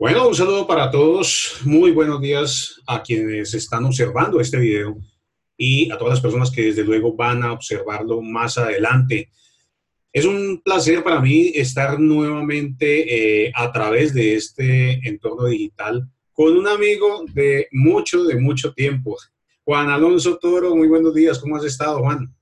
Bueno, 0.00 0.28
un 0.28 0.34
saludo 0.34 0.66
para 0.66 0.90
todos. 0.90 1.58
Muy 1.62 1.90
buenos 1.90 2.22
días 2.22 2.80
a 2.86 3.02
quienes 3.02 3.52
están 3.52 3.84
observando 3.84 4.40
este 4.40 4.56
video 4.56 4.96
y 5.58 5.92
a 5.92 5.98
todas 5.98 6.14
las 6.14 6.22
personas 6.22 6.50
que 6.50 6.62
desde 6.62 6.84
luego 6.84 7.14
van 7.14 7.42
a 7.42 7.52
observarlo 7.52 8.22
más 8.22 8.56
adelante. 8.56 9.28
Es 10.10 10.24
un 10.24 10.62
placer 10.64 11.04
para 11.04 11.20
mí 11.20 11.52
estar 11.54 12.00
nuevamente 12.00 13.44
eh, 13.44 13.52
a 13.54 13.70
través 13.70 14.14
de 14.14 14.36
este 14.36 15.06
entorno 15.06 15.44
digital 15.44 16.08
con 16.32 16.56
un 16.56 16.66
amigo 16.66 17.26
de 17.34 17.68
mucho, 17.70 18.24
de 18.24 18.36
mucho 18.36 18.72
tiempo. 18.72 19.18
Juan 19.64 19.90
Alonso 19.90 20.38
Toro, 20.38 20.74
muy 20.74 20.88
buenos 20.88 21.14
días. 21.14 21.38
¿Cómo 21.38 21.56
has 21.56 21.64
estado, 21.64 21.98
Juan? 21.98 22.34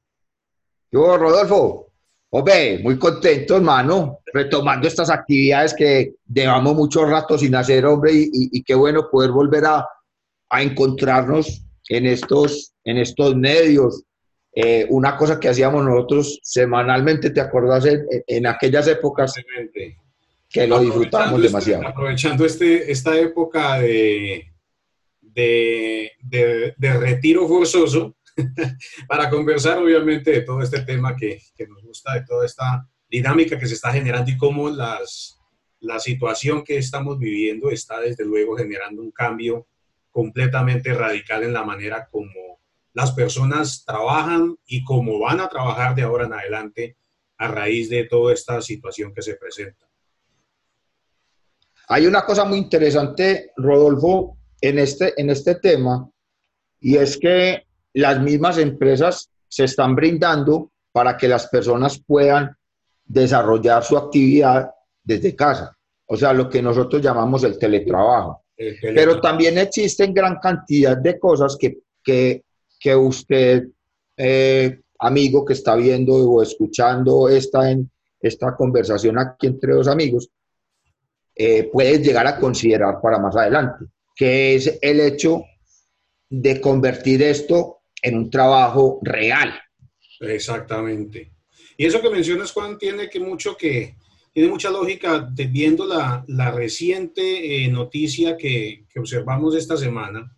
Yo, 0.93 1.16
Rodolfo, 1.16 1.88
Hombre, 2.31 2.79
muy 2.81 2.99
contento, 2.99 3.57
hermano, 3.57 4.21
retomando 4.35 4.87
estas 4.87 5.09
actividades 5.09 5.73
que 5.73 6.17
llevamos 6.31 6.75
mucho 6.75 7.07
rato 7.07 7.39
sin 7.39 7.55
hacer, 7.55 7.86
hombre, 7.86 8.11
y, 8.14 8.63
qué 8.63 8.75
bueno 8.75 9.09
poder 9.11 9.31
volver 9.31 9.64
a, 9.64 9.86
encontrarnos 10.50 11.64
en 11.89 12.07
estos, 12.07 12.75
en 12.85 12.99
estos 12.99 13.35
medios. 13.35 14.03
Eh, 14.55 14.86
una 14.91 15.17
cosa 15.17 15.41
que 15.41 15.49
hacíamos 15.49 15.85
nosotros 15.85 16.39
semanalmente, 16.43 17.31
¿te 17.31 17.41
acuerdas? 17.41 17.86
En, 18.27 18.47
aquellas 18.47 18.89
épocas 18.89 19.35
que 20.50 20.67
lo 20.67 20.81
disfrutábamos 20.81 21.41
este, 21.41 21.49
demasiado. 21.49 21.89
aprovechando 21.89 22.45
este, 22.45 22.91
esta 22.91 23.17
época 23.19 23.79
de, 23.79 24.53
de, 25.22 26.13
de 26.77 26.93
retiro 26.99 27.49
forzoso, 27.49 28.18
para 29.09 29.29
conversar 29.31 29.79
obviamente 29.79 30.31
de 30.31 30.41
todo 30.43 30.63
este 30.63 30.81
tema 30.81 31.17
que, 31.17 31.41
que, 31.57 31.67
nos 31.67 31.83
gusta, 31.83 32.15
de 32.15 32.25
toda 32.25 32.47
esta 32.47 32.89
dinámica 33.09 33.59
que 33.59 33.67
se 33.67 33.75
está 33.75 33.92
generando 33.92 34.31
y 34.31 34.37
cómo 34.37 34.69
las, 34.70 35.39
la 35.81 35.98
situación 35.98 36.64
que 36.64 36.78
estamos 36.78 37.19
viviendo 37.19 37.70
está 37.70 38.01
desde 38.01 38.25
luego 38.25 38.56
generando 38.56 39.03
un 39.03 39.11
cambio 39.11 39.67
completamente 40.11 40.92
radical 40.92 41.45
en 41.45 41.53
la 41.53 41.64
manera 41.64 42.08
como 42.11 42.61
las 42.92 43.12
personas 43.12 43.84
trabajan 43.84 44.56
y 44.67 44.83
cómo 44.83 45.20
van 45.20 45.41
a 45.41 45.48
trabajar 45.48 45.95
de 45.95 46.02
ahora 46.02 46.27
en 46.27 46.33
adelante 46.33 46.97
a 47.36 47.48
raíz 47.48 47.89
de 47.89 48.05
toda 48.05 48.34
esta 48.34 48.61
situación 48.61 49.14
que 49.14 49.23
se 49.23 49.36
presenta. 49.36 49.86
Hay 51.91 52.06
una 52.06 52.25
cosa 52.25 52.45
muy 52.45 52.58
interesante, 52.58 53.52
Rodolfo, 53.56 54.36
en 54.61 54.78
este, 54.80 55.14
en 55.17 55.30
este 55.30 55.55
tema, 55.55 56.11
y 56.80 56.97
es 56.97 57.17
que 57.17 57.67
las 57.98 58.20
mismas 58.20 58.58
empresas 58.58 59.28
se 59.48 59.64
están 59.64 59.96
brindando 59.96 60.70
para 60.92 61.16
que 61.16 61.27
las 61.27 61.48
personas 61.48 62.00
puedan 62.06 62.56
desarrollar 63.05 63.82
su 63.82 63.96
actividad 63.96 64.70
desde 65.02 65.34
casa, 65.34 65.77
o 66.06 66.16
sea, 66.16 66.32
lo 66.32 66.48
que 66.48 66.62
nosotros 66.62 67.02
llamamos 67.02 67.42
el 67.42 67.58
teletrabajo. 67.58 68.44
Pero 68.56 69.20
también 69.20 69.58
existen 69.58 70.14
gran 70.14 70.38
cantidad 70.38 70.96
de 70.96 71.18
cosas 71.18 71.56
que, 71.58 71.78
que, 72.05 72.94
usted, 72.94 73.66
eh, 74.16 74.80
amigo 75.00 75.44
que 75.44 75.55
está 75.55 75.74
viendo 75.74 76.14
o 76.14 76.40
escuchando 76.40 77.28
esta, 77.28 77.68
en, 77.68 77.90
esta 78.20 78.55
conversación 78.55 79.18
aquí 79.18 79.48
entre 79.48 79.74
dos 79.74 79.88
amigos, 79.88 80.28
eh, 81.34 81.68
puede 81.72 81.98
llegar 81.98 82.28
a 82.28 82.38
considerar 82.38 83.00
para 83.00 83.18
más 83.18 83.34
adelante, 83.34 83.86
que 84.14 84.55
es 84.55 84.78
el 84.83 85.00
hecho 85.00 85.42
de 86.30 86.60
convertir 86.60 87.22
esto 87.22 87.77
en 88.02 88.16
un 88.16 88.30
trabajo 88.30 89.00
real. 89.02 89.60
Exactamente. 90.20 91.32
Y 91.77 91.86
eso 91.86 92.00
que 92.00 92.10
mencionas, 92.10 92.52
Juan, 92.52 92.78
tiene 92.78 93.08
que 93.08 93.20
mucho 93.20 93.56
que, 93.56 93.96
tiene 94.32 94.48
mucha 94.48 94.70
lógica 94.70 95.28
viendo 95.32 95.86
la, 95.86 96.24
la 96.28 96.50
reciente 96.50 97.64
eh, 97.64 97.68
noticia 97.68 98.36
que, 98.36 98.84
que, 98.88 99.00
observamos 99.00 99.55
esta 99.55 99.77
semana, 99.77 100.34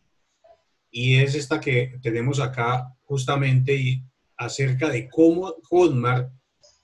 y 0.91 1.17
es 1.17 1.34
esta 1.34 1.61
que 1.61 1.98
tenemos 2.02 2.40
acá 2.40 2.95
justamente 3.02 3.74
y 3.74 4.02
acerca 4.36 4.89
de 4.89 5.08
cómo 5.08 5.55
Hotmart, 5.68 6.33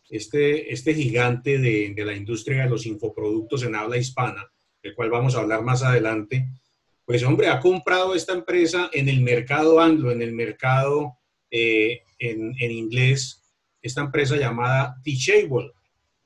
este, 0.08 0.72
este 0.72 0.94
gigante 0.94 1.58
de, 1.58 1.92
de 1.94 2.04
la 2.04 2.14
industria 2.14 2.62
de 2.62 2.70
los 2.70 2.86
infoproductos 2.86 3.62
en 3.64 3.74
habla 3.74 3.96
hispana, 3.96 4.50
del 4.82 4.94
cual 4.94 5.10
vamos 5.10 5.34
a 5.34 5.40
hablar 5.40 5.62
más 5.62 5.82
adelante, 5.82 6.48
pues 7.06 7.22
hombre, 7.22 7.48
ha 7.48 7.60
comprado 7.60 8.14
esta 8.14 8.32
empresa 8.32 8.90
en 8.92 9.08
el 9.08 9.20
mercado 9.20 9.80
anglo, 9.80 10.10
en 10.10 10.20
el 10.20 10.32
mercado 10.32 11.16
eh, 11.50 12.02
en, 12.18 12.54
inglés, 12.60 13.42
esta 13.80 14.00
empresa 14.00 14.36
llamada 14.36 14.96
Teachable. 15.04 15.70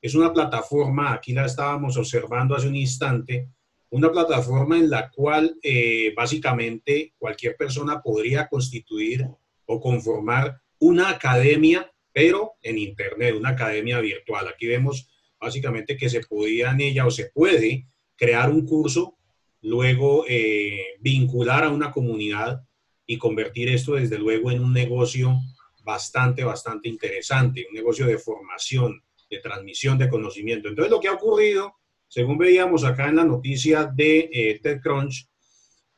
Es 0.01 0.15
una 0.15 0.33
plataforma, 0.33 1.13
aquí 1.13 1.33
la 1.33 1.45
estábamos 1.45 1.97
observando 1.97 2.55
hace 2.55 2.67
un 2.67 2.75
instante, 2.75 3.47
una 3.91 4.11
plataforma 4.11 4.75
en 4.77 4.89
la 4.89 5.11
cual 5.11 5.55
eh, 5.61 6.13
básicamente 6.17 7.13
cualquier 7.19 7.55
persona 7.55 8.01
podría 8.01 8.47
constituir 8.47 9.27
o 9.65 9.79
conformar 9.79 10.59
una 10.79 11.09
academia, 11.09 11.91
pero 12.11 12.53
en 12.63 12.79
Internet, 12.79 13.35
una 13.35 13.49
academia 13.49 13.99
virtual. 13.99 14.47
Aquí 14.47 14.65
vemos 14.65 15.07
básicamente 15.39 15.95
que 15.95 16.09
se 16.09 16.21
podía 16.21 16.71
en 16.71 16.81
ella 16.81 17.05
o 17.05 17.11
se 17.11 17.27
puede 17.27 17.85
crear 18.15 18.49
un 18.49 18.65
curso 18.65 19.19
luego 19.61 20.25
eh, 20.27 20.95
vincular 20.99 21.63
a 21.63 21.69
una 21.69 21.91
comunidad 21.91 22.61
y 23.05 23.17
convertir 23.17 23.69
esto 23.69 23.93
desde 23.93 24.17
luego 24.17 24.51
en 24.51 24.63
un 24.63 24.73
negocio 24.73 25.39
bastante, 25.83 26.43
bastante 26.43 26.89
interesante, 26.89 27.65
un 27.67 27.75
negocio 27.75 28.05
de 28.05 28.17
formación, 28.17 29.03
de 29.29 29.39
transmisión 29.39 29.97
de 29.97 30.09
conocimiento. 30.09 30.69
Entonces 30.69 30.91
lo 30.91 30.99
que 30.99 31.07
ha 31.07 31.13
ocurrido, 31.13 31.73
según 32.07 32.37
veíamos 32.37 32.83
acá 32.83 33.09
en 33.09 33.17
la 33.17 33.23
noticia 33.23 33.85
de 33.85 34.29
eh, 34.31 34.59
TechCrunch, 34.61 35.27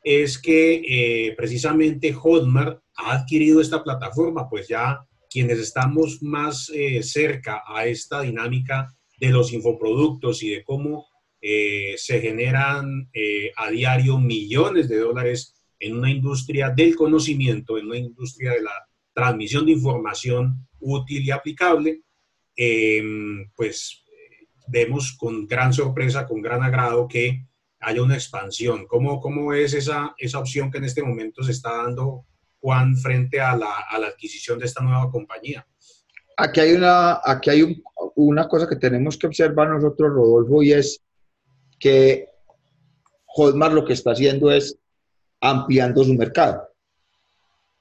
es 0.03 0.37
que 0.37 0.81
eh, 0.85 1.33
precisamente 1.35 2.11
Hotmart 2.11 2.81
ha 2.95 3.13
adquirido 3.13 3.61
esta 3.61 3.83
plataforma, 3.83 4.49
pues 4.49 4.67
ya 4.67 4.99
quienes 5.29 5.59
estamos 5.59 6.21
más 6.21 6.71
cerca 7.01 7.63
a 7.65 7.87
esta 7.87 8.21
dinámica 8.21 8.93
de 9.17 9.29
los 9.29 9.51
infoproductos 9.51 10.43
y 10.43 10.49
de 10.49 10.63
cómo 10.63 11.07
eh, 11.45 11.95
se 11.97 12.21
generan 12.21 13.09
eh, 13.11 13.51
a 13.57 13.69
diario 13.69 14.17
millones 14.17 14.87
de 14.87 14.99
dólares 14.99 15.53
en 15.77 15.97
una 15.97 16.09
industria 16.09 16.69
del 16.69 16.95
conocimiento, 16.95 17.77
en 17.77 17.87
una 17.87 17.97
industria 17.97 18.51
de 18.51 18.61
la 18.61 18.71
transmisión 19.11 19.65
de 19.65 19.73
información 19.73 20.65
útil 20.79 21.21
y 21.21 21.31
aplicable, 21.31 22.03
em, 22.55 23.51
pues 23.57 24.05
vemos 24.69 25.17
con 25.19 25.45
gran 25.45 25.73
sorpresa, 25.73 26.25
con 26.25 26.41
gran 26.41 26.63
agrado 26.63 27.09
que 27.09 27.45
haya 27.81 28.01
una 28.01 28.15
expansión. 28.15 28.87
¿Cómo, 28.87 29.19
cómo 29.19 29.53
es 29.53 29.73
esa, 29.73 30.15
esa 30.17 30.39
opción 30.39 30.71
que 30.71 30.77
en 30.77 30.85
este 30.85 31.03
momento 31.03 31.43
se 31.43 31.51
está 31.51 31.75
dando, 31.75 32.25
Juan, 32.61 32.95
frente 32.95 33.41
a 33.41 33.57
la, 33.57 33.85
adquisición 33.91 34.59
de 34.59 34.65
esta 34.67 34.81
nueva 34.81 35.11
compañía? 35.11 35.67
Aquí 36.37 36.61
hay, 36.61 36.71
una, 36.71 37.19
aquí 37.21 37.49
hay 37.49 37.83
una 38.15 38.47
cosa 38.47 38.65
que 38.65 38.77
tenemos 38.77 39.17
que 39.17 39.27
observar 39.27 39.67
nosotros, 39.67 40.09
Rodolfo, 40.09 40.63
y 40.63 40.71
es 40.71 41.03
que 41.83 42.29
Hotmart 43.25 43.73
lo 43.73 43.83
que 43.83 43.91
está 43.91 44.11
haciendo 44.11 44.49
es 44.49 44.79
ampliando 45.41 46.01
su 46.01 46.13
mercado. 46.13 46.69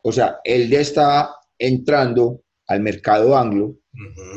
O 0.03 0.11
sea, 0.11 0.41
él 0.43 0.69
ya 0.69 0.81
está 0.81 1.37
entrando 1.57 2.41
al 2.67 2.81
mercado 2.81 3.37
anglo. 3.37 3.77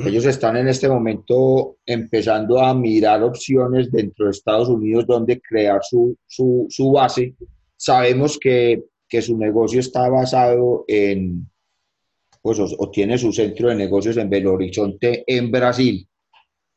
Ellos 0.06 0.26
están 0.26 0.58
en 0.58 0.68
este 0.68 0.88
momento 0.88 1.78
empezando 1.84 2.60
a 2.60 2.76
mirar 2.76 3.24
opciones 3.24 3.92
dentro 3.92 4.26
de 4.26 4.32
Estados 4.32 4.70
Unidos 4.70 5.08
donde 5.08 5.42
crear 5.42 5.80
su, 5.82 6.16
su, 6.28 6.92
base. 6.94 7.34
Sabemos 7.76 8.38
que, 8.38 8.84
que, 9.10 9.22
su 9.24 9.36
negocio 9.36 9.80
está 9.80 10.08
basado 10.10 10.86
en, 10.88 11.50
pues, 12.44 12.60
o, 12.60 12.92
tiene 12.92 13.18
su 13.18 13.32
centro 13.32 13.70
de 13.70 13.76
negocios 13.76 14.18
en 14.18 14.30
Belo 14.30 14.54
Horizonte, 14.54 15.24
en 15.26 15.50
Brasil. 15.50 16.08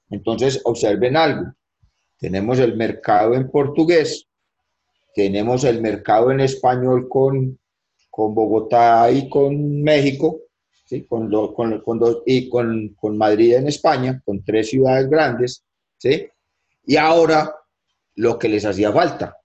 Entonces, 0.09 0.62
observen 0.65 1.16
algo. 1.16 1.53
Tenemos 2.19 2.59
el 2.59 2.77
mercado 2.77 3.34
en 3.34 3.51
portugués, 3.51 4.27
tenemos 5.15 5.65
el 5.65 5.81
mercado 5.81 6.31
en 6.33 6.41
español 6.41 7.09
con, 7.09 7.59
con 8.10 8.34
Bogotá 8.34 9.10
y 9.10 9.28
con 9.28 9.83
México, 9.83 10.41
¿sí? 10.84 11.04
con, 11.04 11.31
con, 11.54 11.81
con 11.81 12.01
y 12.27 12.48
con, 12.48 12.95
con, 13.01 13.16
Madrid 13.16 13.54
en 13.54 13.69
España, 13.69 14.21
con 14.25 14.42
tres 14.45 14.71
ciudades 14.71 15.09
grandes, 15.09 15.65
¿sí? 15.97 16.28
y 16.87 16.97
ahora 16.97 17.54
lo 18.16 18.39
que 18.39 18.48
les 18.48 18.65
hacía 18.65 18.92
falta, 18.92 19.37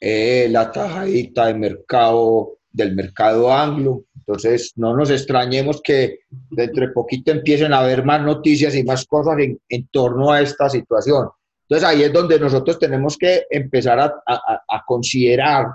eh, 0.00 0.48
la 0.50 0.72
tajadita 0.72 1.46
de 1.46 1.54
mercado, 1.54 2.58
del 2.70 2.94
mercado 2.96 3.52
anglo. 3.52 4.04
Entonces, 4.16 4.72
no 4.76 4.96
nos 4.96 5.10
extrañemos 5.10 5.80
que 5.82 6.20
dentro 6.50 6.86
de 6.86 6.92
poquito 6.92 7.30
empiecen 7.30 7.72
a 7.72 7.80
haber 7.80 8.04
más 8.04 8.22
noticias 8.22 8.74
y 8.74 8.82
más 8.82 9.06
cosas 9.06 9.38
en, 9.38 9.60
en 9.68 9.86
torno 9.88 10.32
a 10.32 10.40
esta 10.40 10.68
situación. 10.68 11.28
Entonces 11.68 11.88
ahí 11.88 12.02
es 12.02 12.12
donde 12.12 12.38
nosotros 12.38 12.78
tenemos 12.78 13.16
que 13.16 13.46
empezar 13.50 13.98
a, 13.98 14.84
considerar 14.86 15.66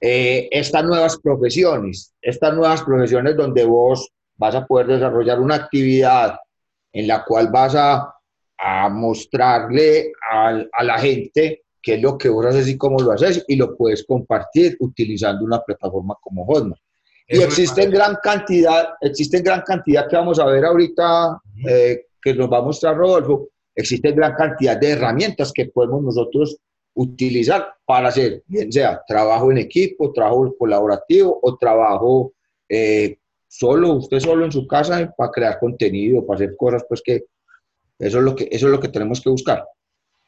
eh, 0.00 0.48
estas 0.50 0.84
nuevas 0.84 1.18
profesiones, 1.18 2.14
estas 2.20 2.54
nuevas 2.54 2.82
profesiones 2.82 3.36
donde 3.36 3.64
vos 3.64 4.10
vas 4.36 4.54
a 4.56 4.66
poder 4.66 4.88
desarrollar 4.88 5.40
una 5.40 5.54
actividad 5.54 6.38
en 6.92 7.06
la 7.06 7.24
cual 7.24 7.48
vas 7.48 7.74
a, 7.76 8.14
mostrarle 8.90 10.10
a, 10.28 10.82
la 10.82 10.98
gente 10.98 11.62
qué 11.80 11.94
es 11.94 12.02
lo 12.02 12.18
que 12.18 12.28
vos 12.28 12.44
haces 12.44 12.66
y 12.66 12.76
cómo 12.76 12.98
lo 12.98 13.12
haces 13.12 13.44
y 13.46 13.54
lo 13.54 13.76
puedes 13.76 14.04
compartir 14.04 14.76
utilizando 14.80 15.44
una 15.44 15.60
plataforma 15.60 16.16
como 16.20 16.44
Hotmart. 16.44 16.80
Y 17.28 17.40
existen 17.40 17.90
gran 17.92 18.16
cantidad, 18.20 18.94
existen 19.00 19.44
gran 19.44 19.60
cantidad 19.60 20.08
que 20.08 20.16
vamos 20.16 20.40
a 20.40 20.46
ver 20.46 20.64
ahorita, 20.64 21.40
eh, 21.68 22.06
que 22.20 22.34
nos 22.34 22.50
va 22.50 22.58
a 22.58 22.62
mostrar 22.62 22.96
Rodolfo, 22.96 23.48
existen 23.78 24.16
gran 24.16 24.34
cantidad 24.34 24.76
de 24.76 24.90
herramientas 24.90 25.52
que 25.52 25.66
podemos 25.66 26.02
nosotros 26.02 26.58
utilizar 26.94 27.74
para 27.86 28.08
hacer, 28.08 28.42
bien 28.46 28.72
sea 28.72 29.00
trabajo 29.06 29.52
en 29.52 29.58
equipo, 29.58 30.12
trabajo 30.12 30.52
colaborativo 30.58 31.38
o 31.40 31.56
trabajo 31.56 32.32
eh, 32.68 33.18
solo, 33.46 33.92
usted 33.94 34.18
solo 34.18 34.44
en 34.44 34.52
su 34.52 34.66
casa 34.66 35.14
para 35.16 35.30
crear 35.30 35.58
contenido, 35.60 36.26
para 36.26 36.38
hacer 36.38 36.56
cosas, 36.56 36.84
pues 36.88 37.00
que 37.02 37.24
eso 38.00 38.18
es 38.18 38.24
lo 38.24 38.34
que, 38.34 38.48
eso 38.50 38.66
es 38.66 38.72
lo 38.72 38.80
que 38.80 38.88
tenemos 38.88 39.20
que 39.20 39.30
buscar. 39.30 39.64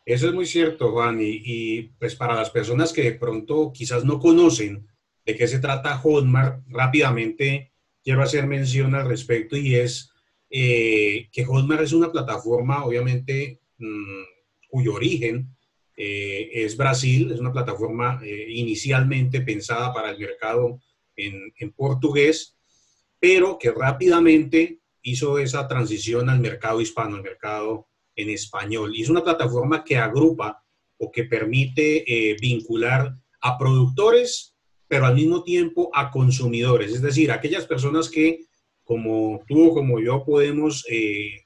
Eso 0.07 0.29
es 0.29 0.35
muy 0.35 0.47
cierto, 0.47 0.93
Juan, 0.93 1.19
y, 1.21 1.83
pues 1.99 2.15
para 2.15 2.37
las 2.37 2.51
personas 2.51 2.93
que 2.93 3.03
de 3.03 3.13
pronto 3.13 3.73
quizás 3.73 4.05
no 4.05 4.21
conocen 4.21 4.87
de 5.27 5.37
qué 5.37 5.49
se 5.49 5.59
trata 5.59 5.99
Hotmart, 5.99 6.63
rápidamente 6.69 7.73
quiero 8.03 8.23
hacer 8.23 8.47
mención 8.47 8.95
al 8.95 9.09
respecto 9.09 9.57
y 9.57 9.75
es 9.75 10.11
eh, 10.51 11.29
que 11.31 11.45
Hotmart 11.45 11.83
es 11.83 11.93
una 11.93 12.11
plataforma, 12.11 12.85
obviamente, 12.85 13.61
mm, 13.79 14.23
cuyo 14.69 14.95
origen 14.95 15.57
eh, 15.97 16.51
es 16.53 16.77
Brasil, 16.77 17.31
es 17.31 17.39
una 17.39 17.53
plataforma 17.53 18.21
eh, 18.25 18.47
inicialmente 18.49 19.43
pensada 19.43 19.95
para 19.95 20.11
el 20.11 20.19
mercado 20.19 20.81
en, 21.15 21.53
en 21.57 21.73
portugués, 21.73 22.57
pero 23.21 23.59
que 23.59 23.71
rápidamente 23.71 24.81
hizo 25.03 25.39
esa 25.39 25.69
transición 25.69 26.29
al 26.29 26.41
mercado 26.41 26.81
hispano, 26.81 27.17
al 27.17 27.23
mercado 27.23 27.87
en 28.17 28.31
español. 28.31 28.93
Y 28.97 29.03
es 29.03 29.09
una 29.09 29.23
plataforma 29.23 29.85
que 29.85 29.99
agrupa 29.99 30.65
o 30.99 31.13
que 31.13 31.25
permite 31.25 32.37
vincular 32.41 33.15
a 33.41 33.57
productores, 33.57 34.55
pero 34.89 35.07
al 35.07 35.15
mismo 35.15 35.43
tiempo 35.43 35.91
a 35.95 36.11
consumidores, 36.11 36.93
es 36.93 37.01
decir, 37.01 37.31
aquellas 37.31 37.67
personas 37.67 38.11
que, 38.11 38.50
como 38.91 39.41
tú 39.47 39.69
o 39.69 39.73
como 39.73 40.01
yo, 40.01 40.25
podemos 40.25 40.85
eh, 40.91 41.45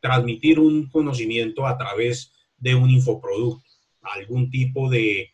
transmitir 0.00 0.58
un 0.58 0.88
conocimiento 0.88 1.66
a 1.66 1.76
través 1.76 2.32
de 2.56 2.74
un 2.74 2.88
infoproducto, 2.88 3.68
algún 4.00 4.48
tipo 4.48 4.88
de, 4.88 5.28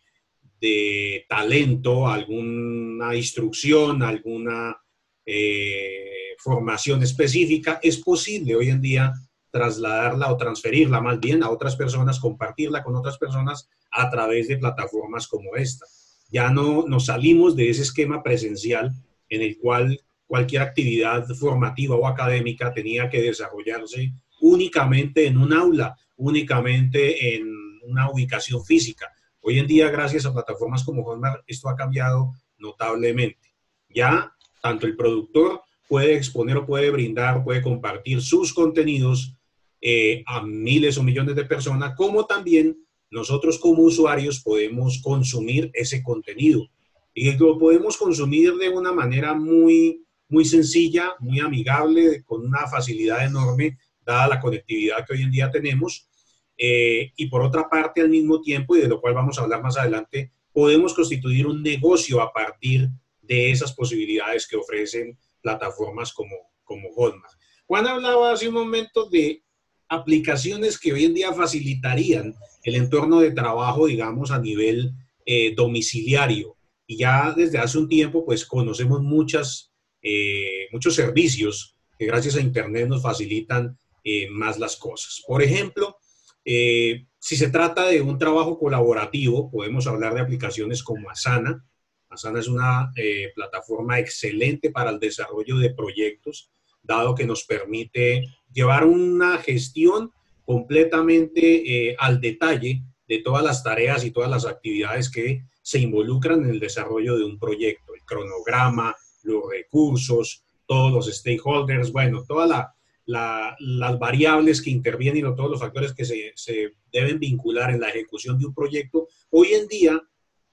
de 0.60 1.24
talento, 1.28 2.08
alguna 2.08 3.14
instrucción, 3.14 4.02
alguna 4.02 4.76
eh, 5.24 6.34
formación 6.38 7.00
específica, 7.04 7.78
es 7.80 7.98
posible 7.98 8.56
hoy 8.56 8.70
en 8.70 8.80
día 8.80 9.12
trasladarla 9.52 10.32
o 10.32 10.36
transferirla 10.36 11.00
más 11.00 11.20
bien 11.20 11.44
a 11.44 11.50
otras 11.50 11.76
personas, 11.76 12.18
compartirla 12.18 12.82
con 12.82 12.96
otras 12.96 13.18
personas 13.18 13.68
a 13.92 14.10
través 14.10 14.48
de 14.48 14.58
plataformas 14.58 15.28
como 15.28 15.54
esta. 15.54 15.86
Ya 16.28 16.50
no 16.50 16.88
nos 16.88 17.06
salimos 17.06 17.54
de 17.54 17.70
ese 17.70 17.82
esquema 17.82 18.20
presencial 18.20 18.90
en 19.28 19.42
el 19.42 19.58
cual 19.58 20.00
cualquier 20.32 20.62
actividad 20.62 21.26
formativa 21.38 21.94
o 21.94 22.06
académica 22.06 22.72
tenía 22.72 23.10
que 23.10 23.20
desarrollarse 23.20 24.14
únicamente 24.40 25.26
en 25.26 25.36
un 25.36 25.52
aula, 25.52 25.94
únicamente 26.16 27.36
en 27.36 27.52
una 27.82 28.10
ubicación 28.10 28.64
física. 28.64 29.12
Hoy 29.42 29.58
en 29.58 29.66
día, 29.66 29.90
gracias 29.90 30.24
a 30.24 30.32
plataformas 30.32 30.84
como 30.84 31.04
Hotmart, 31.04 31.42
esto 31.46 31.68
ha 31.68 31.76
cambiado 31.76 32.32
notablemente. 32.56 33.52
Ya 33.90 34.32
tanto 34.62 34.86
el 34.86 34.96
productor 34.96 35.60
puede 35.86 36.14
exponer 36.14 36.56
o 36.56 36.64
puede 36.64 36.90
brindar, 36.90 37.44
puede 37.44 37.60
compartir 37.60 38.22
sus 38.22 38.54
contenidos 38.54 39.36
eh, 39.82 40.24
a 40.26 40.40
miles 40.40 40.96
o 40.96 41.02
millones 41.02 41.36
de 41.36 41.44
personas, 41.44 41.94
como 41.94 42.24
también 42.24 42.78
nosotros 43.10 43.58
como 43.58 43.82
usuarios 43.82 44.40
podemos 44.40 45.02
consumir 45.02 45.70
ese 45.74 46.02
contenido. 46.02 46.70
Y 47.12 47.36
lo 47.36 47.58
podemos 47.58 47.98
consumir 47.98 48.54
de 48.54 48.70
una 48.70 48.92
manera 48.92 49.34
muy, 49.34 50.06
muy 50.32 50.46
sencilla, 50.46 51.12
muy 51.20 51.40
amigable, 51.40 52.24
con 52.24 52.46
una 52.46 52.66
facilidad 52.66 53.24
enorme, 53.24 53.78
dada 54.00 54.28
la 54.28 54.40
conectividad 54.40 55.04
que 55.06 55.12
hoy 55.12 55.22
en 55.22 55.30
día 55.30 55.50
tenemos. 55.50 56.08
Eh, 56.56 57.12
y 57.16 57.26
por 57.26 57.42
otra 57.42 57.68
parte, 57.68 58.00
al 58.00 58.08
mismo 58.08 58.40
tiempo, 58.40 58.74
y 58.74 58.80
de 58.80 58.88
lo 58.88 58.98
cual 58.98 59.12
vamos 59.12 59.38
a 59.38 59.42
hablar 59.42 59.62
más 59.62 59.76
adelante, 59.76 60.32
podemos 60.50 60.94
constituir 60.94 61.46
un 61.46 61.62
negocio 61.62 62.22
a 62.22 62.32
partir 62.32 62.88
de 63.20 63.50
esas 63.50 63.74
posibilidades 63.74 64.48
que 64.48 64.56
ofrecen 64.56 65.18
plataformas 65.42 66.14
como, 66.14 66.34
como 66.64 66.90
Hotmart. 66.92 67.34
Juan 67.66 67.86
hablaba 67.86 68.32
hace 68.32 68.48
un 68.48 68.54
momento 68.54 69.10
de 69.10 69.42
aplicaciones 69.88 70.78
que 70.78 70.94
hoy 70.94 71.04
en 71.04 71.14
día 71.14 71.32
facilitarían 71.34 72.34
el 72.62 72.74
entorno 72.76 73.20
de 73.20 73.32
trabajo, 73.32 73.86
digamos, 73.86 74.30
a 74.30 74.38
nivel 74.38 74.92
eh, 75.26 75.54
domiciliario. 75.54 76.56
Y 76.86 76.96
ya 76.96 77.34
desde 77.36 77.58
hace 77.58 77.76
un 77.76 77.88
tiempo, 77.88 78.24
pues 78.24 78.46
conocemos 78.46 79.02
muchas, 79.02 79.71
eh, 80.02 80.68
muchos 80.72 80.94
servicios 80.94 81.76
que 81.98 82.06
gracias 82.06 82.36
a 82.36 82.40
Internet 82.40 82.88
nos 82.88 83.02
facilitan 83.02 83.78
eh, 84.04 84.28
más 84.30 84.58
las 84.58 84.76
cosas. 84.76 85.22
Por 85.26 85.42
ejemplo, 85.42 85.96
si 86.44 87.36
se 87.36 87.50
trata 87.50 87.86
de 87.86 88.00
un 88.00 88.18
trabajo 88.18 88.58
colaborativo, 88.58 89.48
podemos 89.48 89.86
hablar 89.86 90.14
de 90.14 90.22
aplicaciones 90.22 90.82
como 90.82 91.08
Asana. 91.08 91.64
Asana 92.08 92.40
es 92.40 92.48
una 92.48 92.92
plataforma 93.36 94.00
excelente 94.00 94.70
para 94.70 94.90
el 94.90 94.98
desarrollo 94.98 95.58
de 95.58 95.72
proyectos, 95.72 96.50
dado 96.82 97.14
que 97.14 97.24
nos 97.24 97.44
permite 97.44 98.24
llevar 98.52 98.84
una 98.84 99.38
gestión 99.38 100.10
completamente 100.44 101.90
eh, 101.90 101.96
al 101.98 102.20
detalle 102.20 102.82
de 103.06 103.18
todas 103.18 103.42
las 103.42 103.62
tareas 103.62 104.04
y 104.04 104.10
todas 104.10 104.30
las 104.30 104.46
actividades 104.46 105.10
que 105.10 105.44
se 105.62 105.78
involucran 105.78 106.42
en 106.44 106.50
el 106.50 106.60
desarrollo 106.60 107.16
de 107.16 107.24
un 107.24 107.38
proyecto, 107.38 107.94
el 107.94 108.02
cronograma, 108.04 108.96
los 109.24 109.42
recursos, 109.50 110.44
todos 110.66 110.92
los 110.92 111.06
stakeholders, 111.14 111.92
bueno, 111.92 112.24
todas 112.26 112.66
las 113.06 113.98
variables 113.98 114.62
que 114.62 114.70
intervienen 114.70 115.26
o 115.26 115.34
todos 115.34 115.50
los 115.50 115.60
factores 115.60 115.92
que 115.92 116.04
se, 116.04 116.72
deben 116.92 117.18
vincular 117.18 117.70
en 117.70 117.80
la 117.80 117.88
ejecución 117.88 118.38
de 118.38 118.46
un 118.46 118.54
proyecto, 118.54 119.08
hoy 119.30 119.48
en 119.52 119.68
día 119.68 120.00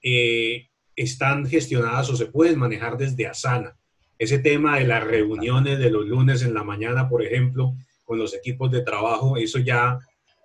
eh, 0.02 0.68
están 0.96 1.46
gestionadas 1.46 2.10
o 2.10 2.16
se 2.16 2.26
pueden 2.26 2.58
manejar 2.58 2.96
desde 2.96 3.26
Asana. 3.26 3.76
Ese 4.18 4.38
tema 4.38 4.78
de 4.78 4.86
las 4.86 5.02
reuniones 5.04 5.78
de 5.78 5.90
los 5.90 6.06
lunes 6.06 6.42
en 6.42 6.52
la 6.52 6.62
mañana, 6.62 7.08
por 7.08 7.22
ejemplo, 7.22 7.74
con 8.04 8.18
los 8.18 8.34
equipos 8.34 8.70
de 8.70 8.82
trabajo, 8.82 9.36
eso 9.36 9.58
ya 9.58 9.98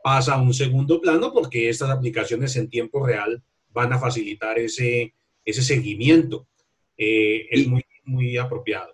pasa 0.04 0.36
a 0.36 0.42
un 0.42 0.54
segundo 0.54 1.01
plano 1.01 1.33
porque 1.33 1.68
estas 1.68 1.89
aplicaciones 1.89 2.56
en 2.56 2.69
tiempo 2.69 3.05
real 3.05 3.44
van 3.72 3.91
a 3.91 4.00
facilitar 4.00 4.58
ese, 4.60 5.15
ese 5.44 5.62
seguimiento. 5.62 6.48
Eh, 6.98 7.48
es 7.50 7.67
muy, 7.67 7.84
muy 8.06 8.38
apropiado. 8.38 8.94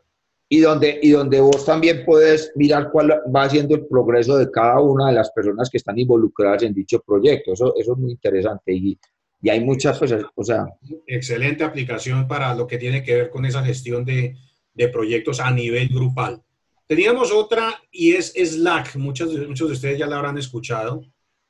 Y 0.49 0.59
donde, 0.59 0.99
y 1.01 1.11
donde 1.11 1.39
vos 1.39 1.65
también 1.65 2.03
puedes 2.05 2.51
mirar 2.55 2.91
cuál 2.91 3.21
va 3.33 3.49
siendo 3.49 3.75
el 3.75 3.87
progreso 3.87 4.37
de 4.37 4.51
cada 4.51 4.81
una 4.81 5.07
de 5.07 5.13
las 5.13 5.31
personas 5.31 5.69
que 5.69 5.77
están 5.77 5.97
involucradas 5.97 6.63
en 6.63 6.73
dicho 6.73 7.01
proyecto. 7.01 7.53
Eso, 7.53 7.73
eso 7.77 7.93
es 7.93 7.97
muy 7.97 8.11
interesante 8.11 8.73
y, 8.73 8.97
y 9.41 9.49
hay 9.49 9.61
muchas 9.61 9.97
cosas, 9.97 10.25
o 10.35 10.43
sea... 10.43 10.65
Excelente 11.07 11.63
aplicación 11.63 12.27
para 12.27 12.53
lo 12.53 12.67
que 12.67 12.77
tiene 12.77 13.01
que 13.01 13.15
ver 13.15 13.29
con 13.29 13.45
esa 13.45 13.63
gestión 13.63 14.03
de, 14.03 14.35
de 14.73 14.87
proyectos 14.89 15.39
a 15.39 15.51
nivel 15.51 15.87
grupal. 15.87 16.41
Teníamos 16.85 17.31
otra 17.31 17.73
y 17.89 18.11
es 18.11 18.33
Slack. 18.33 18.97
Muchos, 18.97 19.31
muchos 19.47 19.69
de 19.69 19.73
ustedes 19.73 19.97
ya 19.99 20.07
la 20.07 20.17
habrán 20.17 20.37
escuchado. 20.37 21.01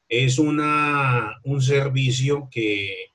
Es 0.07 0.37
una, 0.37 1.39
un 1.43 1.59
servicio 1.59 2.47
que 2.51 3.07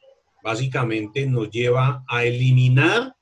básicamente 0.42 1.26
nos 1.26 1.48
lleva 1.50 2.04
a 2.08 2.24
eliminar 2.24 3.14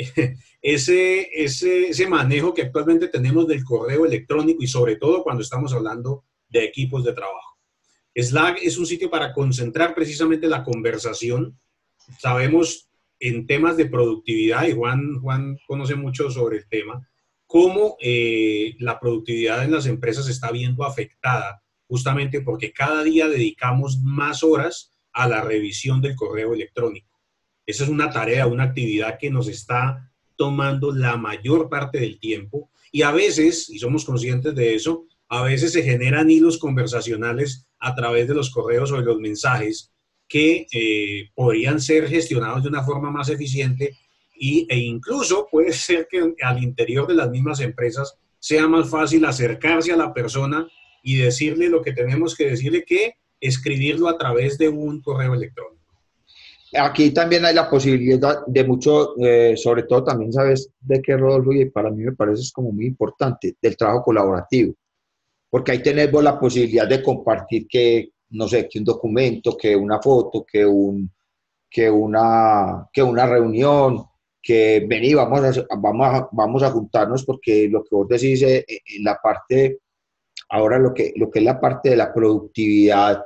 ese, 0.62 1.28
ese, 1.32 2.06
manejo 2.06 2.54
que 2.54 2.62
actualmente 2.62 3.08
tenemos 3.08 3.46
del 3.46 3.64
correo 3.64 4.06
electrónico 4.06 4.62
y 4.62 4.66
sobre 4.66 4.96
todo 4.96 5.22
cuando 5.22 5.42
estamos 5.42 5.72
hablando 5.72 6.24
de 6.48 6.64
equipos 6.64 7.04
de 7.04 7.12
trabajo. 7.12 7.58
Slack 8.14 8.58
es 8.62 8.76
un 8.78 8.86
sitio 8.86 9.08
para 9.10 9.32
concentrar 9.32 9.94
precisamente 9.94 10.48
la 10.48 10.64
conversación. 10.64 11.58
Sabemos 12.18 12.88
en 13.20 13.46
temas 13.46 13.76
de 13.76 13.86
productividad, 13.86 14.66
y 14.66 14.72
Juan, 14.72 15.20
Juan 15.20 15.58
conoce 15.66 15.94
mucho 15.94 16.30
sobre 16.30 16.58
el 16.58 16.68
tema, 16.68 17.06
cómo 17.46 17.96
eh, 18.00 18.74
la 18.78 18.98
productividad 18.98 19.64
en 19.64 19.72
las 19.72 19.86
empresas 19.86 20.28
está 20.28 20.50
viendo 20.50 20.84
afectada 20.84 21.62
justamente 21.90 22.40
porque 22.40 22.72
cada 22.72 23.02
día 23.02 23.26
dedicamos 23.26 24.00
más 24.00 24.44
horas 24.44 24.92
a 25.12 25.26
la 25.26 25.40
revisión 25.40 26.00
del 26.00 26.14
correo 26.14 26.54
electrónico. 26.54 27.09
Esa 27.66 27.84
es 27.84 27.90
una 27.90 28.10
tarea, 28.10 28.46
una 28.46 28.64
actividad 28.64 29.18
que 29.18 29.30
nos 29.30 29.48
está 29.48 30.10
tomando 30.36 30.92
la 30.92 31.16
mayor 31.16 31.68
parte 31.68 31.98
del 32.00 32.18
tiempo 32.18 32.70
y 32.92 33.02
a 33.02 33.12
veces, 33.12 33.68
y 33.70 33.78
somos 33.78 34.04
conscientes 34.04 34.54
de 34.54 34.74
eso, 34.74 35.06
a 35.28 35.42
veces 35.42 35.72
se 35.72 35.82
generan 35.82 36.30
hilos 36.30 36.58
conversacionales 36.58 37.66
a 37.78 37.94
través 37.94 38.26
de 38.26 38.34
los 38.34 38.50
correos 38.50 38.90
o 38.90 38.96
de 38.96 39.04
los 39.04 39.20
mensajes 39.20 39.92
que 40.28 40.66
eh, 40.72 41.28
podrían 41.34 41.80
ser 41.80 42.08
gestionados 42.08 42.62
de 42.62 42.68
una 42.68 42.82
forma 42.84 43.10
más 43.10 43.28
eficiente 43.28 43.96
y, 44.34 44.66
e 44.70 44.78
incluso 44.78 45.46
puede 45.50 45.72
ser 45.72 46.08
que 46.10 46.34
al 46.42 46.62
interior 46.62 47.06
de 47.06 47.14
las 47.14 47.30
mismas 47.30 47.60
empresas 47.60 48.16
sea 48.38 48.66
más 48.66 48.88
fácil 48.88 49.24
acercarse 49.24 49.92
a 49.92 49.96
la 49.96 50.14
persona 50.14 50.66
y 51.02 51.16
decirle 51.16 51.68
lo 51.68 51.82
que 51.82 51.92
tenemos 51.92 52.34
que 52.34 52.46
decirle 52.46 52.84
que 52.84 53.14
escribirlo 53.40 54.08
a 54.08 54.18
través 54.18 54.58
de 54.58 54.68
un 54.68 55.00
correo 55.00 55.34
electrónico. 55.34 55.79
Aquí 56.78 57.10
también 57.10 57.44
hay 57.44 57.54
la 57.54 57.68
posibilidad 57.68 58.44
de 58.46 58.64
mucho, 58.64 59.14
eh, 59.18 59.56
sobre 59.56 59.84
todo 59.84 60.04
también 60.04 60.32
sabes 60.32 60.70
de 60.80 61.02
qué, 61.02 61.16
Rodolfo, 61.16 61.52
y 61.52 61.70
para 61.70 61.90
mí 61.90 62.04
me 62.04 62.12
parece 62.12 62.42
es 62.42 62.52
como 62.52 62.72
muy 62.72 62.86
importante, 62.86 63.56
del 63.60 63.76
trabajo 63.76 64.04
colaborativo, 64.04 64.74
porque 65.48 65.72
ahí 65.72 65.82
tenemos 65.82 66.22
la 66.22 66.38
posibilidad 66.38 66.88
de 66.88 67.02
compartir 67.02 67.66
que, 67.68 68.12
no 68.30 68.46
sé, 68.46 68.68
que 68.68 68.78
un 68.78 68.84
documento, 68.84 69.56
que 69.56 69.74
una 69.74 70.00
foto, 70.00 70.44
que, 70.44 70.64
un, 70.64 71.10
que, 71.68 71.90
una, 71.90 72.88
que 72.92 73.02
una 73.02 73.26
reunión, 73.26 74.04
que 74.42 74.84
vení, 74.88 75.14
vamos 75.14 75.58
a, 75.58 75.66
vamos, 75.76 76.28
vamos 76.32 76.62
a 76.62 76.70
juntarnos 76.70 77.24
porque 77.24 77.68
lo 77.68 77.82
que 77.82 77.94
vos 77.94 78.08
decís 78.08 78.42
eh, 78.42 78.64
en 78.68 79.04
la 79.04 79.18
parte, 79.22 79.80
ahora 80.48 80.78
lo 80.78 80.94
que, 80.94 81.12
lo 81.16 81.30
que 81.30 81.40
es 81.40 81.44
la 81.44 81.60
parte 81.60 81.90
de 81.90 81.96
la 81.96 82.12
productividad, 82.12 83.24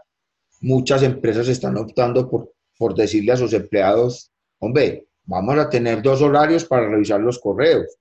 muchas 0.61 1.03
empresas 1.03 1.47
están 1.49 1.77
optando 1.77 2.29
por, 2.29 2.55
por 2.85 2.95
decirle 2.95 3.33
a 3.33 3.39
sus 3.39 3.55
empleados, 3.55 4.31
hombre, 4.59 5.07
vamos 5.25 5.57
a 5.57 5.71
tener 5.71 6.03
dos 6.03 6.21
horarios 6.21 6.67
para 6.67 6.87
revisar 6.87 7.19
los 7.19 7.39
correos. 7.39 7.97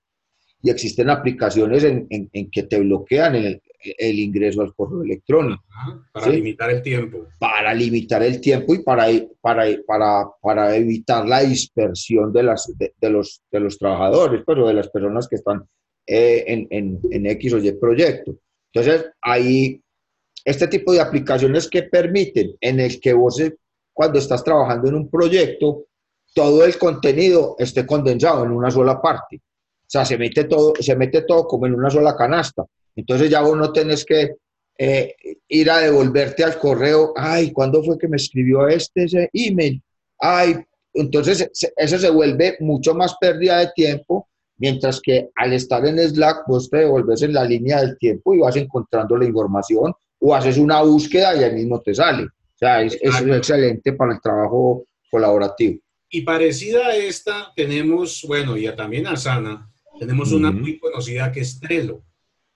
Y 0.61 0.69
existen 0.69 1.09
aplicaciones 1.09 1.85
en, 1.85 2.05
en, 2.09 2.51
que 2.51 2.63
te 2.63 2.81
bloquean 2.81 3.35
el, 3.35 3.61
el, 3.79 4.19
ingreso 4.19 4.61
al 4.61 4.75
correo 4.75 5.03
electrónico. 5.03 5.63
para 6.11 6.27
limitar 6.27 6.69
el 6.69 6.81
tiempo. 6.81 7.27
Para 7.39 7.73
limitar 7.73 8.23
el 8.23 8.41
tiempo 8.41 8.75
y 8.75 8.83
para, 8.83 9.05
para, 9.39 9.67
para, 9.87 10.25
para 10.41 10.75
evitar 10.75 11.25
la 11.25 11.43
dispersión 11.43 12.33
de, 12.33 12.43
las, 12.43 12.69
de, 12.77 13.09
los, 13.09 13.41
de 13.49 13.59
los 13.61 13.77
trabajadores, 13.77 14.43
pero 14.45 14.67
de 14.67 14.73
las 14.73 14.89
personas 14.89 15.29
que 15.29 15.37
están 15.37 15.63
eh, 16.05 16.43
en, 16.45 16.67
en, 16.71 16.99
en 17.09 17.25
X 17.27 17.53
o 17.53 17.57
Y 17.57 17.71
proyecto. 17.71 18.35
Entonces, 18.73 19.09
ahí 19.21 19.81
este 20.43 20.67
tipo 20.67 20.91
de 20.91 20.99
aplicaciones 20.99 21.69
que 21.69 21.83
permiten 21.83 22.57
en 22.59 22.81
el 22.81 22.99
que 22.99 23.13
vos 23.13 23.39
cuando 23.93 24.19
estás 24.19 24.43
trabajando 24.43 24.89
en 24.89 24.95
un 24.95 25.09
proyecto, 25.09 25.85
todo 26.33 26.65
el 26.65 26.77
contenido 26.77 27.55
esté 27.59 27.85
condensado 27.85 28.43
en 28.43 28.51
una 28.51 28.71
sola 28.71 29.01
parte. 29.01 29.37
O 29.37 29.89
sea, 29.93 30.03
se 30.03 30.17
mete 30.17 30.45
todo, 30.45 30.73
se 30.79 30.95
mete 30.95 31.21
todo 31.21 31.47
como 31.47 31.67
en 31.67 31.75
una 31.75 31.89
sola 31.89 32.15
canasta. 32.15 32.65
Entonces 32.95 33.29
ya 33.29 33.41
vos 33.41 33.55
no 33.55 33.71
tenés 33.71 34.03
que 34.03 34.35
eh, 34.77 35.15
ir 35.47 35.69
a 35.69 35.79
devolverte 35.79 36.43
al 36.43 36.57
correo, 36.57 37.13
ay, 37.15 37.51
¿cuándo 37.51 37.83
fue 37.83 37.97
que 37.97 38.07
me 38.07 38.17
escribió 38.17 38.67
este 38.67 39.03
ese 39.03 39.29
email? 39.33 39.81
Ay, 40.19 40.55
entonces 40.93 41.49
eso 41.75 41.97
se 41.97 42.09
vuelve 42.09 42.57
mucho 42.59 42.95
más 42.95 43.15
pérdida 43.19 43.59
de 43.59 43.71
tiempo, 43.75 44.27
mientras 44.57 44.99
que 44.99 45.29
al 45.35 45.53
estar 45.53 45.85
en 45.85 45.99
Slack 45.99 46.47
vos 46.47 46.69
te 46.69 46.77
devolves 46.77 47.21
en 47.21 47.33
la 47.33 47.43
línea 47.43 47.81
del 47.81 47.97
tiempo 47.97 48.33
y 48.33 48.39
vas 48.39 48.55
encontrando 48.55 49.15
la 49.17 49.25
información 49.25 49.93
o 50.19 50.33
haces 50.33 50.57
una 50.57 50.81
búsqueda 50.81 51.35
y 51.35 51.43
ahí 51.43 51.53
mismo 51.53 51.81
te 51.81 51.93
sale. 51.93 52.27
Sea, 52.63 52.81
es, 52.81 52.97
es 53.01 53.21
excelente 53.21 53.93
para 53.93 54.13
el 54.13 54.21
trabajo 54.21 54.85
colaborativo. 55.11 55.79
Y 56.09 56.21
parecida 56.21 56.87
a 56.87 56.95
esta, 56.95 57.51
tenemos, 57.55 58.23
bueno, 58.27 58.55
y 58.55 58.67
también 58.75 59.07
a 59.07 59.17
Sana, 59.17 59.69
tenemos 59.99 60.31
una 60.31 60.51
muy 60.51 60.77
conocida 60.77 61.31
que 61.31 61.41
es 61.41 61.59
Trello. 61.59 62.03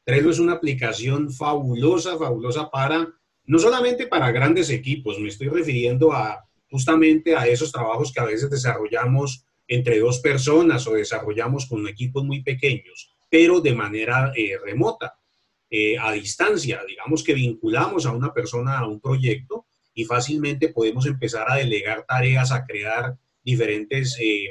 Trello 0.03 0.29
es 0.29 0.39
una 0.39 0.53
aplicación 0.53 1.31
fabulosa, 1.31 2.17
fabulosa 2.17 2.69
para, 2.69 3.07
no 3.45 3.59
solamente 3.59 4.07
para 4.07 4.31
grandes 4.31 4.69
equipos, 4.69 5.19
me 5.19 5.29
estoy 5.29 5.49
refiriendo 5.49 6.13
a 6.13 6.45
justamente 6.69 7.35
a 7.35 7.47
esos 7.47 7.71
trabajos 7.71 8.13
que 8.13 8.19
a 8.19 8.25
veces 8.25 8.49
desarrollamos 8.49 9.45
entre 9.67 9.99
dos 9.99 10.19
personas 10.19 10.87
o 10.87 10.93
desarrollamos 10.93 11.65
con 11.65 11.87
equipos 11.87 12.23
muy 12.23 12.43
pequeños, 12.43 13.13
pero 13.29 13.59
de 13.59 13.73
manera 13.73 14.31
eh, 14.35 14.57
remota. 14.63 15.17
Eh, 15.69 15.97
a 15.97 16.13
distancia, 16.13 16.81
digamos 16.87 17.23
que 17.23 17.33
vinculamos 17.33 18.05
a 18.05 18.11
una 18.11 18.33
persona 18.33 18.79
a 18.79 18.87
un 18.87 19.01
proyecto 19.01 19.66
y 19.98 20.06
fácilmente 20.06 20.70
podemos 20.70 21.08
empezar 21.08 21.51
a 21.51 21.56
delegar 21.56 22.06
tareas, 22.08 22.51
a 22.51 22.66
crear 22.66 23.18
diferentes 23.44 24.16
eh, 24.20 24.46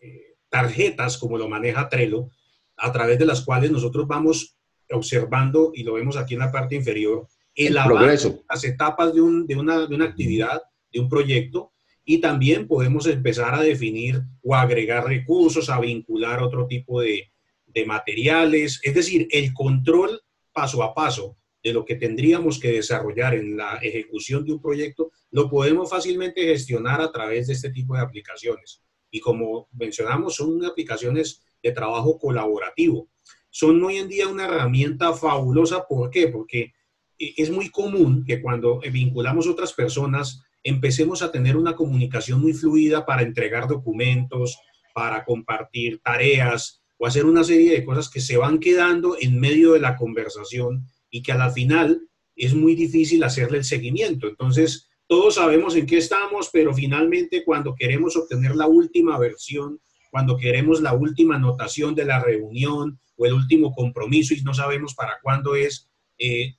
eh, 0.00 0.36
tarjetas, 0.48 1.18
como 1.18 1.36
lo 1.36 1.48
maneja 1.48 1.88
Trello, 1.88 2.30
a 2.76 2.92
través 2.92 3.18
de 3.18 3.26
las 3.26 3.44
cuales 3.44 3.72
nosotros 3.72 4.06
vamos 4.06 4.56
observando, 4.92 5.72
y 5.74 5.82
lo 5.82 5.94
vemos 5.94 6.16
aquí 6.16 6.34
en 6.34 6.40
la 6.40 6.52
parte 6.52 6.76
inferior, 6.76 7.26
el, 7.56 7.76
avance, 7.76 8.40
las 8.48 8.62
etapas 8.62 9.12
de, 9.12 9.20
de, 9.48 9.56
una, 9.56 9.88
de 9.88 9.94
una 9.96 10.04
actividad, 10.04 10.62
de 10.92 11.00
un 11.00 11.08
proyecto, 11.08 11.72
y 12.04 12.18
también 12.18 12.68
podemos 12.68 13.08
empezar 13.08 13.56
a 13.56 13.62
definir 13.62 14.22
o 14.44 14.54
agregar 14.54 15.04
recursos, 15.04 15.68
a 15.68 15.80
vincular 15.80 16.44
otro 16.44 16.68
tipo 16.68 17.00
de, 17.00 17.32
de 17.66 17.84
materiales, 17.84 18.78
es 18.84 18.94
decir, 18.94 19.26
el 19.32 19.52
control 19.52 20.20
paso 20.52 20.84
a 20.84 20.94
paso 20.94 21.36
de 21.66 21.72
lo 21.72 21.84
que 21.84 21.96
tendríamos 21.96 22.60
que 22.60 22.70
desarrollar 22.70 23.34
en 23.34 23.56
la 23.56 23.78
ejecución 23.82 24.44
de 24.44 24.52
un 24.52 24.62
proyecto, 24.62 25.10
lo 25.32 25.50
podemos 25.50 25.90
fácilmente 25.90 26.40
gestionar 26.44 27.00
a 27.00 27.10
través 27.10 27.48
de 27.48 27.54
este 27.54 27.70
tipo 27.70 27.96
de 27.96 28.02
aplicaciones. 28.02 28.84
Y 29.10 29.18
como 29.18 29.68
mencionamos, 29.72 30.36
son 30.36 30.64
aplicaciones 30.64 31.42
de 31.60 31.72
trabajo 31.72 32.20
colaborativo. 32.20 33.08
Son 33.50 33.82
hoy 33.82 33.96
en 33.96 34.06
día 34.06 34.28
una 34.28 34.44
herramienta 34.44 35.12
fabulosa. 35.12 35.84
¿Por 35.88 36.08
qué? 36.08 36.28
Porque 36.28 36.72
es 37.18 37.50
muy 37.50 37.68
común 37.70 38.24
que 38.24 38.40
cuando 38.40 38.78
vinculamos 38.92 39.48
otras 39.48 39.72
personas, 39.72 40.44
empecemos 40.62 41.20
a 41.20 41.32
tener 41.32 41.56
una 41.56 41.74
comunicación 41.74 42.40
muy 42.40 42.52
fluida 42.52 43.04
para 43.04 43.22
entregar 43.22 43.66
documentos, 43.66 44.56
para 44.94 45.24
compartir 45.24 46.00
tareas, 46.00 46.80
o 46.96 47.08
hacer 47.08 47.24
una 47.24 47.42
serie 47.42 47.72
de 47.72 47.84
cosas 47.84 48.08
que 48.08 48.20
se 48.20 48.36
van 48.36 48.60
quedando 48.60 49.16
en 49.20 49.40
medio 49.40 49.72
de 49.72 49.80
la 49.80 49.96
conversación 49.96 50.86
y 51.16 51.22
que 51.22 51.32
a 51.32 51.38
la 51.38 51.50
final 51.50 52.02
es 52.36 52.52
muy 52.54 52.74
difícil 52.74 53.24
hacerle 53.24 53.56
el 53.56 53.64
seguimiento. 53.64 54.28
Entonces, 54.28 54.90
todos 55.06 55.36
sabemos 55.36 55.74
en 55.74 55.86
qué 55.86 55.96
estamos, 55.96 56.50
pero 56.52 56.74
finalmente 56.74 57.42
cuando 57.42 57.74
queremos 57.74 58.16
obtener 58.16 58.54
la 58.54 58.66
última 58.66 59.18
versión, 59.18 59.80
cuando 60.10 60.36
queremos 60.36 60.82
la 60.82 60.92
última 60.92 61.36
anotación 61.36 61.94
de 61.94 62.04
la 62.04 62.22
reunión 62.22 63.00
o 63.16 63.24
el 63.24 63.32
último 63.32 63.74
compromiso 63.74 64.34
y 64.34 64.42
no 64.42 64.52
sabemos 64.52 64.94
para 64.94 65.18
cuándo 65.22 65.56
es, 65.56 65.88
eh, 66.18 66.54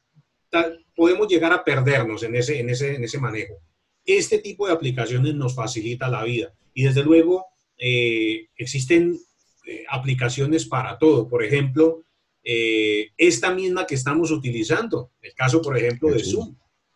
podemos 0.96 1.28
llegar 1.28 1.54
a 1.54 1.64
perdernos 1.64 2.24
en 2.24 2.36
ese, 2.36 2.60
en, 2.60 2.72
ese, 2.72 2.96
en 2.96 3.04
ese 3.04 3.20
manejo. 3.20 3.62
Este 4.04 4.40
tipo 4.40 4.66
de 4.66 4.74
aplicaciones 4.74 5.36
nos 5.36 5.54
facilita 5.54 6.10
la 6.10 6.24
vida 6.24 6.52
y 6.74 6.82
desde 6.82 7.04
luego 7.04 7.46
eh, 7.78 8.48
existen 8.56 9.20
eh, 9.68 9.84
aplicaciones 9.88 10.66
para 10.66 10.98
todo. 10.98 11.28
Por 11.28 11.44
ejemplo, 11.44 12.07
eh, 12.50 13.12
esta 13.18 13.54
misma 13.54 13.86
que 13.86 13.96
estamos 13.96 14.32
utilizando, 14.32 15.12
el 15.22 15.34
caso, 15.34 15.62
por 15.62 15.78
ejemplo, 15.78 16.10
de 16.10 16.24
Zoom. 16.24 16.56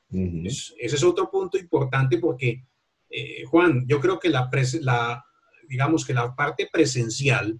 ese 0.09 0.95
es 0.95 1.03
otro 1.03 1.29
punto 1.29 1.57
importante 1.57 2.17
porque, 2.17 2.63
eh, 3.09 3.43
Juan, 3.45 3.85
yo 3.87 3.99
creo 3.99 4.17
que 4.17 4.29
la, 4.29 4.49
la, 4.81 5.25
digamos 5.67 6.05
que 6.05 6.13
la 6.13 6.33
parte 6.33 6.69
presencial, 6.71 7.59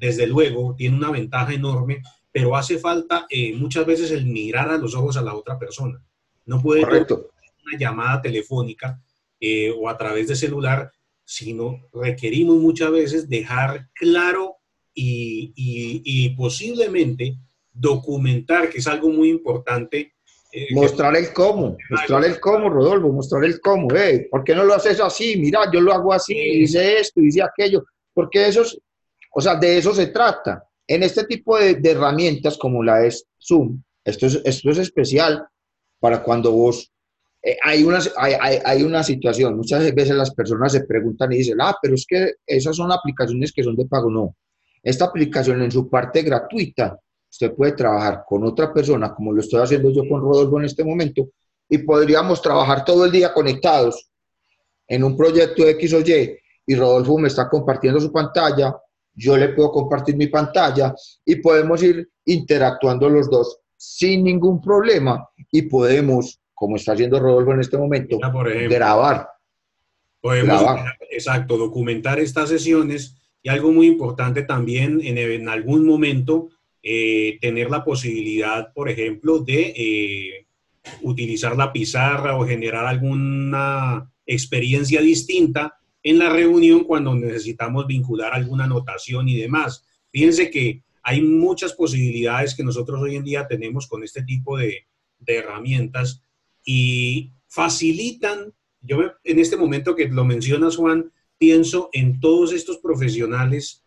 desde 0.00 0.26
luego, 0.26 0.74
tiene 0.76 0.96
una 0.96 1.10
ventaja 1.10 1.52
enorme, 1.52 2.02
pero 2.30 2.54
hace 2.56 2.78
falta 2.78 3.26
muchas 3.54 3.86
veces 3.86 4.10
el 4.10 4.26
mirar 4.26 4.70
a 4.70 4.76
los 4.76 4.94
ojos 4.94 5.16
a 5.16 5.22
la 5.22 5.34
otra 5.34 5.58
persona. 5.58 6.02
No 6.44 6.60
puede 6.60 6.82
una 6.82 7.78
llamada 7.78 8.20
telefónica 8.20 9.02
o 9.78 9.88
a 9.88 9.96
través 9.96 10.28
de 10.28 10.36
celular 10.36 10.92
sino 11.24 11.88
requerimos 11.92 12.58
muchas 12.58 12.90
veces 12.90 13.28
dejar 13.28 13.88
claro 13.94 14.56
y, 14.94 16.30
posiblemente 16.36 17.36
documentar, 17.72 18.68
que 18.68 18.78
es 18.78 18.86
algo 18.86 19.08
muy 19.08 19.30
importante. 19.30 20.14
Eh, 20.52 20.66
mostrar 20.72 21.16
el 21.16 21.32
cómo, 21.32 21.78
mostrar 21.88 22.24
el 22.24 22.38
cómo, 22.38 22.68
Rodolfo, 22.68 23.10
mostrar 23.10 23.44
el 23.44 23.60
cómo. 23.60 23.88
Eh, 23.94 24.28
¿Por 24.30 24.44
qué 24.44 24.54
no 24.54 24.64
lo 24.64 24.74
haces 24.74 25.00
así? 25.00 25.36
Mira, 25.38 25.60
yo 25.72 25.80
lo 25.80 25.92
hago 25.92 26.12
así, 26.12 26.34
hice 26.34 26.98
esto, 26.98 27.20
hice 27.20 27.42
aquello. 27.42 27.84
Porque 28.12 28.46
eso 28.46 28.62
es, 28.62 28.78
o 29.32 29.40
sea, 29.40 29.56
de 29.56 29.78
eso 29.78 29.94
se 29.94 30.08
trata. 30.08 30.62
En 30.86 31.02
este 31.02 31.24
tipo 31.24 31.58
de, 31.58 31.76
de 31.76 31.90
herramientas 31.92 32.58
como 32.58 32.82
la 32.82 33.06
es 33.06 33.24
Zoom, 33.40 33.82
esto 34.04 34.26
es, 34.26 34.42
esto 34.44 34.70
es 34.70 34.78
especial 34.78 35.46
para 36.00 36.22
cuando 36.22 36.52
vos 36.52 36.92
eh, 37.44 37.56
hay, 37.64 37.82
una, 37.82 37.98
hay, 38.16 38.58
hay, 38.64 38.82
una 38.84 39.02
situación, 39.02 39.56
muchas 39.56 39.92
veces 39.94 40.14
las 40.14 40.32
personas 40.32 40.70
se 40.72 40.84
preguntan 40.84 41.32
y 41.32 41.38
dicen, 41.38 41.60
ah, 41.60 41.76
pero 41.82 41.94
es 41.94 42.06
que 42.06 42.34
esas 42.46 42.76
son 42.76 42.92
aplicaciones 42.92 43.52
que 43.52 43.64
son 43.64 43.74
de 43.74 43.86
pago. 43.86 44.10
No, 44.10 44.36
esta 44.82 45.06
aplicación 45.06 45.62
en 45.62 45.70
su 45.70 45.88
parte 45.88 46.22
gratuita, 46.22 46.98
usted 47.30 47.54
puede 47.54 47.72
trabajar 47.72 48.24
con 48.26 48.44
otra 48.44 48.72
persona, 48.72 49.14
como 49.14 49.32
lo 49.32 49.40
estoy 49.40 49.62
haciendo 49.62 49.90
yo 49.90 50.02
con 50.08 50.20
Rodolfo 50.20 50.58
en 50.58 50.64
este 50.66 50.84
momento, 50.84 51.28
y 51.68 51.78
podríamos 51.78 52.42
trabajar 52.42 52.84
todo 52.84 53.04
el 53.04 53.12
día 53.12 53.32
conectados 53.32 54.10
en 54.86 55.04
un 55.04 55.16
proyecto 55.16 55.66
X 55.66 55.94
o 55.94 56.00
Y, 56.00 56.38
y 56.66 56.74
Rodolfo 56.74 57.18
me 57.18 57.28
está 57.28 57.48
compartiendo 57.48 58.00
su 58.00 58.12
pantalla, 58.12 58.76
yo 59.14 59.36
le 59.36 59.50
puedo 59.50 59.70
compartir 59.70 60.16
mi 60.16 60.26
pantalla 60.26 60.94
y 61.24 61.36
podemos 61.36 61.82
ir 61.82 62.08
interactuando 62.24 63.08
los 63.08 63.28
dos 63.30 63.58
sin 63.76 64.24
ningún 64.24 64.60
problema 64.60 65.28
y 65.50 65.62
podemos 65.62 66.40
como 66.62 66.76
está 66.76 66.92
haciendo 66.92 67.18
Rodolfo 67.18 67.52
en 67.54 67.60
este 67.60 67.76
momento, 67.76 68.18
grabar. 68.70 69.28
Podemos, 70.20 70.62
exacto, 71.10 71.56
documentar 71.56 72.20
estas 72.20 72.50
sesiones 72.50 73.16
y 73.42 73.48
algo 73.48 73.72
muy 73.72 73.86
importante 73.86 74.42
también 74.42 75.00
en, 75.02 75.48
algún 75.48 75.84
momento 75.84 76.50
eh, 76.82 77.38
tener 77.40 77.70
la 77.70 77.84
posibilidad, 77.84 78.72
por 78.72 78.88
ejemplo, 78.88 79.40
de 79.40 79.72
eh, 79.76 80.46
utilizar 81.02 81.56
la 81.56 81.72
pizarra 81.72 82.36
o 82.36 82.46
generar 82.46 82.86
alguna 82.86 84.10
experiencia 84.26 85.00
distinta 85.00 85.76
en 86.02 86.18
la 86.18 86.30
reunión 86.30 86.84
cuando 86.84 87.14
necesitamos 87.14 87.86
vincular 87.86 88.34
alguna 88.34 88.64
anotación 88.64 89.28
y 89.28 89.36
demás. 89.36 89.84
Fíjense 90.10 90.50
que 90.50 90.82
hay 91.02 91.20
muchas 91.20 91.72
posibilidades 91.72 92.54
que 92.54 92.64
nosotros 92.64 93.00
hoy 93.00 93.16
en 93.16 93.24
día 93.24 93.46
tenemos 93.46 93.86
con 93.86 94.02
este 94.04 94.22
tipo 94.22 94.56
de, 94.56 94.86
herramientas 95.24 96.20
y 96.64 97.30
facilitan, 97.46 98.52
yo 98.80 98.98
en 99.22 99.38
este 99.38 99.56
momento 99.56 99.94
que 99.94 100.08
lo 100.08 100.24
mencionas 100.24 100.74
Juan, 100.74 101.12
pienso 101.42 101.90
en 101.92 102.20
todos 102.20 102.52
estos 102.52 102.78
profesionales 102.78 103.82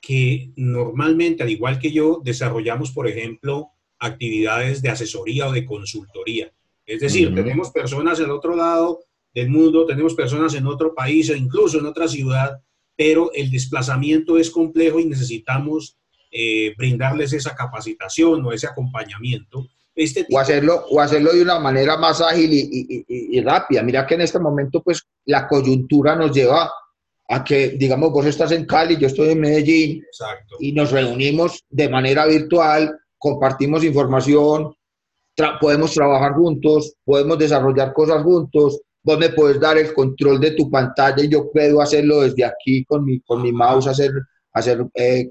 que 0.00 0.52
normalmente, 0.54 1.42
al 1.42 1.50
igual 1.50 1.80
que 1.80 1.90
yo, 1.90 2.20
desarrollamos, 2.22 2.92
por 2.92 3.08
ejemplo, 3.08 3.70
actividades 3.98 4.80
de 4.80 4.90
asesoría 4.90 5.48
o 5.48 5.52
de 5.52 5.66
consultoría. 5.66 6.52
Es 6.86 7.00
decir, 7.00 7.34
tenemos 7.34 7.72
personas 7.72 8.20
al 8.20 8.30
otro 8.30 8.54
lado 8.54 9.00
del 9.34 9.50
mundo, 9.50 9.86
tenemos 9.86 10.14
personas 10.14 10.54
en 10.54 10.68
otro 10.68 10.94
país 10.94 11.28
o 11.30 11.34
incluso 11.34 11.80
en 11.80 11.86
otra 11.86 12.06
ciudad, 12.06 12.60
pero 12.94 13.32
el 13.34 13.50
desplazamiento 13.50 14.38
es 14.38 14.48
complejo 14.48 15.00
y 15.00 15.06
necesitamos 15.06 15.96
eh, 16.30 16.74
brindarles 16.78 17.32
esa 17.32 17.56
capacitación 17.56 18.46
o 18.46 18.52
ese 18.52 18.68
acompañamiento. 18.68 19.66
Este 19.96 20.24
o, 20.30 20.38
hacerlo, 20.38 20.84
o 20.88 21.00
hacerlo 21.00 21.32
de 21.32 21.42
una 21.42 21.58
manera 21.58 21.96
más 21.96 22.20
ágil 22.20 22.50
y, 22.52 23.40
rápida. 23.40 23.82
Mira 23.82 24.06
que 24.06 24.14
en 24.14 24.20
este 24.20 24.38
momento, 24.38 24.80
pues, 24.80 25.02
la 25.24 25.48
coyuntura 25.48 26.14
nos 26.14 26.30
lleva 26.32 26.70
a 27.30 27.44
que, 27.44 27.70
digamos, 27.70 28.10
vos 28.10 28.26
estás 28.26 28.50
en 28.50 28.66
Cali, 28.66 28.96
yo 28.96 29.06
estoy 29.06 29.30
en 29.30 29.40
Medellín, 29.40 30.04
y 30.58 30.72
nos 30.72 30.90
reunimos 30.90 31.64
de 31.70 31.88
manera 31.88 32.26
virtual, 32.26 32.98
compartimos 33.18 33.84
información, 33.84 34.74
podemos 35.60 35.94
trabajar 35.94 36.32
juntos, 36.32 36.94
podemos 37.04 37.38
desarrollar 37.38 37.92
cosas 37.92 38.22
juntos, 38.24 38.80
vos 39.02 39.18
me 39.18 39.30
puedes 39.30 39.60
dar 39.60 39.78
el 39.78 39.94
control 39.94 40.40
de 40.40 40.50
tu 40.50 40.68
pantalla 40.68 41.22
y 41.22 41.28
yo 41.28 41.50
puedo 41.52 41.80
hacerlo 41.80 42.22
desde 42.22 42.44
aquí 42.44 42.84
con 42.84 43.04
mi, 43.04 43.20
con 43.20 43.40
mi 43.42 43.52
mouse, 43.52 43.86
hacer 43.86 44.10
hacer, 44.52 44.84
eh, 44.94 45.30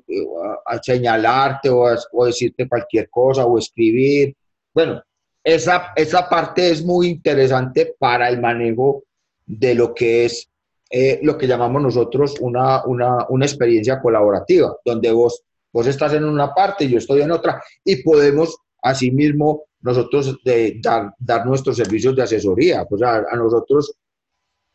a 0.66 0.82
señalarte 0.82 1.70
o, 1.70 1.86
o, 2.14 2.26
decirte 2.26 2.68
cualquier 2.68 3.10
cosa 3.10 3.46
o 3.46 3.58
escribir. 3.58 4.36
Bueno, 4.74 5.02
esa, 5.44 5.92
esa 5.96 6.30
parte 6.30 6.70
es 6.70 6.84
muy 6.84 7.08
interesante 7.08 7.94
para 8.00 8.30
el 8.30 8.40
manejo 8.40 9.04
de 9.46 9.76
lo 9.76 9.94
que 9.94 10.26
es 10.26 10.49
eh, 10.90 11.20
lo 11.22 11.38
que 11.38 11.48
llamamos 11.48 11.82
nosotros 11.82 12.36
una, 12.40 12.84
una, 12.86 13.26
una, 13.30 13.46
experiencia 13.46 14.02
colaborativa, 14.02 14.76
donde 14.84 15.12
vos, 15.12 15.44
vos 15.72 15.86
estás 15.86 16.14
en 16.14 16.24
una 16.24 16.54
parte 16.54 16.86
y 16.86 16.90
yo 16.90 16.98
estoy 16.98 17.22
en 17.22 17.32
otra 17.32 17.62
y 17.84 18.02
podemos 18.02 18.58
asimismo 18.82 19.66
nosotros 19.82 20.38
dar, 20.82 21.14
dar 21.20 21.46
nuestros 21.46 21.78
servicios 21.78 22.16
de 22.16 22.24
asesoría. 22.24 22.86
Pues 22.86 23.02
a, 23.04 23.18
a 23.18 23.36
nosotros, 23.36 23.94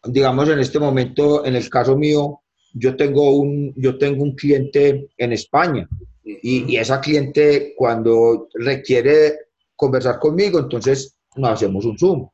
digamos 0.04 0.48
en 0.48 0.60
este 0.60 0.78
momento, 0.78 1.44
en 1.44 1.56
el 1.56 1.68
caso 1.68 1.96
mío, 1.96 2.40
yo 2.74 2.96
tengo 2.96 3.36
un, 3.36 3.72
yo 3.76 3.98
tengo 3.98 4.22
un 4.22 4.34
cliente 4.34 5.08
en 5.16 5.32
España 5.32 5.88
y, 6.22 6.72
y 6.72 6.76
esa 6.76 7.00
cliente 7.00 7.74
cuando 7.76 8.48
requiere 8.54 9.38
conversar 9.76 10.18
conmigo, 10.18 10.58
entonces 10.58 11.16
nos 11.36 11.50
hacemos 11.50 11.84
un 11.84 11.98
Zoom 11.98 12.28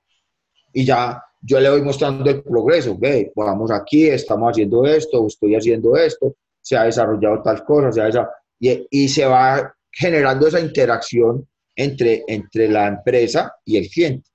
y 0.72 0.84
ya 0.84 1.22
yo 1.40 1.60
le 1.60 1.70
voy 1.70 1.82
mostrando 1.82 2.28
el 2.28 2.42
progreso, 2.42 2.96
ve, 2.98 3.32
vamos 3.34 3.70
aquí, 3.70 4.08
estamos 4.08 4.50
haciendo 4.50 4.84
esto, 4.84 5.26
estoy 5.26 5.54
haciendo 5.54 5.96
esto, 5.96 6.36
se 6.60 6.76
ha 6.76 6.84
desarrollado 6.84 7.42
tal 7.42 7.64
cosa, 7.64 7.90
se 7.92 8.00
ha 8.02 8.28
y, 8.58 8.86
y, 8.90 9.08
se 9.08 9.24
va 9.24 9.74
generando 9.90 10.46
esa 10.46 10.60
interacción 10.60 11.48
entre, 11.74 12.24
entre 12.28 12.68
la 12.68 12.88
empresa 12.88 13.54
y 13.64 13.78
el 13.78 13.88
cliente, 13.88 14.28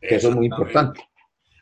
que 0.00 0.14
eso 0.14 0.28
es 0.28 0.36
muy 0.36 0.46
importante. 0.46 1.00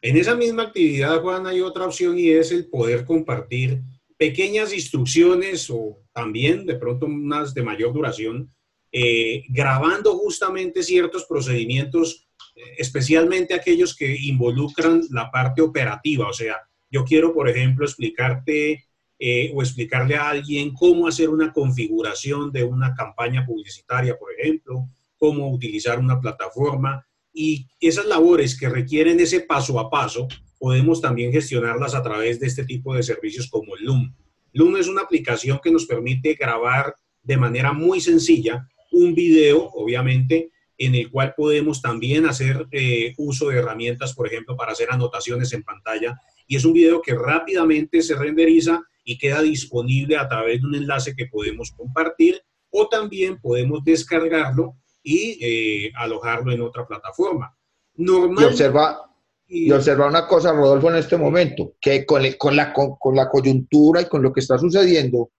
En 0.02 0.16
esa 0.16 0.34
misma 0.34 0.64
actividad, 0.64 1.22
Juan, 1.22 1.46
hay 1.46 1.60
otra 1.60 1.86
opción 1.86 2.18
y 2.18 2.28
es 2.28 2.52
el 2.52 2.68
poder 2.68 3.06
compartir 3.06 3.80
pequeñas 4.18 4.74
instrucciones 4.74 5.70
o 5.70 5.98
también 6.12 6.66
de 6.66 6.74
pronto 6.74 7.06
unas 7.06 7.54
de 7.54 7.62
mayor 7.62 7.92
duración, 7.92 8.50
eh, 8.92 9.44
grabando 9.48 10.18
justamente 10.18 10.82
ciertos 10.82 11.24
procedimientos, 11.24 12.28
especialmente 12.76 13.54
aquellos 13.54 13.96
que 13.96 14.14
involucran 14.14 15.02
la 15.10 15.30
parte 15.30 15.62
operativa. 15.62 16.28
O 16.28 16.32
sea, 16.32 16.56
yo 16.90 17.04
quiero, 17.04 17.32
por 17.32 17.48
ejemplo, 17.48 17.84
explicarte 17.84 18.84
eh, 19.18 19.52
o 19.54 19.62
explicarle 19.62 20.16
a 20.16 20.30
alguien 20.30 20.72
cómo 20.72 21.06
hacer 21.06 21.28
una 21.28 21.52
configuración 21.52 22.50
de 22.50 22.64
una 22.64 22.94
campaña 22.94 23.46
publicitaria, 23.46 24.18
por 24.18 24.32
ejemplo, 24.32 24.88
cómo 25.16 25.50
utilizar 25.50 25.98
una 25.98 26.20
plataforma 26.20 27.06
y 27.32 27.66
esas 27.80 28.06
labores 28.06 28.58
que 28.58 28.68
requieren 28.68 29.20
ese 29.20 29.40
paso 29.40 29.78
a 29.78 29.88
paso, 29.88 30.28
podemos 30.58 31.00
también 31.00 31.32
gestionarlas 31.32 31.94
a 31.94 32.02
través 32.02 32.38
de 32.40 32.46
este 32.46 32.64
tipo 32.64 32.94
de 32.94 33.02
servicios 33.02 33.48
como 33.48 33.74
Loom. 33.76 34.14
Loom 34.52 34.76
es 34.76 34.88
una 34.88 35.02
aplicación 35.02 35.60
que 35.62 35.70
nos 35.70 35.86
permite 35.86 36.34
grabar 36.34 36.94
de 37.22 37.36
manera 37.36 37.72
muy 37.72 38.00
sencilla 38.00 38.68
un 38.90 39.14
video, 39.14 39.70
obviamente, 39.70 40.50
en 40.78 40.94
el 40.94 41.10
cual 41.10 41.34
podemos 41.36 41.80
también 41.80 42.26
hacer 42.26 42.66
eh, 42.70 43.14
uso 43.18 43.48
de 43.48 43.58
herramientas, 43.58 44.14
por 44.14 44.26
ejemplo, 44.26 44.56
para 44.56 44.72
hacer 44.72 44.88
anotaciones 44.90 45.52
en 45.52 45.62
pantalla. 45.62 46.18
Y 46.46 46.56
es 46.56 46.64
un 46.64 46.72
video 46.72 47.00
que 47.02 47.14
rápidamente 47.14 48.02
se 48.02 48.14
renderiza 48.14 48.82
y 49.04 49.18
queda 49.18 49.42
disponible 49.42 50.16
a 50.16 50.28
través 50.28 50.60
de 50.60 50.66
un 50.66 50.74
enlace 50.74 51.14
que 51.14 51.26
podemos 51.26 51.72
compartir 51.72 52.40
o 52.70 52.88
también 52.88 53.38
podemos 53.40 53.84
descargarlo 53.84 54.76
y 55.02 55.38
eh, 55.40 55.92
alojarlo 55.96 56.52
en 56.52 56.62
otra 56.62 56.86
plataforma. 56.86 57.54
Normal, 57.96 58.44
y, 58.44 58.46
observa, 58.46 59.10
y, 59.46 59.70
observa 59.70 60.06
una 60.06 60.26
cosa, 60.26 60.52
Rodolfo, 60.52 60.88
en 60.90 60.96
este 60.96 61.16
momento, 61.16 61.74
que 61.80 62.06
con, 62.06 62.22
con, 62.38 62.56
la, 62.56 62.72
con, 62.72 63.14
la 63.14 63.28
coyuntura 63.28 64.00
y 64.00 64.06
con 64.06 64.22
lo 64.22 64.32
que 64.32 64.40
está 64.40 64.58
sucediendo, 64.58 65.30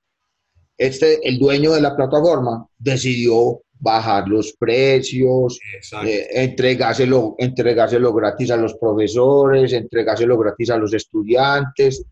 este, 0.77 1.27
el 1.27 1.39
dueño 1.39 1.71
de 1.71 1.81
la 1.81 1.95
plataforma 1.95 2.67
decidió 2.77 3.61
bajar 3.83 4.29
los 4.29 4.53
precios, 4.53 5.59
eh, 6.05 6.27
entregárselo, 6.31 7.35
entregárselo 7.37 8.13
gratis 8.13 8.51
a 8.51 8.57
los 8.57 8.75
profesores, 8.75 9.73
entregárselo 9.73 10.37
gratis 10.37 10.69
a 10.69 10.77
los 10.77 10.93
estudiantes, 10.93 12.05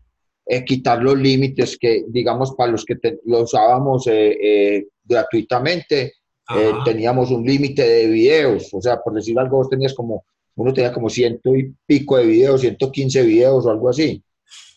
eh, 0.44 0.64
quitar 0.64 1.02
los 1.02 1.16
límites 1.16 1.78
que, 1.78 2.04
digamos, 2.08 2.54
para 2.54 2.72
los 2.72 2.84
que 2.84 2.98
lo 3.24 3.42
usábamos 3.42 4.04
eh, 4.06 4.86
gratuitamente, 5.02 6.12
eh, 6.54 6.72
teníamos 6.84 7.30
un 7.30 7.44
límite 7.44 7.82
de 7.82 8.06
videos, 8.08 8.68
o 8.74 8.82
sea, 8.82 9.00
por 9.00 9.14
decir 9.14 9.38
algo, 9.38 9.58
vos 9.58 9.70
tenías 9.70 9.94
como, 9.94 10.24
uno 10.56 10.72
tenía 10.74 10.92
como 10.92 11.08
ciento 11.08 11.56
y 11.56 11.72
pico 11.86 12.18
de 12.18 12.26
videos, 12.26 12.60
115 12.60 13.22
videos 13.22 13.64
o 13.64 13.70
algo 13.70 13.88
así, 13.88 14.22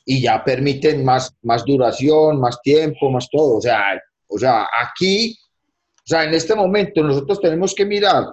y 0.05 0.21
ya 0.21 0.43
permiten 0.43 1.03
más, 1.03 1.35
más 1.41 1.65
duración, 1.65 2.39
más 2.39 2.61
tiempo, 2.61 3.09
más 3.11 3.27
todo, 3.29 3.57
o 3.57 3.61
sea, 3.61 3.99
o 4.27 4.37
sea, 4.37 4.67
aquí, 4.81 5.37
o 6.05 6.07
sea, 6.07 6.23
en 6.23 6.35
este 6.35 6.53
momento 6.53 7.01
nosotros 7.01 7.41
tenemos 7.41 7.73
que 7.73 7.83
mirar 7.83 8.25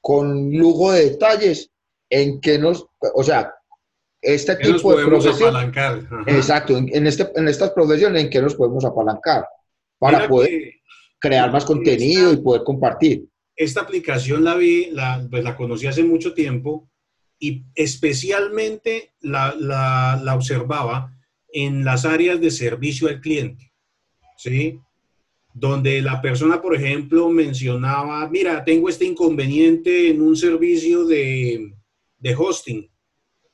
con 0.00 0.56
lujo 0.56 0.92
de 0.92 1.10
detalles 1.10 1.68
en 2.08 2.40
que 2.40 2.56
nos, 2.56 2.86
o 3.14 3.24
sea, 3.24 3.52
este 4.22 4.54
tipo 4.56 4.94
de 4.94 5.04
profesión, 5.04 5.72
exacto, 6.26 6.76
en, 6.76 7.06
este, 7.06 7.28
en 7.34 7.48
estas 7.48 7.70
profesiones 7.70 8.22
en 8.22 8.30
que 8.30 8.40
nos 8.40 8.54
podemos 8.54 8.84
apalancar 8.84 9.44
para 9.98 10.28
poder 10.28 10.74
crear 11.18 11.50
más 11.50 11.64
contenido 11.64 12.32
y 12.32 12.36
poder 12.36 12.62
compartir. 12.62 13.26
Esta 13.56 13.80
aplicación 13.80 14.44
la 14.44 14.54
vi, 14.54 14.90
la, 14.92 15.26
pues 15.28 15.42
la 15.42 15.56
conocí 15.56 15.88
hace 15.88 16.04
mucho 16.04 16.32
tiempo 16.32 16.88
y 17.40 17.64
especialmente 17.74 19.14
la, 19.20 19.54
la, 19.58 20.20
la 20.22 20.34
observaba 20.36 21.12
en 21.52 21.84
las 21.84 22.04
áreas 22.04 22.40
de 22.40 22.52
servicio 22.52 23.08
al 23.08 23.20
cliente, 23.20 23.72
¿sí? 24.36 24.78
Donde 25.52 26.00
la 26.00 26.22
persona, 26.22 26.62
por 26.62 26.74
ejemplo, 26.74 27.28
mencionaba, 27.28 28.28
mira, 28.28 28.64
tengo 28.64 28.88
este 28.88 29.04
inconveniente 29.04 30.10
en 30.10 30.22
un 30.22 30.36
servicio 30.36 31.04
de, 31.04 31.74
de 32.18 32.34
hosting, 32.36 32.88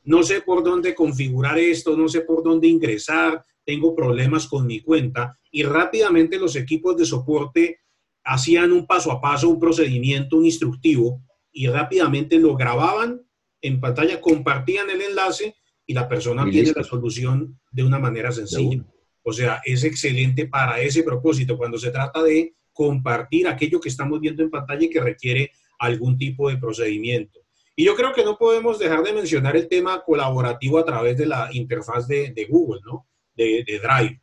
no 0.06 0.22
sé 0.22 0.40
por 0.40 0.62
dónde 0.62 0.94
configurar 0.94 1.58
esto, 1.58 1.96
no 1.96 2.08
sé 2.08 2.20
por 2.20 2.42
dónde 2.42 2.68
ingresar, 2.68 3.44
tengo 3.64 3.94
problemas 3.94 4.46
con 4.46 4.66
mi 4.66 4.80
cuenta 4.80 5.36
y 5.50 5.64
rápidamente 5.64 6.38
los 6.38 6.54
equipos 6.54 6.96
de 6.96 7.04
soporte 7.04 7.80
hacían 8.22 8.72
un 8.72 8.86
paso 8.86 9.10
a 9.10 9.20
paso, 9.20 9.48
un 9.48 9.58
procedimiento, 9.58 10.36
un 10.36 10.44
instructivo 10.44 11.22
y 11.50 11.66
rápidamente 11.66 12.38
lo 12.38 12.56
grababan 12.56 13.20
en 13.60 13.80
pantalla, 13.80 14.20
compartían 14.20 14.90
el 14.90 15.00
enlace 15.00 15.56
y 15.84 15.94
la 15.94 16.08
persona 16.08 16.48
tiene 16.48 16.72
la 16.74 16.84
solución 16.84 17.58
de 17.72 17.82
una 17.82 17.98
manera 17.98 18.30
sencilla. 18.30 18.84
O 19.28 19.32
sea, 19.32 19.60
es 19.64 19.82
excelente 19.82 20.46
para 20.46 20.80
ese 20.80 21.02
propósito 21.02 21.58
cuando 21.58 21.78
se 21.78 21.90
trata 21.90 22.22
de 22.22 22.54
compartir 22.72 23.48
aquello 23.48 23.80
que 23.80 23.88
estamos 23.88 24.20
viendo 24.20 24.40
en 24.40 24.50
pantalla 24.50 24.84
y 24.84 24.88
que 24.88 25.00
requiere 25.00 25.50
algún 25.80 26.16
tipo 26.16 26.48
de 26.48 26.58
procedimiento. 26.58 27.40
Y 27.74 27.84
yo 27.86 27.96
creo 27.96 28.12
que 28.12 28.22
no 28.22 28.38
podemos 28.38 28.78
dejar 28.78 29.02
de 29.02 29.12
mencionar 29.12 29.56
el 29.56 29.66
tema 29.68 30.00
colaborativo 30.04 30.78
a 30.78 30.84
través 30.84 31.16
de 31.18 31.26
la 31.26 31.48
interfaz 31.52 32.06
de, 32.06 32.30
de 32.30 32.44
Google, 32.44 32.80
¿no? 32.86 33.08
de, 33.34 33.64
Drive. 33.82 34.20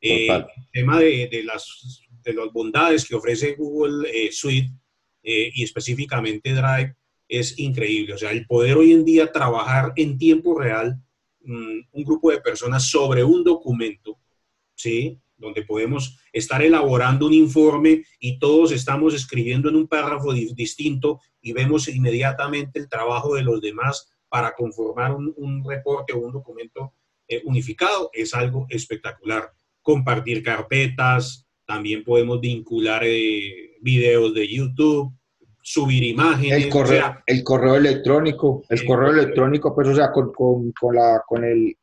Eh, 0.00 0.26
el 0.28 0.46
tema 0.72 1.00
de, 1.00 1.42
las, 1.44 2.00
de 2.24 2.32
las 2.32 2.50
bondades 2.50 3.06
que 3.06 3.14
ofrece 3.14 3.56
Google 3.56 4.08
eh, 4.10 4.32
Suite 4.32 4.70
eh, 5.22 5.50
y 5.52 5.64
específicamente 5.64 6.54
Drive 6.54 6.96
es 7.28 7.58
increíble. 7.58 8.14
O 8.14 8.18
sea, 8.18 8.30
el 8.30 8.46
poder 8.46 8.78
hoy 8.78 8.92
en 8.92 9.04
día 9.04 9.30
trabajar 9.30 9.92
en 9.96 10.16
tiempo 10.16 10.58
real 10.58 10.98
mm, 11.42 11.80
un 11.92 12.04
grupo 12.04 12.30
de 12.30 12.40
personas 12.40 12.88
sobre 12.88 13.22
un 13.22 13.44
documento, 13.44 14.18
¿sí? 14.76 15.20
Donde 15.36 15.62
podemos 15.62 16.18
estar 16.32 16.62
elaborando 16.62 17.26
un 17.26 17.34
informe 17.34 18.04
y 18.20 18.38
todos 18.38 18.72
estamos 18.72 19.14
escribiendo 19.14 19.68
en 19.68 19.76
un 19.76 19.88
párrafo 19.88 20.32
distinto 20.32 21.20
y 21.40 21.52
vemos 21.52 21.88
inmediatamente 21.88 22.78
el 22.78 22.88
trabajo 22.88 23.34
de 23.34 23.42
los 23.42 23.60
demás 23.60 24.10
para 24.28 24.52
conformar 24.52 25.14
un, 25.14 25.64
reporte 25.64 26.12
o 26.12 26.18
un 26.18 26.32
documento 26.32 26.92
eh, 27.28 27.42
unificado, 27.44 28.10
es 28.12 28.34
algo 28.34 28.66
espectacular. 28.68 29.50
Compartir 29.82 30.42
carpetas, 30.42 31.46
también 31.64 32.04
podemos 32.04 32.40
vincular 32.40 33.02
eh, 33.04 33.76
videos 33.80 34.34
de 34.34 34.48
YouTube, 34.48 35.12
subir 35.62 36.02
imágenes. 36.04 36.64
El 36.64 36.70
correo, 36.70 37.16
el 37.26 37.42
correo 37.42 37.76
electrónico, 37.76 38.62
el, 38.68 38.84
correo, 38.84 39.10
electrónico, 39.10 39.74
pues, 39.74 39.88
o 39.88 39.94
sea, 39.94 40.12
con, 40.12 40.32
con, 40.32 40.72
con, 40.72 40.94
la, 40.94 41.22
con, 41.26 41.44
el, 41.44 41.76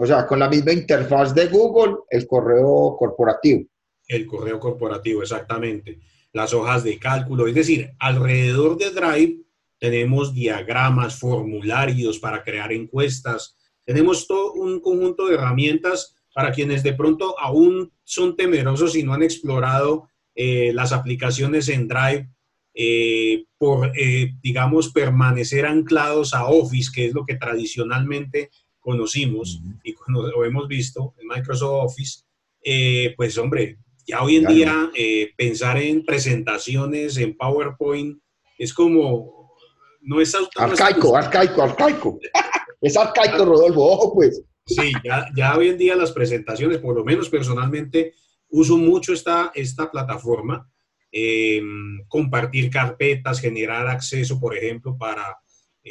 o 0.00 0.06
sea, 0.06 0.26
con 0.28 0.38
la 0.38 0.48
misma 0.48 0.72
interfaz 0.72 1.34
de 1.34 1.48
Google, 1.48 1.96
el 2.08 2.24
correo 2.24 2.94
corporativo. 2.96 3.64
El 4.06 4.26
correo 4.26 4.60
corporativo, 4.60 5.22
exactamente. 5.22 5.98
Las 6.32 6.54
hojas 6.54 6.84
de 6.84 7.00
cálculo, 7.00 7.48
es 7.48 7.54
decir, 7.56 7.90
alrededor 7.98 8.78
de 8.78 8.90
Drive 8.90 9.38
tenemos 9.80 10.32
diagramas, 10.32 11.18
formularios 11.18 12.20
para 12.20 12.44
crear 12.44 12.72
encuestas, 12.72 13.56
tenemos 13.84 14.28
todo 14.28 14.52
un 14.52 14.80
conjunto 14.80 15.26
de 15.26 15.34
herramientas 15.34 16.14
para 16.32 16.52
quienes 16.52 16.84
de 16.84 16.92
pronto 16.92 17.34
aún 17.36 17.92
son 18.04 18.36
temerosos 18.36 18.94
y 18.94 19.02
no 19.02 19.14
han 19.14 19.24
explorado 19.24 20.08
eh, 20.36 20.72
las 20.74 20.92
aplicaciones 20.92 21.68
en 21.68 21.88
Drive 21.88 22.28
eh, 22.72 23.46
por, 23.58 23.90
eh, 23.98 24.34
digamos, 24.42 24.92
permanecer 24.92 25.66
anclados 25.66 26.34
a 26.34 26.46
Office, 26.46 26.92
que 26.94 27.06
es 27.06 27.14
lo 27.14 27.26
que 27.26 27.34
tradicionalmente 27.34 28.50
conocimos 28.88 29.60
y 29.82 29.92
cuando 29.92 30.28
lo 30.28 30.44
hemos 30.46 30.66
visto 30.66 31.14
en 31.18 31.26
Microsoft 31.26 31.92
Office, 31.92 32.20
eh, 32.64 33.12
pues 33.18 33.36
hombre, 33.36 33.76
ya 34.06 34.22
hoy 34.22 34.36
en 34.36 34.46
día 34.46 34.90
pensar 35.36 35.76
en 35.76 36.06
presentaciones, 36.06 37.18
en 37.18 37.36
PowerPoint, 37.36 38.18
es 38.56 38.72
como, 38.72 39.52
no 40.00 40.22
es... 40.22 40.34
arcaico, 40.56 41.14
arcaico, 41.14 41.62
arcaico. 41.62 42.18
es 42.80 42.96
arcaico, 42.96 43.44
Rodolfo, 43.44 43.82
ojo 43.84 44.14
pues. 44.14 44.42
Sí, 44.64 44.92
ya, 45.04 45.26
ya, 45.36 45.54
hoy 45.54 45.68
en 45.68 45.76
día 45.76 45.94
las 45.94 46.12
presentaciones, 46.12 46.78
por 46.78 46.96
lo 46.96 47.04
menos 47.04 47.28
personalmente, 47.28 48.14
uso 48.48 48.78
mucho 48.78 49.12
esta, 49.12 49.52
esta 49.54 49.90
plataforma 49.90 50.66
eh, 51.12 51.60
compartir 52.08 52.70
carpetas, 52.70 53.38
generar 53.38 53.86
acceso, 53.86 54.40
por 54.40 54.56
ejemplo, 54.56 54.96
para 54.96 55.36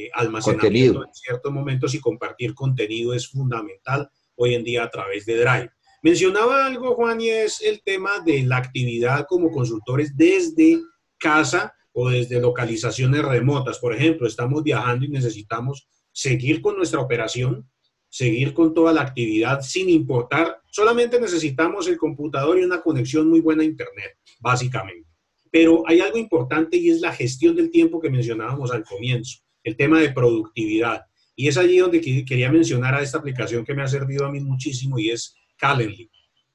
eh, 0.06 0.10
almacenamiento 0.14 1.04
en 1.04 1.14
ciertos 1.14 1.52
momentos 1.52 1.96
y 1.96 2.00
compartir 2.00 2.54
contenido 2.54 3.14
es 3.14 3.28
fundamental 3.28 4.10
hoy 4.36 4.56
en 4.56 4.64
día 4.64 4.84
a 4.84 4.90
través 4.90 5.26
de 5.26 5.38
Drive. 5.38 5.72
Mencionaba 6.04 6.66
algo, 6.66 6.96
Juan, 6.96 7.20
y 7.20 7.30
es 7.30 7.62
el 7.62 7.82
tema 7.84 8.20
de 8.26 8.44
la 8.44 8.58
actividad 8.58 9.26
como 9.28 9.52
consultores 9.52 10.16
desde 10.16 10.80
casa 11.18 11.74
o 11.92 12.10
desde 12.10 12.40
localizaciones 12.40 13.24
remotas. 13.24 13.80
Por 13.80 13.96
ejemplo, 13.96 14.28
estamos 14.28 14.64
viajando 14.64 15.06
y 15.06 15.10
necesitamos 15.10 15.88
seguir 16.12 16.62
con 16.62 16.78
nuestra 16.78 17.00
operación, 17.00 17.68
seguir 18.10 18.54
con 18.54 18.74
toda 18.74 18.94
la 18.94 19.02
actividad 19.02 19.62
sin 19.62 19.90
importar, 19.90 20.62
solamente 20.72 21.20
necesitamos 21.20 21.88
el 21.88 21.98
computador 21.98 22.60
y 22.60 22.64
una 22.64 22.82
conexión 22.82 23.30
muy 23.30 23.42
buena 23.42 23.64
a 23.64 23.66
Internet, 23.66 24.18
básicamente. 24.40 25.10
Pero 25.52 25.84
hay 25.88 26.00
algo 26.00 26.18
importante 26.18 26.78
y 26.78 26.90
es 26.90 27.02
la 27.02 27.14
gestión 27.14 27.56
del 27.56 27.72
tiempo 27.72 28.00
que 28.00 28.10
mencionábamos 28.10 28.72
al 28.72 28.84
comienzo, 28.84 29.40
el 29.68 29.76
tema 29.76 30.00
de 30.00 30.12
productividad. 30.12 31.02
Y 31.36 31.50
es 31.50 31.58
allí 31.58 31.78
donde 31.78 32.00
quería 32.00 32.50
mencionar 32.50 32.96
a 32.96 33.02
esta 33.02 33.18
aplicación 33.18 33.66
que 33.66 33.74
me 33.74 33.84
ha 33.84 33.88
servido 33.88 34.26
a 34.26 34.32
mí 34.32 34.40
muchísimo 34.40 34.98
y 34.98 35.10
es 35.10 35.36
Calendly. 35.58 36.10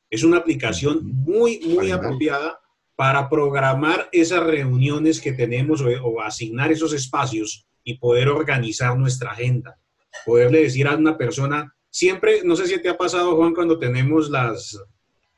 Es 0.08 0.24
una 0.24 0.38
aplicación 0.38 1.00
muy, 1.04 1.60
muy 1.60 1.90
apropiada 1.90 2.58
para 2.96 3.28
programar 3.28 4.08
esas 4.12 4.42
reuniones 4.42 5.20
que 5.20 5.32
tenemos 5.32 5.82
o, 5.82 6.20
asignar 6.22 6.72
esos 6.72 6.94
espacios 6.94 7.66
y 7.84 7.98
poder 7.98 8.28
organizar 8.28 8.96
nuestra 8.96 9.32
agenda. 9.32 9.78
Poderle 10.24 10.62
decir 10.62 10.88
a 10.88 10.96
una 10.96 11.18
persona, 11.18 11.76
siempre, 11.90 12.40
no 12.44 12.56
sé 12.56 12.66
si 12.66 12.80
te 12.80 12.88
ha 12.88 12.96
pasado, 12.96 13.36
Juan, 13.36 13.54
cuando 13.54 13.78
tenemos 13.78 14.30
las, 14.30 14.78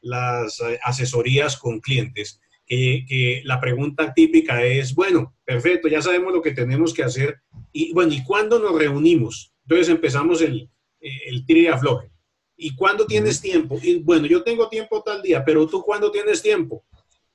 las 0.00 0.60
eh, 0.60 0.78
asesorías 0.84 1.56
con 1.56 1.80
clientes, 1.80 2.40
que, 2.66 3.42
la 3.44 3.61
pregunta 3.61 4.12
típica 4.14 4.62
es, 4.64 4.94
bueno, 4.94 5.35
perfecto, 5.44 5.88
ya 5.88 6.03
sabemos 6.03 6.33
lo 6.33 6.42
que 6.42 6.53
tenemos 6.53 6.92
que 6.94 7.05
hacer. 7.05 7.40
Y 7.72 7.92
bueno, 7.92 8.12
¿y 8.12 8.22
cuándo 8.24 8.59
nos 8.59 8.74
reunimos? 8.74 9.53
Entonces 9.64 9.88
empezamos 9.88 10.40
el, 10.42 10.70
el 11.00 11.44
tire 11.46 11.68
afloje. 11.68 12.11
¿Y 12.57 12.74
cuándo 12.74 13.07
tienes 13.07 13.40
tiempo? 13.40 13.79
Y 13.83 13.98
bueno, 13.98 14.27
yo 14.27 14.42
tengo 14.42 14.68
tiempo 14.68 15.03
tal 15.03 15.22
día, 15.22 15.44
pero 15.44 15.66
tú 15.66 15.83
cuándo 15.83 16.11
tienes 16.11 16.40
tiempo? 16.40 16.85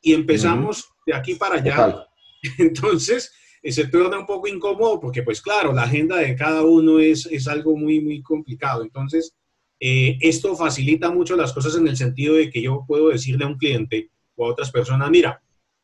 Y 0.01 0.13
empezamos 0.13 0.87
de 1.05 1.13
aquí 1.13 1.35
para 1.35 1.55
allá. 1.55 2.07
Entonces, 2.57 3.31
eh, 3.61 3.71
se 3.71 3.87
torna 3.87 4.19
un 4.19 4.25
poco 4.25 4.47
incómodo 4.47 4.99
porque, 4.99 5.23
pues 5.23 5.41
claro, 5.41 5.73
la 5.73 5.83
agenda 5.83 6.17
de 6.17 6.35
cada 6.35 6.63
uno 6.63 6.99
es, 6.99 7.25
es 7.25 7.47
algo 7.47 7.75
muy, 7.75 7.99
muy 7.99 8.21
complicado. 8.21 8.83
Entonces, 8.83 9.35
eh, 9.79 10.17
esto 10.21 10.55
facilita 10.55 11.11
mucho 11.11 11.35
las 11.35 11.53
cosas 11.53 11.75
en 11.75 11.87
el 11.87 11.97
sentido 11.97 12.35
de 12.35 12.49
que 12.49 12.61
yo 12.61 12.85
puedo 12.87 13.09
decirle 13.09 13.45
a 13.45 13.47
un 13.47 13.57
cliente, 13.57 14.09
o 14.39 14.45
a 14.45 14.51
otras 14.51 14.71
personas, 14.71 15.09
mira, 15.09 15.41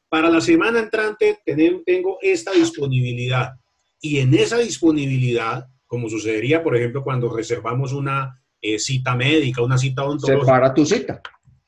para 0.09 0.29
la 0.29 0.39
semana 0.39 0.79
entrante 0.79 1.39
tengo 1.85 2.17
esta 2.21 2.51
disponibilidad 2.51 3.53
y 3.99 4.19
en 4.19 4.33
esa 4.33 4.57
disponibilidad, 4.59 5.67
como 5.87 6.09
sucedería, 6.09 6.63
por 6.63 6.75
ejemplo, 6.75 7.03
cuando 7.03 7.35
reservamos 7.35 7.91
una 7.91 8.41
eh, 8.61 8.79
cita 8.79 9.15
médica, 9.15 9.61
una 9.61 9.77
cita 9.77 10.05
odontológica. 10.05 10.51
para 10.51 10.73
tu 10.73 10.85
cita. 10.85 11.21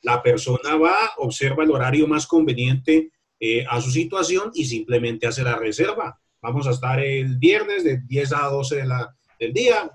La 0.04 0.22
persona 0.22 0.78
va, 0.78 0.96
observa 1.18 1.64
el 1.64 1.72
horario 1.72 2.08
más 2.08 2.26
conveniente 2.26 3.12
eh, 3.40 3.66
a 3.70 3.82
su 3.82 3.92
situación 3.92 4.52
y 4.54 4.66
simplemente 4.66 5.28
hace 5.28 5.44
la 5.44 5.58
reserva. 5.58 6.20
Vamos 6.42 6.68
a 6.68 6.72
estar 6.72 7.00
el 7.00 7.38
viernes 7.38 7.84
de 7.84 8.02
10 8.06 8.34
a 8.34 8.46
12 8.46 8.76
de 8.78 8.86
la, 8.86 9.16
del 9.40 9.54
día. 9.54 9.92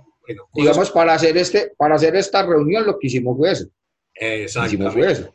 Digamos, 0.52 0.90
para 0.90 1.14
hacer, 1.14 1.36
este, 1.36 1.72
para 1.76 1.94
hacer 1.94 2.16
esta 2.16 2.44
reunión 2.44 2.84
lo 2.86 2.98
que 2.98 3.06
hicimos 3.06 3.36
fue 3.36 3.52
eso. 3.52 3.66
Exactamente. 4.14 5.32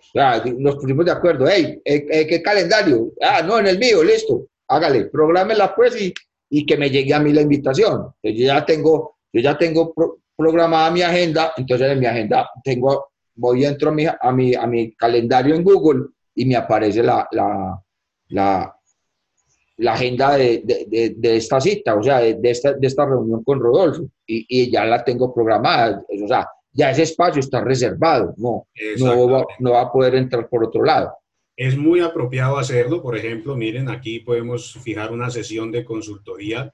nos 0.58 0.76
pusimos 0.76 1.06
de 1.06 1.12
acuerdo. 1.12 1.48
Hey, 1.48 1.82
eh, 1.84 2.06
eh, 2.10 2.28
¿qué 2.28 2.42
calendario? 2.42 3.12
Ah, 3.22 3.42
no, 3.42 3.60
en 3.60 3.68
el 3.68 3.80
mío, 3.80 4.04
listo. 4.04 4.48
Hágale, 4.68 5.06
prográmela 5.06 5.74
pues 5.76 6.00
y, 6.02 6.14
y 6.50 6.66
que 6.66 6.78
me 6.78 6.90
llegue 6.90 7.14
a 7.14 7.20
mí 7.20 7.34
la 7.34 7.42
invitación. 7.42 8.14
yo 8.22 8.32
ya 8.32 8.66
tengo, 8.66 9.18
yo 9.32 9.42
ya 9.42 9.58
tengo 9.58 9.94
programada 10.36 10.92
mi 10.92 11.02
agenda, 11.02 11.54
entonces 11.58 11.92
en 11.92 12.00
mi 12.00 12.06
agenda 12.06 12.50
tengo, 12.64 13.08
voy 13.36 13.66
entro 13.66 13.90
a 13.90 13.94
mi, 13.94 14.06
a 14.06 14.32
mi, 14.32 14.54
a 14.56 14.68
mi 14.68 14.94
calendario 14.94 15.56
en 15.56 15.64
Google 15.64 16.10
y 16.36 16.46
me 16.46 16.56
aparece 16.56 17.02
la, 17.02 17.28
la, 17.32 17.82
la, 18.30 19.94
agenda 19.94 20.38
de, 20.38 20.62
de, 20.64 21.16
de, 21.18 21.38
esta 21.38 21.60
cita, 21.60 21.96
o 21.96 22.04
sea, 22.04 22.20
de, 22.20 22.38
esta, 22.44 22.74
de 22.74 22.88
esta 22.88 23.06
reunión 23.06 23.44
con 23.44 23.60
Rodolfo, 23.60 24.04
y, 24.28 24.46
y 24.48 24.72
ya 24.72 24.86
la 24.86 25.04
tengo 25.04 25.34
programada. 25.34 26.04
O 26.24 26.28
sea, 26.28 26.48
ya 26.78 26.92
ese 26.92 27.04
espacio 27.04 27.40
está 27.40 27.60
reservado, 27.60 28.36
no, 28.38 28.68
no 29.00 29.30
va, 29.30 29.46
no 29.58 29.72
va 29.72 29.82
a 29.82 29.92
poder 29.92 30.14
entrar 30.14 30.48
por 30.48 30.64
otro 30.64 30.84
lado. 30.84 31.12
Es 31.56 31.76
muy 31.76 32.02
apropiado 32.02 32.60
hacerlo, 32.60 33.02
por 33.02 33.18
ejemplo, 33.18 33.56
miren, 33.58 33.90
aquí 33.90 34.20
podemos 34.20 34.74
fijar 34.84 35.12
una 35.12 35.32
sesión 35.32 35.72
de 35.72 35.84
consultoría, 35.84 36.72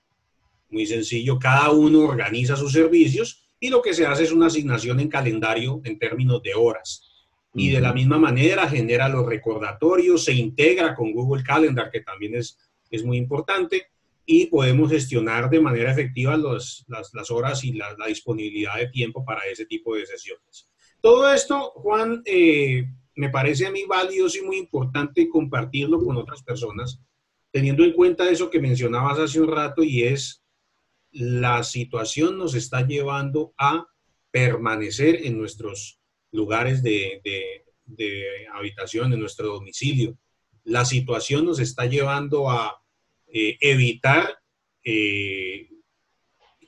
muy 0.69 0.85
sencillo, 0.85 1.39
cada 1.39 1.71
uno 1.71 2.01
organiza 2.01 2.57
sus 2.57 2.73
servicios 2.73 3.47
y 3.61 3.69
lo 3.69 3.81
que 3.81 3.93
se 3.93 4.05
hace 4.05 4.23
es 4.23 4.33
una 4.33 4.47
asignación 4.47 4.99
en 4.99 5.07
calendario 5.07 5.79
en 5.85 5.97
términos 5.97 6.43
de 6.43 6.53
horas. 6.53 7.09
Y 7.53 7.71
de 7.71 7.79
la 7.79 7.93
misma 7.93 8.17
manera 8.17 8.67
genera 8.67 9.07
los 9.07 9.25
recordatorios, 9.25 10.25
se 10.25 10.33
integra 10.33 10.95
con 10.95 11.13
Google 11.13 11.43
Calendar, 11.43 11.89
que 11.89 12.01
también 12.01 12.35
es, 12.35 12.57
es 12.89 13.05
muy 13.05 13.15
importante, 13.15 13.92
y 14.25 14.47
podemos 14.47 14.89
gestionar 14.89 15.49
de 15.49 15.59
manera 15.59 15.91
efectiva 15.91 16.37
las, 16.37 16.85
las, 16.87 17.31
horas 17.31 17.63
y 17.63 17.73
la, 17.73 17.95
disponibilidad 18.07 18.77
de 18.77 18.87
tiempo 18.87 19.25
para 19.25 19.41
ese 19.51 19.65
tipo 19.65 19.95
de 19.95 20.05
sesiones. 20.05 20.69
Todo 21.01 21.31
esto, 21.33 21.71
Juan, 21.75 22.21
eh, 22.25 22.85
me 23.15 23.29
parece 23.29 23.65
a 23.65 23.71
mí 23.71 23.83
valioso 23.87 24.37
y 24.37 24.45
muy 24.45 24.57
importante 24.57 25.27
compartirlo 25.27 25.99
con 25.99 26.15
otras 26.15 26.41
personas, 26.41 27.01
teniendo 27.51 27.83
en 27.83 27.93
cuenta 27.93 28.29
eso 28.29 28.49
que 28.49 28.59
mencionabas 28.59 29.19
hace 29.19 29.41
un 29.41 29.49
rato 29.49 29.83
y 29.83 30.03
es 30.03 30.43
la 31.11 31.63
situación 31.63 32.37
nos 32.37 32.55
está 32.55 32.87
llevando 32.87 33.53
a 33.57 33.85
permanecer 34.31 35.27
en 35.27 35.37
nuestros 35.37 35.99
lugares 36.31 36.81
de, 36.81 37.21
de, 37.23 37.65
de 37.85 38.47
habitación, 38.53 39.13
en 39.13 39.19
nuestro 39.19 39.49
domicilio. 39.49 40.17
La 40.63 40.85
situación 40.85 41.45
nos 41.45 41.59
está 41.59 41.85
llevando 41.85 42.49
a 42.49 42.82
eh, 43.35 43.57
evitar 43.59 44.37
eh, 44.83 45.67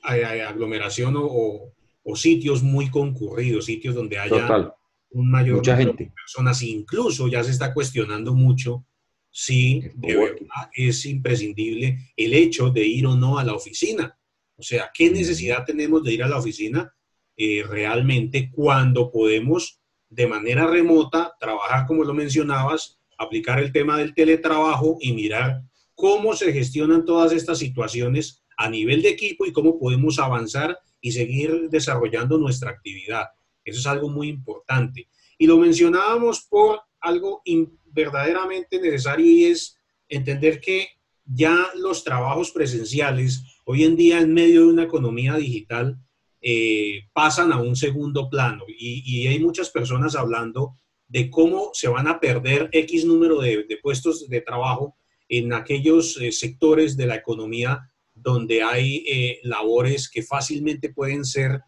aglomeración 0.02 1.14
o, 1.16 1.72
sitios 2.16 2.62
muy 2.62 2.90
concurridos, 2.90 3.66
sitios 3.66 3.94
donde 3.94 4.18
haya 4.18 4.72
un 5.10 5.30
mayor 5.30 5.56
Mucha 5.56 5.76
gente. 5.76 6.04
de 6.04 6.10
personas. 6.10 6.62
Incluso 6.62 7.28
ya 7.28 7.42
se 7.44 7.52
está 7.52 7.72
cuestionando 7.72 8.34
mucho 8.34 8.84
si 9.30 9.82
de 9.94 10.16
verdad 10.16 10.70
es 10.74 11.04
imprescindible 11.06 11.98
el 12.16 12.34
hecho 12.34 12.70
de 12.70 12.84
ir 12.84 13.06
o 13.06 13.14
no 13.14 13.38
a 13.38 13.44
la 13.44 13.54
oficina. 13.54 14.18
O 14.56 14.62
sea, 14.62 14.90
¿qué 14.92 15.10
necesidad 15.10 15.64
tenemos 15.64 16.02
de 16.02 16.14
ir 16.14 16.22
a 16.22 16.28
la 16.28 16.38
oficina 16.38 16.92
eh, 17.36 17.62
realmente 17.68 18.50
cuando 18.50 19.12
podemos 19.12 19.80
de 20.08 20.26
manera 20.26 20.66
remota 20.66 21.34
trabajar, 21.38 21.86
como 21.86 22.02
lo 22.02 22.14
mencionabas, 22.14 22.98
aplicar 23.18 23.58
el 23.60 23.72
tema 23.72 23.98
del 23.98 24.14
teletrabajo 24.14 24.96
y 25.00 25.12
mirar 25.12 25.62
cómo 25.96 26.36
se 26.36 26.52
gestionan 26.52 27.04
todas 27.04 27.32
estas 27.32 27.58
situaciones 27.58 28.44
a 28.56 28.70
nivel 28.70 29.02
de 29.02 29.08
equipo 29.08 29.44
y 29.44 29.52
cómo 29.52 29.78
podemos 29.78 30.20
avanzar 30.20 30.78
y 31.00 31.10
seguir 31.10 31.68
desarrollando 31.68 32.38
nuestra 32.38 32.70
actividad. 32.70 33.24
Eso 33.64 33.80
es 33.80 33.86
algo 33.86 34.08
muy 34.08 34.28
importante. 34.28 35.08
Y 35.36 35.46
lo 35.46 35.56
mencionábamos 35.56 36.42
por 36.42 36.80
algo 37.00 37.42
verdaderamente 37.86 38.80
necesario 38.80 39.26
y 39.26 39.46
es 39.46 39.76
entender 40.08 40.60
que 40.60 40.88
ya 41.24 41.70
los 41.74 42.04
trabajos 42.04 42.52
presenciales, 42.52 43.42
hoy 43.64 43.84
en 43.84 43.96
día 43.96 44.20
en 44.20 44.32
medio 44.32 44.62
de 44.62 44.72
una 44.72 44.84
economía 44.84 45.34
digital, 45.34 45.98
eh, 46.40 47.08
pasan 47.12 47.52
a 47.52 47.60
un 47.60 47.74
segundo 47.74 48.30
plano 48.30 48.64
y, 48.68 49.26
hay 49.26 49.40
muchas 49.40 49.70
personas 49.70 50.14
hablando 50.14 50.76
de 51.08 51.28
cómo 51.28 51.70
se 51.72 51.88
van 51.88 52.06
a 52.06 52.20
perder 52.20 52.68
X 52.70 53.04
número 53.04 53.40
de, 53.40 53.66
puestos 53.82 54.28
de 54.28 54.40
trabajo 54.42 54.96
en 55.28 55.52
aquellos 55.52 56.20
eh, 56.20 56.32
sectores 56.32 56.96
de 56.96 57.06
la 57.06 57.16
economía 57.16 57.90
donde 58.14 58.62
hay 58.62 59.04
eh, 59.06 59.40
labores 59.42 60.08
que 60.08 60.22
fácilmente 60.22 60.92
pueden 60.92 61.24
ser 61.24 61.60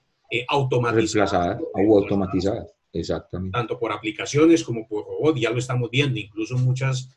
automatizadas. 0.48 1.58
o 1.72 1.98
automatizadas, 1.98 2.70
exactamente. 2.92 3.56
Tanto 3.56 3.78
por 3.78 3.92
aplicaciones 3.92 4.62
como 4.62 4.86
por 4.86 5.06
robots, 5.06 5.40
ya 5.40 5.50
lo 5.50 5.58
estamos 5.58 5.90
viendo, 5.90 6.18
incluso 6.18 6.58
muchas 6.58 7.08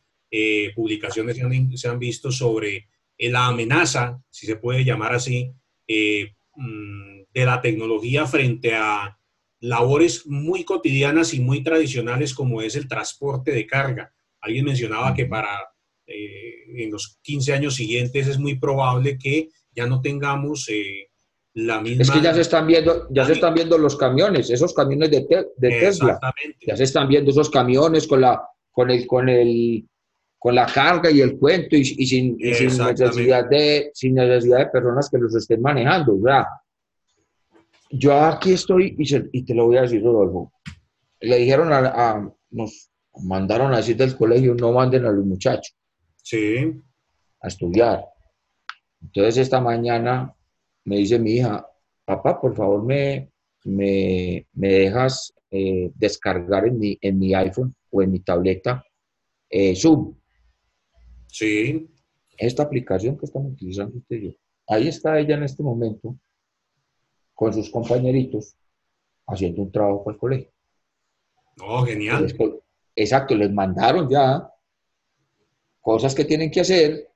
publicaciones 0.76 1.36
se 1.36 1.44
han, 1.44 1.78
se 1.78 1.90
han, 1.90 2.00
visto 2.00 2.32
sobre 2.32 2.88
la 3.18 3.48
amenaza, 3.48 4.24
si 4.30 4.46
se 4.46 4.56
puede 4.56 4.86
llamar 4.86 5.14
así, 5.14 5.52
mm, 6.56 7.22
de 7.34 7.46
la 7.46 7.60
tecnología 7.60 8.26
frente 8.26 8.76
a 8.76 9.18
labores 9.62 10.26
muy 10.26 10.64
cotidianas 10.64 11.34
y 11.34 11.40
muy 11.40 11.64
tradicionales 11.64 12.34
como 12.34 12.62
es 12.62 12.76
el 12.76 12.88
transporte 12.88 13.52
de 13.52 13.68
carga. 13.68 14.14
Alguien 14.42 14.66
mencionaba 14.66 15.14
que 15.14 15.26
para 15.26 15.48
eh, 16.08 16.84
en 16.84 16.92
los 16.92 17.20
15 17.22 17.54
años 17.54 17.76
siguientes 17.76 18.28
es 18.28 18.40
muy 18.40 18.58
probable 18.60 19.18
que 19.18 19.50
ya 19.74 19.86
no 19.86 20.02
tengamos 20.02 20.68
eh, 20.70 21.10
la 21.54 21.82
misma... 21.82 22.02
Es 22.02 22.12
que 22.12 22.22
ya 22.22 22.34
se 22.34 22.42
están 22.42 22.68
viendo, 22.68 23.08
ya 23.12 23.26
se 23.26 23.34
están 23.34 23.54
viendo 23.54 23.78
los 23.78 23.96
camiones, 23.96 24.50
esos 24.50 24.74
camiones 24.74 25.12
de, 25.12 25.26
de 25.58 25.70
Tesla. 25.80 26.20
Ya 26.66 26.76
se 26.76 26.84
están 26.84 27.08
viendo 27.08 27.32
esos 27.32 27.50
camiones 27.50 28.08
con 28.08 28.22
la, 28.22 28.42
con 28.72 28.90
el, 28.90 29.06
con 29.08 29.30
el, 29.30 29.86
con 30.38 30.56
la 30.56 30.66
carga 30.66 31.12
y 31.12 31.22
el 31.22 31.38
cuento 31.38 31.76
y, 31.76 31.86
sin, 31.86 32.38
necesidad 32.38 33.48
de, 33.50 33.92
sin 33.94 34.16
necesidad 34.16 34.60
de 34.60 34.66
personas 34.68 35.10
que 35.10 35.18
los 35.18 35.36
estén 35.36 35.62
manejando. 35.62 36.20
¿verdad? 36.20 36.46
yo 37.92 38.20
aquí 38.20 38.54
estoy 38.54 38.96
y, 38.98 39.44
te 39.44 39.54
lo 39.54 39.68
voy 39.68 39.78
a 39.78 39.82
decir, 39.82 40.02
Rodolfo. 40.04 40.54
Le 41.20 41.38
dijeron 41.38 41.72
a, 41.72 42.28
nos 42.50 42.90
mandaron 43.24 43.74
a 43.74 43.78
decir 43.78 43.98
del 43.98 44.16
colegio, 44.16 44.56
no 44.56 44.72
manden 44.72 45.06
a 45.06 45.12
los 45.12 45.26
muchachos. 45.26 45.76
Sí. 46.22 46.82
A 47.42 47.48
estudiar. 47.48 48.06
Entonces 49.02 49.38
esta 49.38 49.60
mañana 49.60 50.36
me 50.86 50.98
dice 50.98 51.20
mi 51.20 51.34
hija, 51.34 51.68
papá, 52.06 52.40
por 52.40 52.56
favor 52.56 52.84
me, 52.84 53.32
me, 53.64 54.46
dejas 54.54 55.34
eh, 55.50 55.92
descargar 55.96 56.68
en 56.68 56.80
mi, 56.80 56.98
en 57.02 57.20
mi 57.20 57.34
iPhone 57.34 57.76
o 57.90 58.02
en 58.02 58.12
mi 58.12 58.20
tableta 58.20 58.84
eh, 59.50 59.76
Zoom. 59.76 60.16
Sí. 61.28 61.90
Esta 62.38 62.64
aplicación 62.64 63.18
que 63.18 63.26
estamos 63.26 63.54
utilizando 63.54 63.98
usted 63.98 64.16
y 64.18 64.26
yo. 64.26 64.32
Ahí 64.68 64.88
está 64.88 65.20
ella 65.20 65.36
en 65.36 65.44
este 65.44 65.64
momento 65.64 66.16
con 67.34 67.54
sus 67.54 67.70
compañeritos 67.70 68.56
haciendo 69.28 69.64
un 69.64 69.72
trabajo 69.72 70.04
para 70.04 70.14
el 70.14 70.20
colegio. 70.20 70.52
Oh, 71.62 71.84
genial. 71.84 72.28
exacto, 72.96 73.36
les 73.36 73.52
mandaron 73.52 74.10
ya 74.10 74.51
cosas 75.82 76.16
que 76.16 76.26
tienen 76.26 76.52
que 76.52 76.62
hacer 76.62 77.10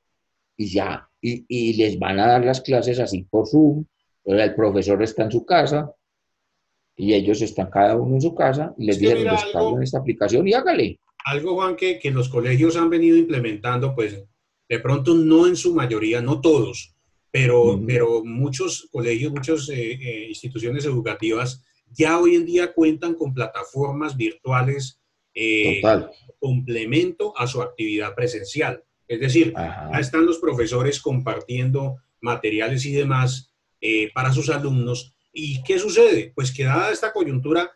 y 0.58 0.68
ya, 0.68 1.10
y, 1.22 1.74
les 1.74 1.98
van 1.98 2.20
a 2.20 2.28
dar 2.28 2.46
las 2.46 2.62
clases 2.62 3.00
así 3.00 3.24
por 3.24 3.48
Zoom. 3.48 3.86
El 4.24 4.56
profesor 4.56 5.02
está 5.04 5.24
en 5.24 5.32
su 5.32 5.46
casa 5.46 5.94
y 6.96 7.14
ellos 7.14 7.42
están 7.42 7.70
cada 7.70 7.96
uno 7.96 8.16
en 8.16 8.22
su 8.22 8.34
casa 8.34 8.74
y 8.78 8.86
les 8.86 9.00
dieron 9.00 9.24
descarguen 9.24 9.84
esta 9.84 10.00
aplicación 10.00 10.48
y 10.48 10.54
hágale. 10.54 11.00
Algo, 11.26 11.56
Juan, 11.56 11.76
que, 11.76 12.00
que 12.00 12.12
los 12.12 12.30
colegios 12.30 12.76
han 12.78 12.90
venido 12.90 13.18
implementando, 13.18 13.96
pues 13.96 14.24
de 14.68 14.80
pronto 14.80 15.14
no 15.16 15.48
en 15.48 15.56
su 15.56 15.74
mayoría, 15.74 16.22
no 16.22 16.42
todos, 16.42 16.96
pero, 17.32 17.80
pero 17.86 18.24
muchos 18.24 18.88
colegios, 18.92 19.32
muchas 19.32 19.70
eh, 19.70 19.94
eh, 19.94 20.26
instituciones 20.30 20.86
educativas 20.86 21.64
ya 21.92 22.20
hoy 22.20 22.36
en 22.36 22.46
día 22.46 22.74
cuentan 22.74 23.16
con 23.16 23.34
plataformas 23.34 24.18
virtuales 24.18 25.00
eh, 25.36 25.82
complemento 26.40 27.38
a 27.38 27.46
su 27.46 27.62
actividad 27.62 28.16
presencial. 28.16 28.84
Es 29.08 29.20
decir, 29.20 29.54
están 30.00 30.26
los 30.26 30.40
profesores 30.40 31.00
compartiendo 31.00 31.98
materiales 32.22 32.86
y 32.86 32.94
demás 32.94 33.54
eh, 33.82 34.12
para 34.14 34.32
sus 34.32 34.50
alumnos. 34.50 35.14
¿Y 35.32 35.62
qué 35.64 35.78
sucede? 35.78 36.32
Pues 36.34 36.52
que 36.52 36.64
dada 36.64 36.92
esta 36.92 37.12
coyuntura, 37.14 37.72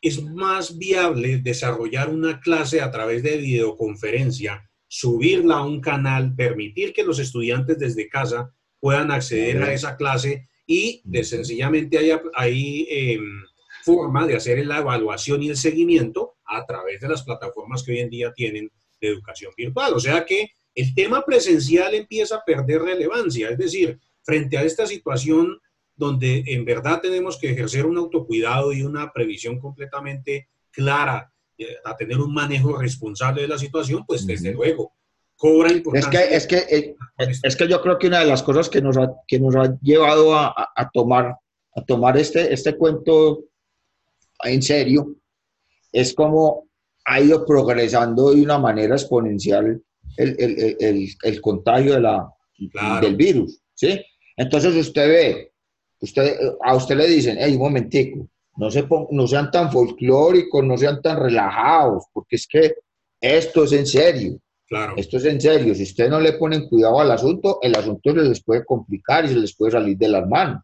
es 0.00 0.22
más 0.22 0.78
viable 0.78 1.38
desarrollar 1.38 2.10
una 2.10 2.40
clase 2.40 2.80
a 2.80 2.90
través 2.90 3.22
de 3.22 3.38
videoconferencia, 3.38 4.70
subirla 4.86 5.56
a 5.56 5.64
un 5.64 5.80
canal, 5.80 6.34
permitir 6.34 6.92
que 6.92 7.04
los 7.04 7.18
estudiantes 7.18 7.78
desde 7.78 8.08
casa 8.08 8.54
puedan 8.80 9.10
acceder 9.10 9.62
a 9.62 9.72
esa 9.72 9.96
clase 9.96 10.46
y 10.66 11.00
de 11.04 11.24
sencillamente 11.24 11.98
hay, 11.98 12.10
hay 12.34 12.86
em, 12.90 13.42
forma 13.82 14.26
de 14.26 14.36
hacer 14.36 14.64
la 14.66 14.78
evaluación 14.78 15.42
y 15.42 15.48
el 15.48 15.56
seguimiento 15.56 16.33
a 16.54 16.64
través 16.64 17.00
de 17.00 17.08
las 17.08 17.22
plataformas 17.22 17.82
que 17.82 17.92
hoy 17.92 18.00
en 18.00 18.10
día 18.10 18.32
tienen 18.32 18.70
de 19.00 19.08
educación 19.08 19.52
virtual. 19.56 19.94
O 19.94 20.00
sea 20.00 20.24
que 20.24 20.50
el 20.74 20.94
tema 20.94 21.24
presencial 21.24 21.94
empieza 21.94 22.36
a 22.36 22.44
perder 22.44 22.82
relevancia, 22.82 23.50
es 23.50 23.58
decir, 23.58 23.98
frente 24.22 24.58
a 24.58 24.62
esta 24.62 24.86
situación 24.86 25.60
donde 25.96 26.42
en 26.46 26.64
verdad 26.64 27.00
tenemos 27.00 27.38
que 27.38 27.50
ejercer 27.50 27.86
un 27.86 27.96
autocuidado 27.96 28.72
y 28.72 28.82
una 28.82 29.12
previsión 29.12 29.60
completamente 29.60 30.48
clara, 30.72 31.32
eh, 31.56 31.76
a 31.84 31.96
tener 31.96 32.18
un 32.18 32.34
manejo 32.34 32.76
responsable 32.76 33.42
de 33.42 33.48
la 33.48 33.58
situación, 33.58 34.04
pues 34.04 34.26
desde 34.26 34.52
luego 34.52 34.92
cobra 35.36 35.72
importancia. 35.72 36.20
Es 36.22 36.46
que, 36.46 36.56
es 36.56 36.66
que, 36.68 36.76
eh, 36.76 36.96
es 37.44 37.56
que 37.56 37.68
yo 37.68 37.80
creo 37.80 37.98
que 37.98 38.08
una 38.08 38.20
de 38.20 38.26
las 38.26 38.42
cosas 38.42 38.68
que 38.68 38.82
nos 38.82 38.96
ha, 38.96 39.12
que 39.28 39.38
nos 39.38 39.54
ha 39.54 39.78
llevado 39.80 40.34
a, 40.34 40.52
a 40.74 40.90
tomar, 40.92 41.36
a 41.76 41.84
tomar 41.84 42.16
este, 42.16 42.52
este 42.52 42.76
cuento 42.76 43.44
en 44.42 44.62
serio 44.62 45.16
es 45.94 46.12
como 46.12 46.66
ha 47.06 47.20
ido 47.20 47.46
progresando 47.46 48.32
de 48.32 48.42
una 48.42 48.58
manera 48.58 48.94
exponencial 48.94 49.80
el, 50.16 50.36
el, 50.38 50.76
el, 50.80 51.08
el 51.22 51.40
contagio 51.40 51.94
de 51.94 52.00
la, 52.00 52.28
del 53.00 53.16
virus. 53.16 53.60
¿sí? 53.74 54.00
Entonces 54.36 54.74
usted 54.74 55.08
ve, 55.08 55.52
usted, 56.00 56.36
a 56.62 56.74
usted 56.74 56.96
le 56.96 57.06
dicen, 57.06 57.36
hey, 57.38 57.54
un 57.54 57.60
momentico, 57.60 58.26
no, 58.56 58.70
se 58.70 58.86
no 59.10 59.26
sean 59.26 59.50
tan 59.50 59.70
folclóricos, 59.70 60.64
no 60.64 60.76
sean 60.76 61.00
tan 61.00 61.20
relajados, 61.20 62.04
porque 62.12 62.36
es 62.36 62.46
que 62.46 62.74
esto 63.20 63.64
es 63.64 63.72
en 63.72 63.86
serio. 63.86 64.38
Esto 64.96 65.18
es 65.18 65.24
en 65.26 65.40
serio. 65.40 65.74
Si 65.74 65.84
ustedes 65.84 66.10
no 66.10 66.18
le 66.18 66.32
ponen 66.32 66.68
cuidado 66.68 67.00
al 67.00 67.10
asunto, 67.10 67.58
el 67.62 67.76
asunto 67.76 68.12
se 68.12 68.22
les 68.22 68.42
puede 68.42 68.64
complicar 68.64 69.24
y 69.24 69.28
se 69.28 69.36
les 69.36 69.54
puede 69.54 69.72
salir 69.72 69.96
de 69.96 70.08
las 70.08 70.26
manos. 70.26 70.62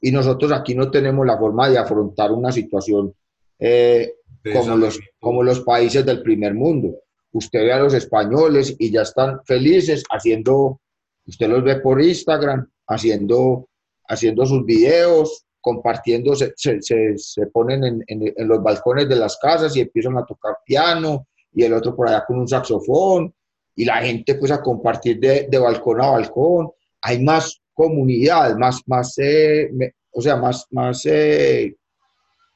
Y 0.00 0.10
nosotros 0.12 0.50
aquí 0.52 0.74
no 0.74 0.90
tenemos 0.90 1.26
la 1.26 1.36
forma 1.36 1.68
de 1.68 1.76
afrontar 1.76 2.32
una 2.32 2.50
situación 2.52 3.12
eh, 3.58 4.14
como, 4.52 4.76
los, 4.76 5.00
como 5.18 5.42
los 5.42 5.60
países 5.60 6.04
del 6.04 6.22
primer 6.22 6.54
mundo. 6.54 6.96
Usted 7.32 7.60
ve 7.60 7.72
a 7.72 7.80
los 7.80 7.94
españoles 7.94 8.74
y 8.78 8.90
ya 8.90 9.02
están 9.02 9.40
felices 9.44 10.04
haciendo, 10.10 10.80
usted 11.26 11.48
los 11.48 11.64
ve 11.64 11.80
por 11.80 12.00
Instagram, 12.00 12.68
haciendo, 12.86 13.68
haciendo 14.08 14.46
sus 14.46 14.64
videos, 14.64 15.44
compartiendo, 15.60 16.34
se, 16.34 16.52
se, 16.56 17.46
ponen 17.52 17.84
en, 17.84 18.04
en 18.06 18.48
los 18.48 18.62
balcones 18.62 19.08
de 19.08 19.16
las 19.16 19.38
casas 19.38 19.74
y 19.76 19.80
empiezan 19.80 20.18
a 20.18 20.26
tocar 20.26 20.58
piano, 20.64 21.26
y 21.52 21.64
el 21.64 21.72
otro 21.72 21.96
por 21.96 22.08
allá 22.08 22.24
con 22.26 22.38
un 22.38 22.48
saxofón, 22.48 23.34
y 23.74 23.84
la 23.84 23.96
gente 24.02 24.34
pues 24.34 24.50
a 24.50 24.62
compartir 24.62 25.18
de, 25.18 25.48
de 25.50 25.58
balcón 25.58 26.00
a 26.00 26.10
balcón. 26.10 26.70
Hay 27.00 27.22
más 27.22 27.60
comunidad, 27.72 28.56
más, 28.56 28.82
más 28.86 29.14
eh, 29.18 29.70
o 30.12 30.20
sea, 30.20 30.36
más, 30.36 30.66
más, 30.70 31.04
eh, 31.06 31.76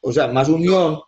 o 0.01 0.12
sea, 0.12 0.29
más 0.29 0.48
unión, 0.48 1.01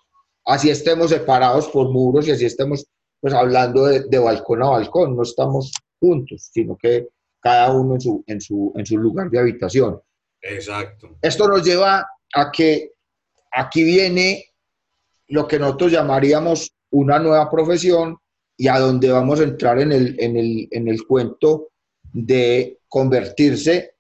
así 0.45 0.71
estemos 0.71 1.11
separados 1.11 1.69
por 1.69 1.91
muros 1.91 2.27
y 2.27 2.33
así 2.33 2.45
estemos 2.45 2.87
pues 3.21 3.35
hablando 3.35 3.87
de, 3.87 4.05
de, 4.09 4.19
balcón 4.19 4.63
a 4.63 4.71
balcón, 4.71 5.15
no 5.15 5.23
estamos 5.23 5.73
juntos, 5.99 6.49
sino 6.53 6.77
que 6.77 7.09
cada 7.41 7.73
uno 7.73 7.95
en 7.95 8.01
su, 8.01 8.25
en 8.27 8.41
su, 8.41 8.73
en 8.77 8.87
su 8.87 8.97
lugar 8.97 9.31
de 9.31 9.39
habitación. 9.39 10.01
Exacto. 10.41 11.19
Esto 11.21 11.49
nos 11.49 11.65
lleva 11.65 12.07
a 12.35 12.51
que 12.51 12.93
aquí 13.53 13.85
viene 13.85 14.47
lo 15.29 15.47
que 15.47 15.59
nosotros 15.59 15.93
llamaríamos 15.93 16.73
una 16.91 17.19
nueva 17.19 17.51
profesión 17.51 18.17
y 18.57 18.69
a 18.69 18.79
donde 18.79 19.11
vamos 19.11 19.41
a 19.41 19.45
entrar 19.45 19.79
en 19.81 19.93
el, 19.93 20.17
en 20.19 20.37
el, 20.37 20.69
en 20.71 20.89
el 20.89 21.07
cuento 21.07 21.69
de 22.13 22.81
convertirse, 22.89 23.95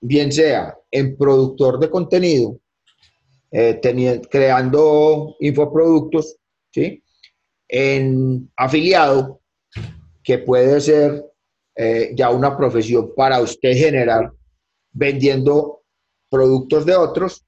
bien 0.00 0.32
sea 0.32 0.76
en 0.90 1.16
productor 1.16 1.78
de 1.78 1.90
contenido 1.90 2.58
eh, 3.56 4.20
creando 4.28 5.36
infoproductos, 5.38 6.38
¿sí? 6.72 7.04
En 7.68 8.50
afiliado, 8.56 9.42
que 10.24 10.38
puede 10.38 10.80
ser 10.80 11.24
eh, 11.76 12.10
ya 12.16 12.30
una 12.30 12.56
profesión 12.56 13.12
para 13.14 13.40
usted 13.40 13.76
generar 13.76 14.32
vendiendo 14.90 15.82
productos 16.28 16.84
de 16.84 16.96
otros 16.96 17.46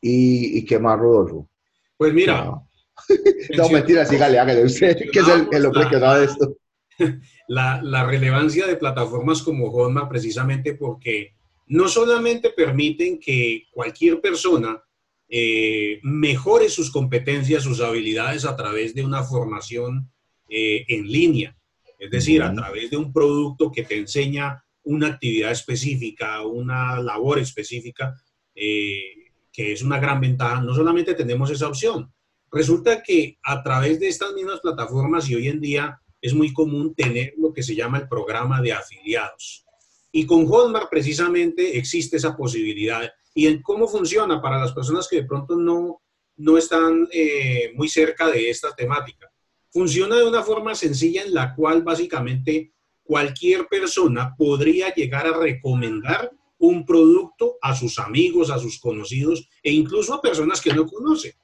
y, 0.00 0.64
qué 0.64 0.80
más, 0.80 0.98
Rodolfo. 0.98 1.48
Pues 1.96 2.12
mira. 2.12 2.44
No, 2.44 2.68
no 3.56 3.68
mentira, 3.68 4.04
sígale, 4.06 4.40
hágale 4.40 4.64
usted, 4.64 4.96
que 4.96 5.20
es 5.20 5.28
el, 5.52 5.66
hombre 5.66 5.88
que 5.88 6.00
sabe 6.00 6.24
esto. 6.24 6.56
La, 7.50 7.80
la, 7.82 8.04
relevancia 8.04 8.66
de 8.66 8.76
plataformas 8.76 9.40
como 9.40 9.70
Hotmart 9.70 10.10
precisamente 10.10 10.74
porque 10.74 11.34
no 11.68 11.88
solamente 11.88 12.50
permiten 12.50 13.18
que 13.18 13.62
cualquier 13.72 14.20
persona 14.20 14.82
eh, 15.28 16.00
mejore 16.02 16.68
sus 16.68 16.90
competencias, 16.90 17.62
sus 17.62 17.80
habilidades 17.80 18.44
a 18.44 18.56
través 18.56 18.94
de 18.94 19.04
una 19.04 19.22
formación 19.22 20.10
eh, 20.48 20.84
en 20.88 21.06
línea, 21.06 21.56
es 21.98 22.10
decir, 22.10 22.42
a 22.42 22.54
través 22.54 22.90
de 22.90 22.96
un 22.96 23.12
producto 23.12 23.70
que 23.70 23.82
te 23.82 23.98
enseña 23.98 24.64
una 24.84 25.08
actividad 25.08 25.50
específica, 25.50 26.40
una 26.46 27.00
labor 27.02 27.38
específica, 27.38 28.14
eh, 28.54 29.32
que 29.52 29.72
es 29.72 29.82
una 29.82 29.98
gran 29.98 30.20
ventaja. 30.20 30.62
No 30.62 30.74
solamente 30.74 31.14
tenemos 31.14 31.50
esa 31.50 31.68
opción, 31.68 32.10
resulta 32.50 33.02
que 33.02 33.38
a 33.42 33.62
través 33.62 34.00
de 34.00 34.08
estas 34.08 34.32
mismas 34.32 34.60
plataformas 34.60 35.28
y 35.28 35.34
hoy 35.34 35.48
en 35.48 35.60
día 35.60 36.00
es 36.20 36.32
muy 36.32 36.52
común 36.52 36.94
tener 36.94 37.34
lo 37.36 37.52
que 37.52 37.62
se 37.62 37.74
llama 37.74 37.98
el 37.98 38.08
programa 38.08 38.60
de 38.62 38.72
afiliados. 38.72 39.66
Y 40.10 40.24
con 40.24 40.46
Hotmart 40.46 40.88
precisamente 40.88 41.76
existe 41.76 42.16
esa 42.16 42.36
posibilidad. 42.36 43.12
¿Y 43.34 43.46
en 43.46 43.62
cómo 43.62 43.86
funciona 43.86 44.40
para 44.40 44.58
las 44.58 44.72
personas 44.72 45.06
que 45.08 45.16
de 45.16 45.24
pronto 45.24 45.56
no, 45.56 46.02
no 46.36 46.58
están 46.58 47.08
eh, 47.12 47.72
muy 47.74 47.88
cerca 47.88 48.28
de 48.28 48.50
esta 48.50 48.74
temática? 48.74 49.30
Funciona 49.70 50.16
de 50.16 50.24
una 50.24 50.42
forma 50.42 50.74
sencilla 50.74 51.22
en 51.22 51.34
la 51.34 51.54
cual 51.54 51.82
básicamente 51.82 52.72
cualquier 53.02 53.66
persona 53.68 54.34
podría 54.36 54.92
llegar 54.94 55.26
a 55.26 55.38
recomendar 55.38 56.30
un 56.58 56.84
producto 56.84 57.56
a 57.62 57.74
sus 57.74 57.98
amigos, 57.98 58.50
a 58.50 58.58
sus 58.58 58.78
conocidos 58.78 59.48
e 59.62 59.72
incluso 59.72 60.12
a 60.14 60.20
personas 60.20 60.60
que 60.60 60.74
no 60.74 60.86
conoce. 60.86 61.36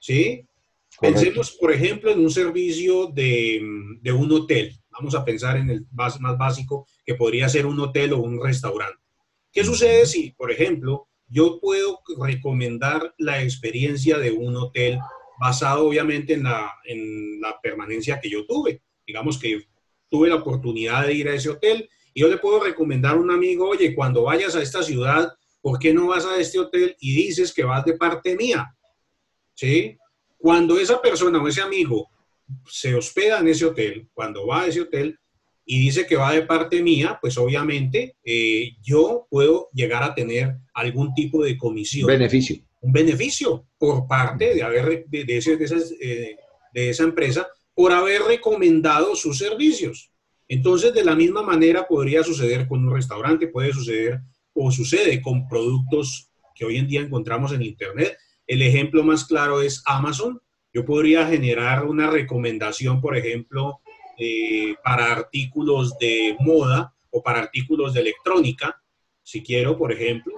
¿Sí? 0.00 0.46
Pensemos, 1.00 1.52
por 1.52 1.72
ejemplo, 1.72 2.10
en 2.10 2.20
un 2.20 2.30
servicio 2.30 3.08
de, 3.08 3.60
de, 4.00 4.12
un 4.12 4.32
hotel. 4.32 4.74
Vamos 4.90 5.14
a 5.14 5.24
pensar 5.24 5.58
en 5.58 5.68
el 5.68 5.86
más, 5.92 6.18
más 6.20 6.38
básico, 6.38 6.86
que 7.04 7.14
podría 7.14 7.48
ser 7.48 7.66
un 7.66 7.78
hotel 7.80 8.14
o 8.14 8.18
un 8.18 8.42
restaurante. 8.42 8.98
¿Qué 9.52 9.62
sucede 9.62 10.06
si, 10.06 10.30
por 10.30 10.50
ejemplo, 10.50 11.08
yo 11.28 11.58
puedo 11.60 12.00
recomendar 12.18 13.14
la 13.18 13.42
experiencia 13.42 14.18
de 14.18 14.30
un 14.30 14.56
hotel 14.56 14.98
basado 15.38 15.86
obviamente 15.86 16.34
en 16.34 16.44
la, 16.44 16.72
en 16.84 17.40
la 17.40 17.60
permanencia 17.60 18.20
que 18.20 18.30
yo 18.30 18.46
tuve? 18.46 18.82
Digamos 19.06 19.38
que 19.38 19.66
tuve 20.08 20.28
la 20.28 20.36
oportunidad 20.36 21.06
de 21.06 21.14
ir 21.14 21.28
a 21.28 21.34
ese 21.34 21.50
hotel 21.50 21.88
y 22.14 22.20
yo 22.20 22.28
le 22.28 22.38
puedo 22.38 22.60
recomendar 22.62 23.14
a 23.14 23.20
un 23.20 23.30
amigo, 23.30 23.68
oye, 23.68 23.94
cuando 23.94 24.22
vayas 24.22 24.56
a 24.56 24.62
esta 24.62 24.82
ciudad, 24.82 25.32
¿por 25.60 25.78
qué 25.78 25.92
no 25.92 26.08
vas 26.08 26.24
a 26.24 26.38
este 26.40 26.58
hotel 26.58 26.96
y 27.00 27.14
dices 27.14 27.52
que 27.52 27.64
vas 27.64 27.84
de 27.84 27.94
parte 27.94 28.36
mía? 28.36 28.74
¿Sí? 29.54 29.98
Cuando 30.38 30.78
esa 30.78 31.00
persona 31.02 31.42
o 31.42 31.48
ese 31.48 31.60
amigo 31.60 32.08
se 32.66 32.94
hospeda 32.94 33.40
en 33.40 33.48
ese 33.48 33.66
hotel, 33.66 34.08
cuando 34.14 34.46
va 34.46 34.62
a 34.62 34.66
ese 34.66 34.82
hotel 34.82 35.18
y 35.68 35.80
dice 35.80 36.06
que 36.06 36.14
va 36.14 36.32
de 36.32 36.42
parte 36.42 36.80
mía, 36.80 37.18
pues 37.20 37.36
obviamente 37.36 38.16
eh, 38.24 38.76
yo 38.82 39.26
puedo 39.28 39.68
llegar 39.74 40.04
a 40.04 40.14
tener 40.14 40.56
algún 40.72 41.12
tipo 41.12 41.42
de 41.42 41.58
comisión. 41.58 42.06
Beneficio. 42.06 42.56
Un 42.80 42.92
beneficio 42.92 43.66
por 43.76 44.06
parte 44.06 44.54
de, 44.54 44.62
haber, 44.62 45.06
de, 45.08 45.20
eh, 46.00 46.36
de 46.72 46.88
esa 46.88 47.02
empresa 47.02 47.48
por 47.74 47.92
haber 47.92 48.22
recomendado 48.22 49.16
sus 49.16 49.38
servicios. 49.38 50.12
Entonces, 50.46 50.94
de 50.94 51.04
la 51.04 51.16
misma 51.16 51.42
manera 51.42 51.88
podría 51.88 52.22
suceder 52.22 52.68
con 52.68 52.86
un 52.86 52.94
restaurante, 52.94 53.48
puede 53.48 53.72
suceder 53.72 54.20
o 54.54 54.70
sucede 54.70 55.20
con 55.20 55.48
productos 55.48 56.30
que 56.54 56.64
hoy 56.64 56.76
en 56.76 56.86
día 56.86 57.00
encontramos 57.00 57.52
en 57.52 57.62
Internet. 57.62 58.16
El 58.46 58.62
ejemplo 58.62 59.02
más 59.02 59.24
claro 59.24 59.60
es 59.60 59.82
Amazon. 59.84 60.40
Yo 60.72 60.84
podría 60.84 61.26
generar 61.26 61.84
una 61.84 62.08
recomendación, 62.08 63.00
por 63.00 63.16
ejemplo, 63.16 63.80
eh, 64.18 64.74
para 64.82 65.12
artículos 65.12 65.98
de 65.98 66.36
moda 66.40 66.94
o 67.10 67.22
para 67.22 67.40
artículos 67.40 67.94
de 67.94 68.00
electrónica, 68.00 68.80
si 69.22 69.42
quiero, 69.42 69.76
por 69.76 69.92
ejemplo, 69.92 70.34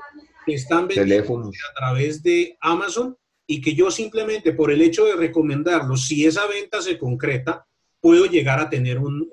que 0.47 0.55
están 0.55 0.89
vendiendo 0.89 1.51
a 1.71 1.75
través 1.75 2.23
de 2.23 2.57
Amazon 2.61 3.17
y 3.47 3.61
que 3.61 3.75
yo 3.75 3.91
simplemente 3.91 4.53
por 4.53 4.71
el 4.71 4.83
hecho 4.83 5.05
de 5.05 5.17
recomendarlo, 5.17 5.97
si 5.97 6.27
esa 6.27 6.47
venta 6.47 6.81
se 6.81 6.99
concreta, 6.99 7.67
puedo 8.01 8.27
llegar 8.27 8.61
a 8.61 8.71
tener 8.71 8.99
un, 8.99 9.29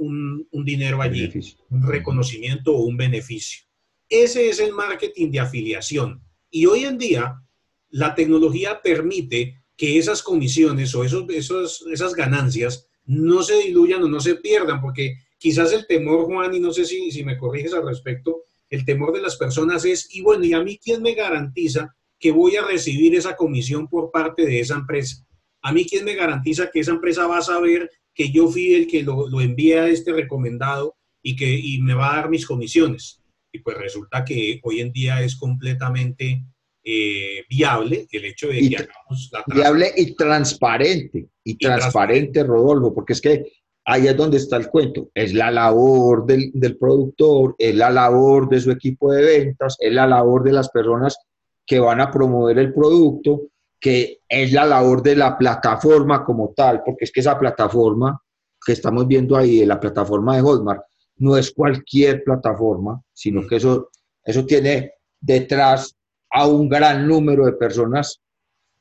un, 0.51 0.65
dinero 0.65 1.01
allí, 1.01 1.31
un 1.69 1.87
reconocimiento 1.87 2.75
o 2.75 2.85
un 2.85 2.97
beneficio. 2.97 3.65
Ese 4.09 4.49
es 4.49 4.59
el 4.59 4.73
marketing 4.73 5.31
de 5.31 5.39
afiliación. 5.39 6.23
Y 6.49 6.65
hoy 6.65 6.85
en 6.85 6.97
día, 6.97 7.41
la 7.89 8.15
tecnología 8.15 8.81
permite 8.81 9.61
que 9.77 9.97
esas 9.97 10.23
comisiones 10.23 10.95
o 10.95 11.03
esos, 11.03 11.25
esos, 11.29 11.85
esas 11.91 12.13
ganancias 12.13 12.87
no 13.05 13.43
se 13.43 13.57
diluyan 13.57 14.03
o 14.03 14.07
no 14.07 14.19
se 14.19 14.35
pierdan, 14.35 14.81
porque 14.81 15.15
quizás 15.37 15.71
el 15.73 15.87
temor, 15.87 16.25
Juan, 16.25 16.53
y 16.53 16.59
no 16.59 16.71
sé 16.71 16.85
si, 16.85 17.11
si 17.11 17.23
me 17.23 17.37
corriges 17.37 17.73
al 17.73 17.85
respecto, 17.85 18.43
el 18.69 18.83
temor 18.83 19.13
de 19.13 19.21
las 19.21 19.37
personas 19.37 19.85
es, 19.85 20.13
y 20.15 20.21
bueno, 20.21 20.43
¿y 20.43 20.53
a 20.53 20.61
mí 20.61 20.79
quién 20.83 21.01
me 21.01 21.13
garantiza 21.13 21.95
que 22.19 22.31
voy 22.31 22.55
a 22.55 22.65
recibir 22.65 23.15
esa 23.15 23.35
comisión 23.35 23.87
por 23.87 24.11
parte 24.11 24.45
de 24.45 24.59
esa 24.59 24.75
empresa. 24.75 25.25
A 25.61 25.71
mí, 25.71 25.85
¿quién 25.85 26.05
me 26.05 26.15
garantiza 26.15 26.69
que 26.71 26.79
esa 26.79 26.91
empresa 26.91 27.27
va 27.27 27.39
a 27.39 27.43
saber 27.43 27.89
que 28.13 28.31
yo 28.31 28.47
fui 28.47 28.73
el 28.73 28.87
que 28.87 29.03
lo, 29.03 29.27
lo 29.27 29.41
envía 29.41 29.83
a 29.83 29.89
este 29.89 30.13
recomendado 30.13 30.95
y 31.21 31.35
que 31.35 31.57
y 31.57 31.79
me 31.81 31.93
va 31.93 32.13
a 32.13 32.15
dar 32.17 32.29
mis 32.29 32.45
comisiones? 32.45 33.21
Y 33.51 33.59
pues 33.59 33.77
resulta 33.77 34.23
que 34.23 34.59
hoy 34.63 34.81
en 34.81 34.91
día 34.91 35.21
es 35.21 35.35
completamente 35.35 36.43
eh, 36.87 37.43
viable 37.49 38.07
el 38.11 38.25
hecho 38.25 38.47
de 38.47 38.59
que 38.59 38.75
hagamos 38.77 39.29
la 39.31 39.43
Viable 39.47 39.91
y 39.95 40.15
transparente, 40.15 41.27
y, 41.43 41.57
transparente, 41.57 42.43
Rodolfo, 42.43 42.93
porque 42.93 43.13
es 43.13 43.21
que 43.21 43.51
ahí 43.85 44.07
es 44.07 44.15
donde 44.15 44.37
está 44.37 44.57
el 44.57 44.69
cuento. 44.69 45.09
Es 45.15 45.33
la 45.33 45.49
labor 45.49 46.27
del, 46.27 46.51
del, 46.53 46.77
productor, 46.77 47.55
es 47.57 47.73
la 47.73 47.89
labor 47.89 48.47
de 48.49 48.59
su 48.59 48.69
equipo 48.69 49.11
de 49.11 49.23
ventas, 49.23 49.77
es 49.79 49.91
la 49.91 50.05
labor 50.05 50.43
de 50.43 50.53
las 50.53 50.69
personas 50.69 51.17
que 51.65 51.79
van 51.79 52.01
a 52.01 52.11
promover 52.11 52.59
el 52.59 52.71
producto, 52.71 53.47
que 53.79 54.19
es 54.29 54.51
la 54.53 54.65
labor 54.65 55.01
de 55.01 55.15
la 55.15 55.37
plataforma 55.37 56.23
como 56.23 56.53
tal, 56.55 56.83
porque 56.85 57.05
es 57.05 57.11
que 57.11 57.21
esa 57.21 57.39
plataforma 57.39 58.21
que 58.63 58.73
estamos 58.73 59.07
viendo 59.07 59.35
ahí, 59.35 59.65
la 59.65 59.79
plataforma 59.79 60.35
de 60.35 60.41
Hotmart, 60.43 60.83
no 61.17 61.35
es 61.37 61.51
cualquier 61.51 62.23
plataforma, 62.23 63.01
sino 63.13 63.47
que 63.47 63.55
eso, 63.55 63.89
eso 64.23 64.45
tiene 64.45 64.93
detrás 65.19 65.95
a 66.37 66.45
un 66.47 66.67
gran 66.67 67.07
número 67.07 67.45
de 67.45 67.53
personas 67.53 68.21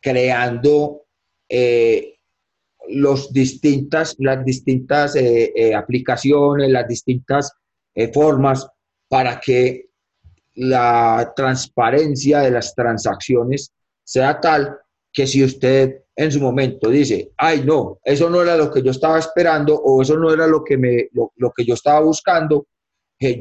creando 0.01 1.03
eh, 1.49 2.17
los 2.89 3.33
distintas, 3.33 4.17
las 4.19 4.45
distintas 4.45 5.15
eh, 5.15 5.53
eh, 5.55 5.73
aplicaciones, 5.73 6.69
las 6.69 6.89
distintas 6.89 7.53
formas 8.13 8.67
para 9.09 9.39
que 9.39 9.87
la 10.55 11.33
transparencia 11.37 12.41
de 12.41 12.51
las 12.51 12.75
transacciones 12.75 13.73
sea 14.03 14.41
tal 14.41 14.77
que 15.13 15.29
si 15.29 15.45
usted 15.45 16.03
en 16.17 16.33
su 16.33 16.41
momento 16.41 16.91
dice, 16.91 17.31
ay 17.37 17.63
no, 17.65 18.01
eso 18.03 18.29
no 18.29 18.43
era 18.43 18.57
lo 18.57 18.69
que 18.69 18.83
yo 18.83 18.91
estaba 18.91 19.21
esperando 19.21 19.77
o 19.77 20.03
eso 20.03 20.19
no 20.19 20.33
era 20.33 20.49
lo 20.49 20.65
que, 20.65 20.77
me, 20.77 21.09
lo, 21.13 21.53
que 21.57 21.65
yo 21.65 21.75
estaba 21.75 22.01
buscando, 22.01 22.67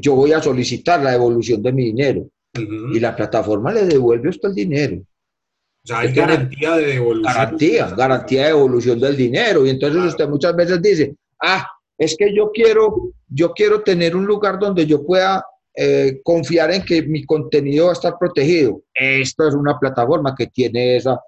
yo 0.00 0.14
voy 0.14 0.32
a 0.32 0.40
solicitar 0.40 1.02
la 1.02 1.10
devolución 1.10 1.60
de 1.64 1.72
mi 1.72 1.86
dinero. 1.86 2.28
Y 2.54 3.00
la 3.00 3.16
plataforma 3.16 3.72
le 3.72 3.84
devuelve 3.86 4.28
usted 4.28 4.48
el 4.50 4.54
dinero. 4.54 4.96
O 4.96 5.86
sea, 5.86 5.98
hay 6.00 6.12
garantía 6.12 6.76
de 6.76 6.86
devolución. 6.86 7.34
Garantía, 7.34 7.88
garantía 7.90 8.42
de 8.42 8.48
devolución 8.48 9.00
del 9.00 9.16
dinero. 9.16 9.66
Y 9.66 9.70
entonces 9.70 10.02
usted 10.02 10.28
muchas 10.28 10.54
veces 10.56 10.80
dice, 10.80 11.14
ah, 11.42 11.66
es 11.98 12.16
que 12.16 12.34
yo 12.34 12.50
quiero, 12.52 13.12
yo 13.28 13.52
quiero 13.52 13.82
tener 13.82 14.16
un 14.16 14.24
lugar 14.24 14.58
donde 14.58 14.86
yo 14.86 15.04
pueda 15.04 15.44
eh, 15.76 16.20
confiar 16.22 16.70
en 16.72 16.84
que 16.84 17.02
mi 17.02 17.24
contenido 17.24 17.86
va 17.86 17.90
a 17.90 17.94
estar 17.94 18.16
protegido. 18.18 18.82
Esta 18.94 19.48
es 19.48 19.54
una 19.54 19.78
plataforma 19.78 20.34
que 20.36 20.46
tiene 20.46 20.96
esa, 20.96 21.20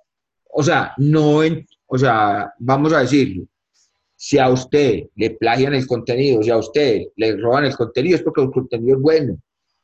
o 0.51 0.63
sea, 0.63 0.95
no, 0.99 1.43
en, 1.43 1.67
o 1.87 1.99
sea, 1.99 2.53
vamos 2.59 2.93
a 2.93 3.01
decirlo, 3.01 3.45
si 4.15 4.39
a 4.39 4.49
usted 4.49 5.05
le 5.17 5.31
plagian 5.31 5.75
el 5.75 5.87
contenido, 5.87 6.43
si 6.43 6.51
a 6.51 6.57
usted 6.57 7.09
le 7.17 7.37
roban 7.37 7.65
el 7.65 7.77
contenido, 7.77 8.17
es 8.17 8.23
porque 8.23 8.43
el 8.43 8.51
contenido 8.51 8.97
es 8.97 9.03
bueno. 9.03 9.39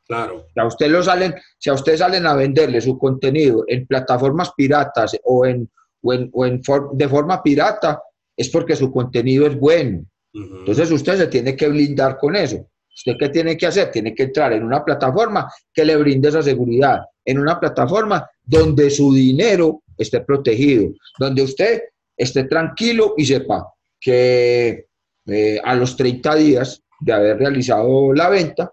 Claro. 0.06 0.46
Si 0.52 0.60
a 0.60 0.66
usted 0.66 0.90
lo 0.90 1.02
salen, 1.02 1.34
si 1.58 1.70
a 1.70 1.74
usted 1.74 1.96
salen 1.96 2.26
a 2.26 2.34
venderle 2.34 2.80
su 2.80 2.98
contenido 2.98 3.64
en 3.66 3.86
plataformas 3.86 4.52
piratas 4.56 5.16
o 5.24 5.46
en, 5.46 5.70
o 6.02 6.12
en, 6.12 6.30
o 6.32 6.46
en 6.46 6.60
de 6.92 7.08
forma 7.08 7.42
pirata, 7.42 8.02
es 8.36 8.48
porque 8.48 8.76
su 8.76 8.90
contenido 8.90 9.46
es 9.46 9.58
bueno. 9.58 10.04
Entonces 10.34 10.90
usted 10.90 11.16
se 11.16 11.26
tiene 11.26 11.54
que 11.54 11.68
blindar 11.68 12.16
con 12.16 12.34
eso. 12.34 12.66
¿Usted 12.94 13.14
qué 13.18 13.28
tiene 13.28 13.56
que 13.56 13.66
hacer? 13.66 13.90
Tiene 13.90 14.14
que 14.14 14.24
entrar 14.24 14.52
en 14.52 14.64
una 14.64 14.84
plataforma 14.84 15.50
que 15.72 15.84
le 15.84 15.96
brinde 15.96 16.28
esa 16.28 16.42
seguridad, 16.42 17.00
en 17.24 17.38
una 17.38 17.58
plataforma 17.58 18.28
donde 18.42 18.90
su 18.90 19.12
dinero 19.12 19.82
esté 19.96 20.20
protegido, 20.20 20.92
donde 21.18 21.42
usted 21.42 21.82
esté 22.16 22.44
tranquilo 22.44 23.14
y 23.16 23.26
sepa 23.26 23.72
que 24.00 24.86
eh, 25.26 25.60
a 25.62 25.74
los 25.74 25.96
30 25.96 26.34
días 26.34 26.82
de 27.00 27.12
haber 27.12 27.38
realizado 27.38 28.12
la 28.12 28.28
venta, 28.28 28.72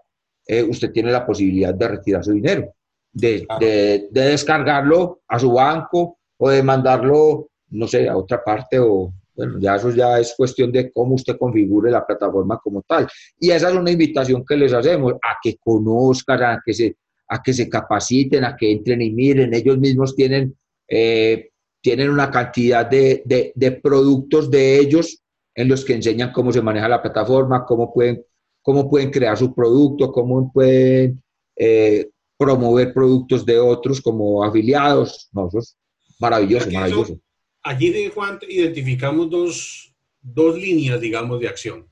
eh, 0.50 0.64
usted 0.64 0.90
tiene 0.90 1.12
la 1.12 1.24
posibilidad 1.24 1.72
de 1.72 1.86
retirar 1.86 2.24
su 2.24 2.32
dinero, 2.32 2.74
de, 3.12 3.46
de, 3.60 4.08
descargarlo 4.10 5.20
a 5.28 5.38
su 5.38 5.52
banco 5.52 6.18
o 6.38 6.50
de 6.50 6.60
mandarlo, 6.60 7.50
no 7.68 7.86
sé, 7.86 8.08
a 8.08 8.16
otra 8.16 8.42
parte 8.42 8.76
o, 8.80 9.12
bueno, 9.32 9.60
ya 9.60 9.76
eso 9.76 9.90
ya 9.90 10.18
es 10.18 10.34
cuestión 10.36 10.72
de 10.72 10.90
cómo 10.90 11.14
usted 11.14 11.38
configure 11.38 11.92
la 11.92 12.04
plataforma 12.04 12.58
como 12.58 12.82
tal. 12.82 13.06
Y 13.38 13.50
esa 13.50 13.68
es 13.68 13.76
una 13.76 13.92
invitación 13.92 14.44
que 14.44 14.56
les 14.56 14.72
hacemos, 14.72 15.12
a 15.14 15.36
que 15.40 15.56
conozcan, 15.56 16.42
a 16.42 16.60
que 16.64 16.74
se, 16.74 16.96
a 17.28 17.40
que 17.40 17.52
se 17.52 17.68
capaciten, 17.68 18.44
a 18.44 18.56
que 18.56 18.72
entren 18.72 19.02
y 19.02 19.12
miren. 19.12 19.54
Ellos 19.54 19.78
mismos 19.78 20.16
tienen, 20.16 20.56
eh, 20.88 21.50
tienen 21.80 22.10
una 22.10 22.28
cantidad 22.28 22.84
de, 22.84 23.22
de, 23.54 23.72
productos 23.72 24.50
de 24.50 24.80
ellos 24.80 25.22
en 25.54 25.68
los 25.68 25.84
que 25.84 25.94
enseñan 25.94 26.32
cómo 26.32 26.52
se 26.52 26.60
maneja 26.60 26.88
la 26.88 27.00
plataforma, 27.00 27.64
cómo 27.64 27.94
pueden, 27.94 28.24
cómo 28.62 28.88
pueden 28.88 29.10
crear 29.10 29.36
su 29.36 29.54
producto, 29.54 30.12
cómo 30.12 30.50
pueden 30.52 31.22
eh, 31.56 32.08
promover 32.36 32.92
productos 32.92 33.44
de 33.44 33.58
otros 33.58 34.00
como 34.00 34.42
afiliados. 34.42 35.28
No, 35.32 35.48
eso 35.48 35.58
es 35.58 35.76
maravilloso, 36.18 36.70
maravilloso. 36.70 37.20
allí, 37.62 38.10
Juan, 38.14 38.38
identificamos 38.48 39.30
dos, 39.30 39.94
dos 40.20 40.56
líneas, 40.56 41.00
digamos, 41.00 41.40
de 41.40 41.48
acción. 41.48 41.86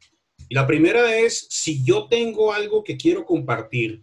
Y 0.48 0.54
la 0.54 0.66
primera 0.66 1.18
es, 1.18 1.46
si 1.50 1.84
yo 1.84 2.08
tengo 2.08 2.52
algo 2.52 2.82
que 2.82 2.96
quiero 2.96 3.24
compartir, 3.24 4.02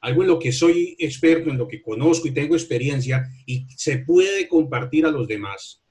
algo 0.00 0.22
en 0.22 0.28
lo 0.28 0.38
que 0.38 0.50
soy 0.50 0.96
experto, 0.98 1.50
en 1.50 1.58
lo 1.58 1.68
que 1.68 1.82
conozco 1.82 2.26
y 2.26 2.32
tengo 2.32 2.54
experiencia 2.54 3.24
y 3.46 3.66
se 3.76 3.98
puede 3.98 4.48
compartir 4.48 5.06
a 5.06 5.10
los 5.10 5.28
demás, 5.28 5.82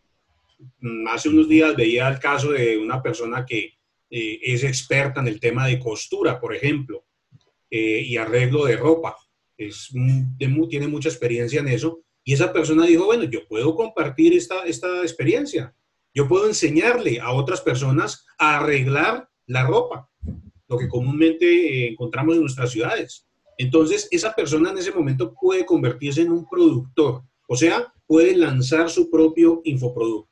Mm, 0.79 1.07
hace 1.07 1.29
unos 1.29 1.47
días 1.47 1.75
veía 1.75 2.07
el 2.07 2.19
caso 2.19 2.51
de 2.51 2.77
una 2.77 3.01
persona 3.01 3.45
que 3.45 3.73
eh, 4.11 4.39
es 4.43 4.63
experta 4.63 5.21
en 5.21 5.29
el 5.29 5.39
tema 5.39 5.67
de 5.67 5.79
costura, 5.79 6.39
por 6.39 6.53
ejemplo, 6.53 7.05
eh, 7.69 8.03
y 8.05 8.17
arreglo 8.17 8.65
de 8.65 8.75
ropa. 8.75 9.15
Es, 9.57 9.89
tiene 10.67 10.87
mucha 10.87 11.07
experiencia 11.09 11.61
en 11.61 11.69
eso. 11.69 12.03
Y 12.23 12.33
esa 12.33 12.51
persona 12.51 12.85
dijo, 12.85 13.05
bueno, 13.05 13.23
yo 13.23 13.47
puedo 13.47 13.73
compartir 13.73 14.33
esta, 14.33 14.63
esta 14.63 15.01
experiencia. 15.01 15.73
Yo 16.13 16.27
puedo 16.27 16.45
enseñarle 16.47 17.21
a 17.21 17.31
otras 17.31 17.61
personas 17.61 18.25
a 18.37 18.57
arreglar 18.57 19.29
la 19.47 19.65
ropa, 19.65 20.09
lo 20.67 20.77
que 20.77 20.89
comúnmente 20.89 21.45
eh, 21.45 21.87
encontramos 21.91 22.35
en 22.35 22.41
nuestras 22.41 22.71
ciudades. 22.71 23.25
Entonces, 23.57 24.09
esa 24.11 24.33
persona 24.33 24.71
en 24.71 24.77
ese 24.77 24.91
momento 24.91 25.33
puede 25.39 25.65
convertirse 25.65 26.23
en 26.23 26.31
un 26.31 26.47
productor, 26.49 27.23
o 27.47 27.55
sea, 27.55 27.93
puede 28.05 28.35
lanzar 28.35 28.89
su 28.89 29.09
propio 29.09 29.61
infoproducto. 29.63 30.30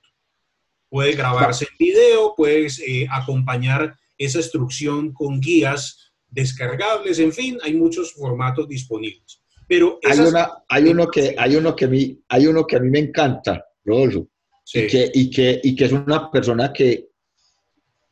Puede 0.89 1.13
grabarse 1.13 1.65
en 1.65 1.77
video, 1.77 2.33
puedes 2.35 2.79
eh, 2.79 3.07
acompañar 3.09 3.95
esa 4.17 4.39
instrucción 4.39 5.13
con 5.13 5.39
guías 5.39 6.11
descargables, 6.27 7.19
en 7.19 7.31
fin, 7.31 7.57
hay 7.63 7.73
muchos 7.73 8.13
formatos 8.13 8.67
disponibles. 8.67 9.41
Pero 9.67 9.99
hay, 10.03 10.19
una, 10.19 10.49
hay, 10.67 10.83
uno 10.85 11.07
que, 11.09 11.35
hay, 11.37 11.55
uno 11.55 11.75
que 11.75 11.85
a 11.85 11.87
mí, 11.87 12.19
hay 12.27 12.47
uno 12.47 12.65
que 12.65 12.75
a 12.75 12.79
mí 12.79 12.89
me 12.89 12.99
encanta, 12.99 13.63
Rodolfo, 13.85 14.27
y, 14.73 14.87
que, 14.87 15.11
y, 15.13 15.29
que, 15.29 15.59
y 15.63 15.75
que 15.75 15.85
es 15.85 15.91
una 15.91 16.29
persona 16.31 16.73
que, 16.73 17.09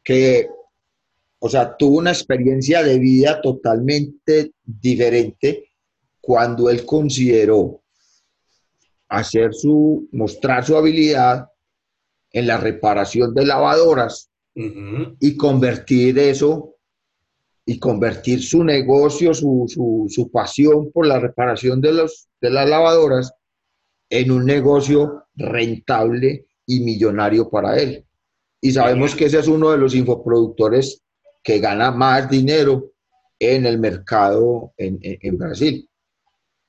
que, 0.04 0.48
o 1.40 1.50
sea, 1.50 1.76
tuvo 1.76 1.98
una 1.98 2.12
experiencia 2.12 2.84
de 2.84 3.00
vida 3.00 3.42
totalmente 3.42 4.52
diferente 4.64 5.72
cuando 6.22 6.70
él 6.70 6.86
consideró 6.86 7.82
hacer 9.10 9.54
su, 9.54 10.08
mostrar 10.12 10.66
su 10.66 10.76
habilidad 10.76 11.48
en 12.38 12.46
la 12.46 12.58
reparación 12.58 13.34
de 13.34 13.48
lavadoras 13.48 14.30
y 14.54 15.36
convertir 15.38 16.20
eso 16.20 16.76
y 17.66 17.80
convertir 17.80 18.44
su 18.44 18.64
negocio, 18.64 19.34
su, 19.34 20.30
pasión 20.32 20.92
por 20.92 21.08
la 21.08 21.20
reparación 21.20 21.82
de, 21.82 21.94
los, 21.94 22.30
de 22.40 22.52
las 22.52 22.70
lavadoras 22.70 23.34
en 24.10 24.30
un 24.30 24.46
negocio 24.46 25.26
rentable 25.36 26.46
y 26.68 26.80
millonario 26.82 27.50
para 27.50 27.80
él. 27.80 28.06
Y 28.62 28.72
sabemos 28.72 29.16
que 29.16 29.26
ese 29.26 29.40
es 29.40 29.48
uno 29.48 29.72
de 29.72 29.80
los 29.80 29.96
infoproductores 29.96 31.02
que 31.44 31.60
gana 31.60 31.90
más 31.90 32.30
dinero 32.30 32.92
en 33.40 33.66
el 33.66 33.80
mercado 33.80 34.74
en 34.78 35.38
Brasil 35.38 35.87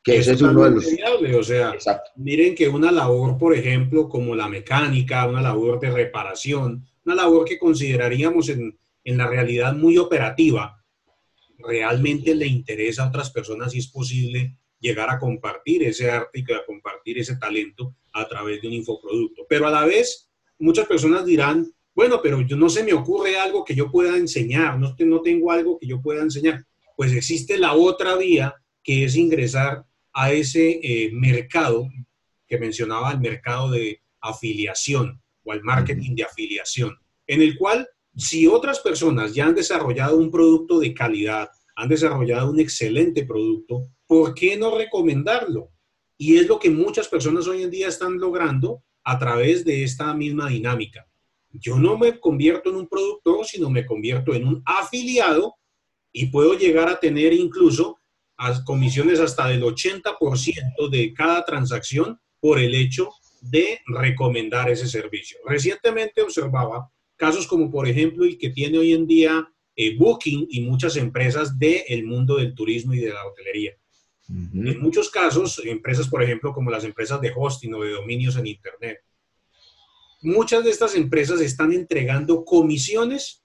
ese 0.05 0.33
es 0.33 0.43
uno 0.43 0.65
de 0.65 0.71
los... 0.71 0.87
O 0.87 1.45
sea, 1.45 2.03
miren 2.17 2.55
que 2.55 2.69
una 2.69 2.91
labor, 2.91 3.37
por 3.37 3.55
ejemplo, 3.55 4.09
como 4.09 4.35
la 4.35 4.49
mecánica, 4.49 5.27
una 5.27 5.43
labor 5.43 5.81
de 5.81 5.91
reparación, 5.91 6.87
una 7.05 7.15
labor 7.15 7.45
que 7.45 7.59
consideraríamos 7.59 8.49
en, 8.49 8.79
en 9.05 9.19
la 9.19 9.27
realidad 9.27 9.75
muy 9.75 9.99
operativa, 9.99 10.83
realmente 11.59 12.35
le 12.35 12.47
interesa 12.47 13.05
a 13.05 13.09
otras 13.09 13.31
personas 13.31 13.73
si 13.73 13.79
es 13.79 13.89
posible 13.89 14.57
llegar 14.81 15.11
a 15.11 15.19
compartir 15.19 15.83
ese 15.83 16.11
arte 16.11 16.45
y 16.47 16.53
a 16.53 16.65
compartir 16.65 17.19
ese 17.19 17.37
talento 17.37 17.95
a 18.13 18.27
través 18.29 18.61
de 18.63 18.69
un 18.69 18.75
infoproducto. 18.75 19.45
Pero 19.49 19.67
a 19.67 19.71
la 19.71 19.85
vez, 19.85 20.29
muchas 20.59 20.87
personas 20.87 21.25
dirán, 21.25 21.73
bueno, 21.95 22.21
pero 22.23 22.41
yo 22.43 22.57
no 22.57 22.69
se 22.69 22.85
me 22.85 22.93
ocurre 22.93 23.39
algo 23.39 23.65
que 23.65 23.75
yo 23.75 23.91
pueda 23.91 24.17
enseñar, 24.17 24.79
no, 24.79 24.95
no 24.99 25.21
tengo 25.21 25.51
algo 25.51 25.79
que 25.79 25.87
yo 25.87 26.01
pueda 26.01 26.23
enseñar. 26.23 26.65
Pues 26.97 27.13
existe 27.13 27.59
la 27.59 27.75
otra 27.75 28.17
vía 28.17 28.55
que 28.83 29.05
es 29.05 29.17
ingresar 29.17 29.85
a 30.21 30.33
ese 30.33 30.81
eh, 30.83 31.11
mercado 31.13 31.89
que 32.49 32.59
mencionaba, 32.59 33.13
el 33.13 33.21
mercado 33.21 33.71
de 33.71 34.03
afiliación 34.21 35.23
o 35.45 35.53
al 35.53 35.63
marketing 35.63 36.17
de 36.17 36.25
afiliación, 36.25 36.99
en 37.29 37.41
el 37.41 37.57
cual 37.57 37.89
si 38.17 38.49
otras 38.49 38.81
personas 38.81 39.33
ya 39.33 39.47
han 39.47 39.55
desarrollado 39.55 40.17
un 40.17 40.33
producto 40.33 40.81
de 40.81 40.93
calidad, 40.93 41.49
han 41.77 41.89
desarrollado 41.89 42.51
un 42.51 42.59
excelente 42.59 43.25
producto, 43.25 43.93
¿por 44.09 44.35
qué 44.35 44.57
no 44.57 44.77
recomendarlo? 44.77 45.71
Y 46.17 46.37
es 46.37 46.49
lo 46.49 46.59
que 46.59 46.71
muchas 46.71 47.07
personas 47.07 47.47
hoy 47.47 47.63
en 47.63 47.71
día 47.71 47.87
están 47.87 48.19
logrando 48.19 48.83
a 49.05 49.21
través 49.21 49.65
de 49.65 49.85
esta 49.85 50.13
misma 50.15 50.49
dinámica. 50.49 51.07
Yo 51.53 51.79
no 51.79 51.97
me 51.97 52.19
convierto 52.19 52.71
en 52.71 52.77
un 52.77 52.89
productor, 52.89 53.47
sino 53.47 53.71
me 53.71 53.87
convierto 53.87 54.35
en 54.35 54.49
un 54.49 54.63
afiliado 54.67 55.55
y 56.11 56.27
puedo 56.27 56.55
llegar 56.55 56.89
a 56.89 56.99
tener 56.99 57.33
incluso 57.33 57.99
a 58.39 58.65
comisiones 58.65 59.21
hasta 59.21 59.49
del 59.49 59.63
80% 59.63 60.89
de 60.91 61.13
cada 61.13 61.45
transacción 61.45 62.19
por 62.41 62.59
el 62.59 62.75
hecho 62.75 63.11
de 63.41 63.81
recomendar 63.87 64.71
ese 64.71 64.89
servicio. 64.89 65.39
Recientemente 65.45 66.23
observaba 66.23 66.91
casos 67.17 67.47
como 67.47 67.71
por 67.71 67.89
ejemplo 67.89 68.25
el 68.25 68.39
que 68.39 68.51
tiene 68.51 68.79
hoy 68.79 68.93
en 68.93 69.07
día 69.07 69.49
eh, 69.75 69.97
Booking 69.97 70.47
y 70.51 70.63
muchas 70.63 70.97
empresas 70.97 71.59
del 71.59 72.05
mundo 72.05 72.37
del 72.37 72.55
turismo 72.55 72.95
y 72.95 73.01
de 73.01 73.11
la 73.11 73.27
hotelería. 73.27 73.73
En 74.29 74.81
muchos 74.81 75.09
casos, 75.09 75.61
empresas 75.65 76.07
por 76.07 76.23
ejemplo 76.23 76.53
como 76.53 76.71
las 76.71 76.85
empresas 76.85 77.19
de 77.21 77.33
hosting 77.35 77.75
o 77.75 77.83
de 77.83 77.93
dominios 77.93 78.37
en 78.37 78.47
Internet, 78.47 78.99
muchas 80.21 80.65
de 80.65 80.71
estas 80.71 80.95
empresas 80.95 81.41
están 81.41 81.73
entregando 81.73 82.45
comisiones 82.45 83.43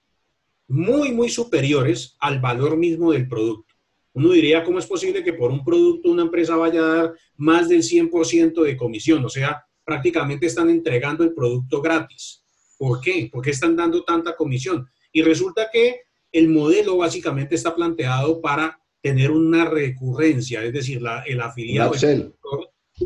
muy, 0.67 1.11
muy 1.11 1.29
superiores 1.29 2.17
al 2.19 2.41
valor 2.41 2.77
mismo 2.77 3.11
del 3.11 3.29
producto. 3.29 3.72
Uno 4.13 4.31
diría, 4.31 4.63
¿cómo 4.63 4.79
es 4.79 4.85
posible 4.85 5.23
que 5.23 5.33
por 5.33 5.51
un 5.51 5.63
producto 5.63 6.09
una 6.09 6.23
empresa 6.23 6.55
vaya 6.55 6.81
a 6.81 6.95
dar 6.95 7.13
más 7.35 7.67
del 7.67 7.81
100% 7.81 8.61
de 8.61 8.77
comisión? 8.77 9.25
O 9.25 9.29
sea, 9.29 9.65
prácticamente 9.83 10.45
están 10.45 10.69
entregando 10.69 11.23
el 11.23 11.33
producto 11.33 11.81
gratis. 11.81 12.43
¿Por 12.77 13.01
qué? 13.01 13.29
¿Por 13.31 13.43
qué 13.43 13.51
están 13.51 13.75
dando 13.75 14.03
tanta 14.03 14.35
comisión? 14.35 14.87
Y 15.11 15.21
resulta 15.21 15.69
que 15.71 16.01
el 16.31 16.49
modelo 16.49 16.97
básicamente 16.97 17.55
está 17.55 17.75
planteado 17.75 18.41
para 18.41 18.79
tener 19.01 19.31
una 19.31 19.65
recurrencia, 19.65 20.63
es 20.63 20.73
decir, 20.73 21.01
el 21.25 21.41
afiliado 21.41 21.91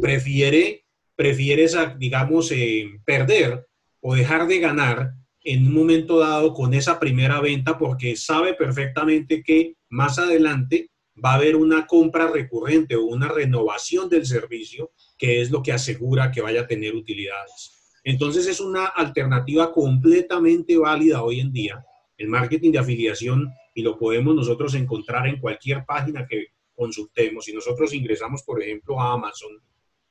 prefiere, 0.02 0.86
prefiere 1.16 1.66
digamos, 1.98 2.52
eh, 2.52 2.86
perder 3.04 3.66
o 4.02 4.16
dejar 4.16 4.48
de 4.48 4.60
ganar 4.60 5.14
en 5.44 5.66
un 5.66 5.74
momento 5.74 6.20
dado 6.20 6.54
con 6.54 6.74
esa 6.74 7.00
primera 7.00 7.40
venta 7.42 7.78
porque 7.78 8.16
sabe 8.16 8.54
perfectamente 8.54 9.42
que 9.42 9.76
más 9.90 10.20
adelante 10.20 10.90
va 11.24 11.32
a 11.32 11.36
haber 11.36 11.56
una 11.56 11.88
compra 11.88 12.30
recurrente 12.30 12.96
o 12.96 13.06
una 13.06 13.28
renovación 13.28 14.10
del 14.10 14.26
servicio, 14.26 14.92
que 15.18 15.42
es 15.42 15.52
lo 15.52 15.64
que 15.64 15.72
asegura 15.72 16.32
que 16.32 16.42
vaya 16.42 16.62
a 16.62 16.68
tener 16.68 16.96
utilidades. 16.96 18.00
Entonces 18.04 18.48
es 18.48 18.60
una 18.60 18.86
alternativa 18.86 19.72
completamente 19.72 20.78
válida 20.78 21.24
hoy 21.24 21.40
en 21.40 21.52
día, 21.52 21.86
el 22.18 22.28
marketing 22.28 22.72
de 22.72 22.80
afiliación, 22.80 23.52
y 23.74 23.82
lo 23.82 23.98
podemos 23.98 24.36
nosotros 24.36 24.74
encontrar 24.74 25.28
en 25.28 25.40
cualquier 25.40 25.86
página 25.86 26.26
que 26.28 26.48
consultemos. 26.74 27.46
Si 27.46 27.54
nosotros 27.54 27.94
ingresamos, 27.94 28.44
por 28.44 28.62
ejemplo, 28.62 29.00
a 29.00 29.14
Amazon 29.14 29.52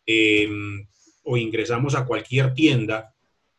em, 0.05 0.87
o 1.25 1.37
ingresamos 1.37 1.95
a 1.95 2.05
cualquier 2.05 2.55
tienda 2.55 3.13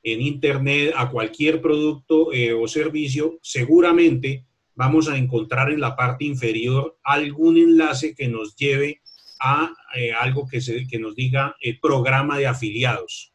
en 0.04 0.22
Internet, 0.22 0.94
a 0.96 1.10
cualquier 1.10 1.60
producto 1.62 2.32
eh, 2.32 2.54
o 2.54 2.68
servicio, 2.68 3.40
seguramente 3.42 4.46
vamos 4.78 5.10
a 5.10 5.18
encontrar 5.18 5.72
en 5.72 5.82
la 5.82 5.96
parte 5.96 6.24
inferior 6.24 6.98
algún 7.04 7.58
enlace 7.58 8.14
que 8.16 8.28
nos 8.28 8.56
lleve 8.56 9.02
a 9.40 9.74
eh, 9.96 10.14
algo 10.14 10.48
que, 10.48 10.62
se, 10.62 10.88
que 10.88 11.00
nos 11.00 11.16
diga 11.16 11.56
el 11.60 11.80
programa 11.80 12.38
de 12.38 12.48
afiliados. 12.48 13.34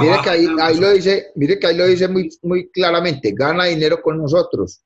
Mire 0.00 0.16
que 0.22 0.30
ahí, 0.30 0.46
lo 0.80 0.92
dice, 0.92 1.26
mire 1.34 1.58
que 1.58 1.66
ahí 1.66 1.76
lo 1.76 1.86
dice 1.86 2.08
muy, 2.08 2.30
muy 2.42 2.70
claramente, 2.70 3.32
gana 3.32 3.66
dinero 3.66 4.00
con 4.00 4.16
nosotros. 4.16 4.80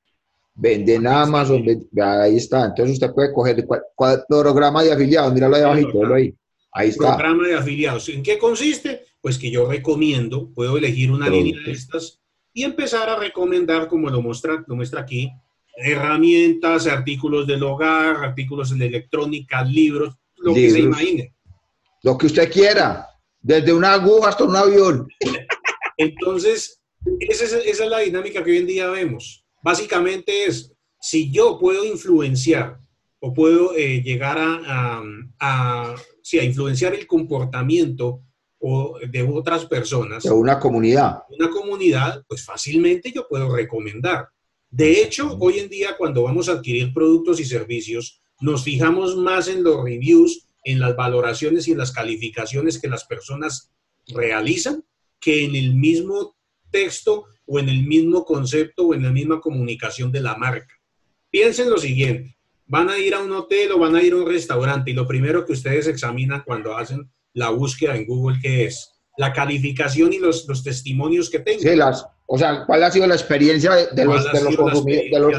Vende 0.55 0.95
en 0.95 1.07
Amazon, 1.07 1.63
ahí 2.03 2.35
está. 2.35 2.65
Entonces 2.65 2.95
usted 2.95 3.13
puede 3.13 3.31
coger 3.31 3.65
cuál, 3.95 4.25
programa 4.27 4.83
de 4.83 4.91
afiliados, 4.91 5.33
míralo 5.33 5.55
ahí 5.55 5.61
abajito, 5.61 6.13
ahí. 6.13 6.35
Ahí 6.73 6.89
está. 6.89 7.15
Programa 7.15 7.47
de 7.47 7.55
afiliados. 7.55 8.09
¿En 8.09 8.21
qué 8.23 8.37
consiste? 8.37 9.05
Pues 9.21 9.37
que 9.37 9.51
yo 9.51 9.69
recomiendo, 9.69 10.51
puedo 10.53 10.77
elegir 10.77 11.11
una 11.11 11.29
línea 11.29 11.61
de 11.65 11.71
estas 11.71 12.19
y 12.51 12.63
empezar 12.63 13.09
a 13.09 13.17
recomendar, 13.17 13.87
como 13.87 14.09
lo 14.09 14.21
muestra, 14.21 14.63
lo 14.67 14.75
muestra 14.75 15.01
aquí, 15.01 15.31
herramientas, 15.83 16.87
artículos 16.87 17.47
del 17.47 17.63
hogar, 17.63 18.17
artículos 18.17 18.77
de 18.77 18.85
electrónica, 18.85 19.63
libros, 19.63 20.15
lo 20.37 20.53
que 20.53 20.69
se 20.69 20.79
imagine. 20.79 21.35
Lo 22.03 22.17
que 22.17 22.27
usted 22.27 22.51
quiera, 22.51 23.07
desde 23.41 23.73
una 23.73 23.93
aguja 23.93 24.29
hasta 24.29 24.43
un 24.43 24.55
avión. 24.55 25.07
Entonces, 25.97 26.81
esa 27.19 27.57
es, 27.57 27.79
la 27.79 27.99
dinámica 27.99 28.43
que 28.43 28.51
hoy 28.51 28.57
en 28.57 28.67
día 28.67 28.89
vemos. 28.89 29.45
Básicamente 29.61 30.45
es, 30.45 30.73
si 30.99 31.31
yo 31.31 31.59
puedo 31.59 31.83
influenciar 31.85 32.79
o 33.19 33.33
puedo 33.33 33.75
eh, 33.75 34.01
llegar 34.01 34.37
a, 34.39 35.03
a, 35.39 35.95
sí, 36.21 36.39
a 36.39 36.43
influenciar 36.43 36.93
el 36.93 37.05
comportamiento 37.05 38.21
o 38.59 38.97
de 38.99 39.23
otras 39.23 39.65
personas. 39.65 40.23
De 40.23 40.31
una 40.31 40.59
comunidad. 40.59 41.23
Una 41.37 41.49
comunidad, 41.49 42.23
pues 42.27 42.45
fácilmente 42.45 43.11
yo 43.11 43.27
puedo 43.27 43.53
recomendar. 43.53 44.29
De 44.69 45.01
hecho, 45.01 45.35
hoy 45.39 45.59
en 45.59 45.69
día 45.69 45.97
cuando 45.97 46.23
vamos 46.23 46.47
a 46.47 46.53
adquirir 46.53 46.93
productos 46.93 47.39
y 47.39 47.45
servicios, 47.45 48.21
nos 48.39 48.63
fijamos 48.63 49.15
más 49.17 49.47
en 49.47 49.63
los 49.63 49.83
reviews, 49.83 50.47
en 50.63 50.79
las 50.79 50.95
valoraciones 50.95 51.67
y 51.67 51.71
en 51.71 51.79
las 51.79 51.91
calificaciones 51.91 52.79
que 52.79 52.87
las 52.87 53.05
personas 53.05 53.71
realizan 54.07 54.83
que 55.19 55.43
en 55.43 55.55
el 55.55 55.75
mismo 55.75 56.35
texto 56.71 57.25
o 57.45 57.59
en 57.59 57.67
el 57.67 57.83
mismo 57.83 58.23
concepto 58.23 58.87
o 58.87 58.93
en 58.93 59.03
la 59.03 59.11
misma 59.11 59.41
comunicación 59.41 60.11
de 60.11 60.21
la 60.21 60.35
marca. 60.35 60.75
Piensen 61.31 61.69
lo 61.69 61.77
siguiente, 61.77 62.37
van 62.67 62.89
a 62.89 62.97
ir 62.99 63.15
a 63.15 63.23
un 63.23 63.31
hotel 63.31 63.71
o 63.71 63.79
van 63.79 63.95
a 63.95 64.03
ir 64.03 64.13
a 64.13 64.17
un 64.17 64.27
restaurante 64.27 64.91
y 64.91 64.93
lo 64.93 65.07
primero 65.07 65.45
que 65.45 65.53
ustedes 65.53 65.87
examinan 65.87 66.43
cuando 66.45 66.77
hacen 66.77 67.09
la 67.33 67.49
búsqueda 67.49 67.95
en 67.95 68.05
Google, 68.05 68.39
¿qué 68.41 68.65
es? 68.65 68.91
La 69.17 69.33
calificación 69.33 70.13
y 70.13 70.19
los, 70.19 70.47
los 70.47 70.63
testimonios 70.63 71.29
que 71.29 71.39
tengan. 71.39 71.61
Sí, 71.61 71.75
las, 71.75 72.05
o 72.31 72.37
sea, 72.37 72.63
¿cuál 72.67 72.83
ha 72.83 72.91
sido 72.91 73.07
la 73.07 73.15
experiencia 73.15 73.71
de, 73.71 74.05
los, 74.05 74.23
de 74.31 74.43
los, 74.43 75.33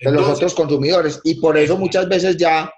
de 0.00 0.12
los 0.12 0.28
otros 0.28 0.52
consumidores? 0.52 1.20
Y 1.22 1.36
por 1.36 1.56
eso 1.56 1.78
muchas 1.78 2.08
veces 2.08 2.36
ya 2.36 2.68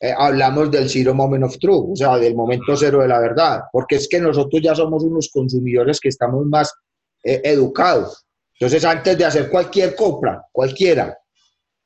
eh, 0.00 0.12
hablamos 0.14 0.70
del 0.70 0.90
zero 0.90 1.14
moment 1.14 1.44
of 1.44 1.58
truth, 1.58 1.92
o 1.92 1.96
sea, 1.96 2.18
del 2.18 2.34
momento 2.34 2.76
cero 2.76 3.00
de 3.00 3.08
la 3.08 3.20
verdad, 3.20 3.62
porque 3.72 3.96
es 3.96 4.06
que 4.06 4.20
nosotros 4.20 4.60
ya 4.62 4.74
somos 4.74 5.02
unos 5.02 5.30
consumidores 5.32 5.98
que 5.98 6.10
estamos 6.10 6.44
más 6.44 6.74
eh, 7.22 7.40
educados. 7.44 8.26
Entonces, 8.60 8.84
antes 8.84 9.16
de 9.16 9.24
hacer 9.24 9.48
cualquier 9.48 9.96
compra, 9.96 10.44
cualquiera, 10.52 11.16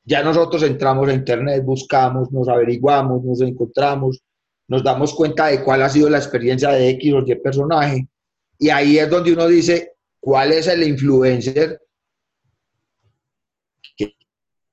ya 0.03 0.21
nosotros 0.21 0.63
entramos 0.63 1.07
a 1.07 1.13
internet, 1.13 1.63
buscamos, 1.63 2.29
nos 2.33 2.49
averiguamos, 2.49 3.23
nos 3.23 3.39
encontramos, 3.39 4.21
nos 4.67 4.83
damos 4.83 5.13
cuenta 5.13 5.47
de 5.47 5.63
cuál 5.63 5.81
ha 5.81 5.89
sido 5.89 6.09
la 6.09 6.17
experiencia 6.17 6.71
de 6.71 6.89
X 6.89 7.13
o 7.13 7.23
Y 7.25 7.35
personaje, 7.35 8.05
y 8.57 8.69
ahí 8.69 8.99
es 8.99 9.09
donde 9.09 9.31
uno 9.31 9.47
dice 9.47 9.93
cuál 10.19 10.51
es 10.51 10.67
el 10.67 10.83
influencer 10.83 11.81
que 13.95 14.15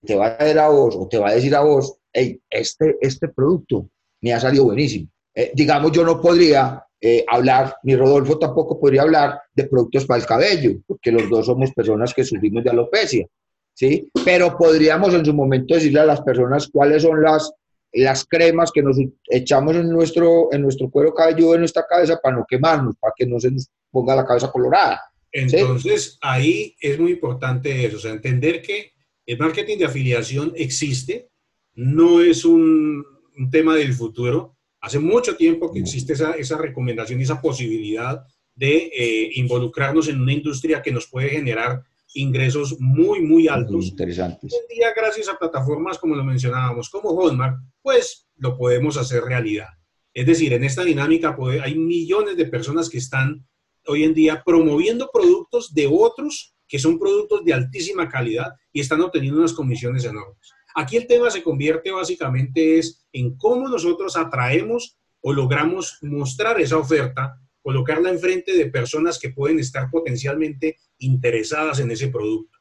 te 0.05 0.15
va 0.15 0.27
a 0.27 0.45
dar 0.45 0.59
a 0.59 0.69
vos 0.69 0.97
o 0.97 1.09
te 1.09 1.19
va 1.19 1.29
a 1.29 1.35
decir 1.35 1.55
a 1.55 1.61
vos 1.61 1.99
hey, 2.17 2.41
este, 2.51 2.97
este 3.01 3.29
producto 3.29 3.89
me 4.23 4.33
ha 4.33 4.41
salido 4.41 4.65
buenísimo. 4.65 5.09
Eh, 5.35 5.53
digamos, 5.55 5.93
yo 5.93 6.03
no 6.03 6.21
podría 6.21 6.83
eh, 7.01 7.25
hablar, 7.29 7.77
ni 7.83 7.95
Rodolfo 7.95 8.39
tampoco 8.39 8.81
podría 8.81 9.03
hablar 9.03 9.39
de 9.55 9.65
productos 9.65 10.07
para 10.07 10.21
el 10.21 10.27
cabello, 10.27 10.79
porque 10.87 11.13
los 11.13 11.29
dos 11.29 11.47
somos 11.47 11.71
personas 11.73 12.15
que 12.15 12.25
sufrimos 12.25 12.65
de 12.65 12.71
alopecia, 12.71 13.27
¿sí? 13.75 14.11
Pero 14.25 14.57
podríamos 14.57 15.13
en 15.13 15.25
su 15.25 15.35
momento 15.35 15.75
decirle 15.75 16.01
a 16.01 16.07
las 16.07 16.23
personas 16.23 16.69
cuáles 16.73 17.03
son 17.03 17.23
las, 17.23 17.53
las 17.93 18.25
cremas 18.25 18.73
que 18.73 18.83
nos 18.83 18.97
echamos 19.29 19.77
en 19.77 19.91
nuestro, 19.91 20.51
en 20.53 20.63
nuestro 20.63 20.91
cuero 20.91 21.13
cabelludo, 21.13 21.55
en 21.55 21.61
nuestra 21.61 21.85
cabeza, 21.87 22.19
para 22.23 22.37
no 22.37 22.47
quemarnos, 22.49 22.97
para 22.99 23.13
que 23.15 23.27
no 23.27 23.39
se 23.39 23.51
nos 23.51 23.69
ponga 23.91 24.17
la 24.17 24.25
cabeza 24.25 24.51
colorada. 24.51 25.03
Entonces, 25.33 26.19
ahí 26.21 26.75
es 26.81 26.99
muy 26.99 27.13
importante 27.13 27.85
eso, 27.85 27.97
o 27.97 28.01
sea, 28.01 28.13
entender 28.13 28.63
que 28.63 28.93
el 29.27 29.39
marketing 29.39 29.79
de 29.79 29.85
afiliación 29.87 30.53
existe, 30.57 31.29
no 31.75 32.21
es 32.21 32.45
un, 32.45 33.05
tema 33.51 33.77
del 33.77 33.93
futuro. 33.93 34.57
Hace 34.81 34.99
mucho 34.99 35.37
tiempo 35.37 35.71
que 35.71 35.81
existe 35.81 36.15
esa, 36.15 36.33
esa 36.33 36.57
recomendación 36.57 37.21
y 37.21 37.25
esa 37.25 37.41
posibilidad 37.41 38.25
de 38.55 38.91
eh, 38.97 39.31
involucrarnos 39.35 40.09
en 40.09 40.21
una 40.21 40.33
industria 40.33 40.81
que 40.81 40.91
nos 40.91 41.07
puede 41.07 41.29
generar 41.29 41.83
ingresos 42.15 42.81
muy, 42.81 43.21
muy 43.21 43.49
altos. 43.49 43.87
interesantes. 43.87 44.53
Hoy 44.53 44.59
en 44.59 44.77
día, 44.77 44.89
gracias 44.97 45.29
a 45.29 45.39
plataformas 45.39 45.99
como 45.99 46.15
lo 46.15 46.25
mencionábamos, 46.25 46.89
como 46.89 47.11
Hotmart, 47.11 47.59
pues 47.83 48.27
lo 48.37 48.57
podemos 48.57 48.97
hacer 48.97 49.23
realidad. 49.23 49.69
Es 50.15 50.27
decir, 50.27 50.55
en 50.55 50.65
esta 50.65 50.83
dinámica 50.83 51.37
hay 51.63 51.75
millones 51.75 52.37
de 52.37 52.47
personas 52.47 52.89
que 52.89 52.99
están 52.99 53.47
hoy 53.87 54.05
en 54.05 54.15
día 54.15 54.43
promoviendo 54.45 55.11
productos 55.13 55.73
de 55.75 55.89
otros 55.91 56.55
que 56.69 56.79
son 56.79 56.99
productos 56.99 57.45
de 57.45 57.55
altísima 57.55 58.09
calidad 58.09 58.53
y 58.73 58.81
están 58.81 59.01
obteniendo 59.01 59.39
unas 59.39 59.53
comisiones 59.53 60.05
enormes. 60.05 60.51
Aquí 60.75 60.97
el 60.97 61.07
tema 61.07 61.31
se 61.31 61.43
convierte 61.43 61.91
básicamente 61.91 62.79
es 62.79 63.07
en 63.13 63.37
cómo 63.37 63.69
nosotros 63.69 64.17
atraemos 64.17 64.99
o 65.21 65.33
logramos 65.33 65.99
mostrar 66.03 66.61
esa 66.61 66.77
oferta, 66.77 67.41
colocarla 67.63 68.11
enfrente 68.11 68.55
de 68.57 68.67
personas 68.67 69.19
que 69.19 69.31
pueden 69.31 69.59
estar 69.59 69.91
potencialmente 69.91 70.77
interesadas 70.99 71.81
en 71.81 71.91
ese 71.91 72.09
producto. 72.09 72.59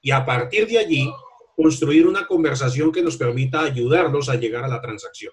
Y 0.00 0.10
a 0.10 0.24
partir 0.24 0.66
de 0.66 0.78
allí, 0.78 1.12
construir 1.54 2.06
una 2.06 2.26
conversación 2.26 2.90
que 2.90 3.02
nos 3.02 3.16
permita 3.16 3.60
ayudarlos 3.60 4.28
a 4.28 4.36
llegar 4.36 4.64
a 4.64 4.68
la 4.68 4.80
transacción. 4.80 5.32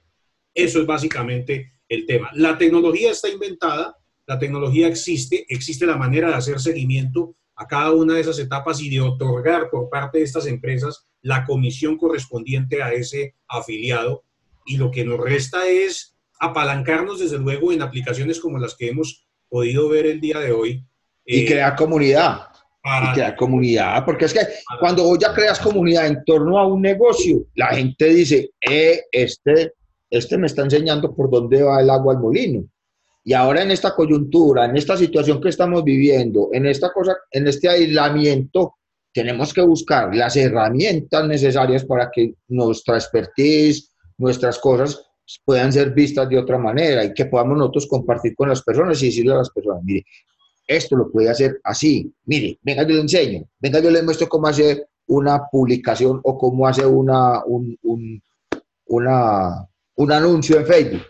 Eso 0.53 0.81
es 0.81 0.85
básicamente 0.85 1.79
el 1.87 2.05
tema. 2.05 2.29
La 2.33 2.57
tecnología 2.57 3.11
está 3.11 3.29
inventada, 3.29 3.95
la 4.29 4.37
tecnología 4.37 4.87
existe, 4.87 5.43
existe 5.49 5.87
la 5.87 5.97
manera 5.97 6.27
de 6.27 6.35
hacer 6.35 6.59
seguimiento 6.59 7.35
a 7.55 7.65
cada 7.65 7.91
una 7.93 8.13
de 8.13 8.21
esas 8.21 8.37
etapas 8.37 8.79
y 8.79 8.87
de 8.87 9.01
otorgar 9.01 9.71
por 9.71 9.89
parte 9.89 10.19
de 10.19 10.23
estas 10.23 10.45
empresas 10.45 11.07
la 11.23 11.45
comisión 11.45 11.97
correspondiente 11.97 12.83
a 12.83 12.93
ese 12.93 13.33
afiliado. 13.47 14.23
Y 14.67 14.77
lo 14.77 14.91
que 14.91 15.03
nos 15.03 15.19
resta 15.19 15.67
es 15.67 16.15
apalancarnos, 16.39 17.19
desde 17.19 17.39
luego, 17.39 17.73
en 17.73 17.81
aplicaciones 17.81 18.39
como 18.39 18.59
las 18.59 18.75
que 18.75 18.89
hemos 18.89 19.27
podido 19.49 19.89
ver 19.89 20.05
el 20.05 20.21
día 20.21 20.37
de 20.37 20.51
hoy. 20.51 20.85
Y 21.25 21.45
eh, 21.45 21.47
crear 21.47 21.75
comunidad. 21.75 22.49
y 22.85 23.13
crear 23.13 23.35
comunidad, 23.35 24.05
porque 24.05 24.25
es 24.25 24.33
que 24.33 24.41
cuando 24.79 25.05
vos 25.05 25.17
ya 25.17 25.33
creas 25.33 25.59
comunidad 25.59 26.05
en 26.05 26.23
torno 26.23 26.59
a 26.59 26.67
un 26.67 26.83
negocio, 26.83 27.47
la 27.55 27.69
gente 27.69 28.05
dice, 28.09 28.51
eh, 28.61 29.01
este, 29.11 29.73
este 30.07 30.37
me 30.37 30.45
está 30.45 30.61
enseñando 30.61 31.15
por 31.15 31.31
dónde 31.31 31.63
va 31.63 31.81
el 31.81 31.89
agua 31.89 32.13
al 32.13 32.19
molino. 32.19 32.63
Y 33.23 33.33
ahora 33.33 33.63
en 33.63 33.71
esta 33.71 33.93
coyuntura, 33.93 34.65
en 34.65 34.77
esta 34.77 34.95
situación 34.95 35.41
que 35.41 35.49
estamos 35.49 35.83
viviendo, 35.83 36.49
en 36.53 36.65
esta 36.65 36.91
cosa, 36.91 37.17
en 37.31 37.47
este 37.47 37.69
aislamiento, 37.69 38.75
tenemos 39.13 39.53
que 39.53 39.61
buscar 39.61 40.15
las 40.15 40.35
herramientas 40.35 41.27
necesarias 41.27 41.83
para 41.85 42.09
que 42.11 42.35
nuestra 42.47 42.95
expertise, 42.95 43.91
nuestras 44.17 44.57
cosas 44.59 45.05
puedan 45.45 45.71
ser 45.71 45.91
vistas 45.91 46.29
de 46.29 46.37
otra 46.37 46.57
manera 46.57 47.03
y 47.03 47.13
que 47.13 47.25
podamos 47.25 47.57
nosotros 47.57 47.87
compartir 47.87 48.35
con 48.35 48.49
las 48.49 48.63
personas 48.63 49.01
y 49.01 49.07
decirle 49.07 49.33
a 49.33 49.37
las 49.37 49.49
personas, 49.49 49.83
mire, 49.83 50.05
esto 50.65 50.95
lo 50.95 51.11
puede 51.11 51.29
hacer 51.29 51.59
así, 51.63 52.11
mire, 52.25 52.57
venga, 52.61 52.83
yo 52.83 52.95
le 52.95 53.01
enseño, 53.01 53.43
venga, 53.59 53.79
yo 53.79 53.91
le 53.91 54.03
muestro 54.03 54.27
cómo 54.27 54.47
hacer 54.47 54.87
una 55.07 55.47
publicación 55.51 56.19
o 56.23 56.37
cómo 56.37 56.67
hacer 56.67 56.85
una, 56.85 57.43
un, 57.45 57.77
un, 57.83 58.21
un 58.85 60.11
anuncio 60.11 60.57
en 60.57 60.65
Facebook 60.65 61.01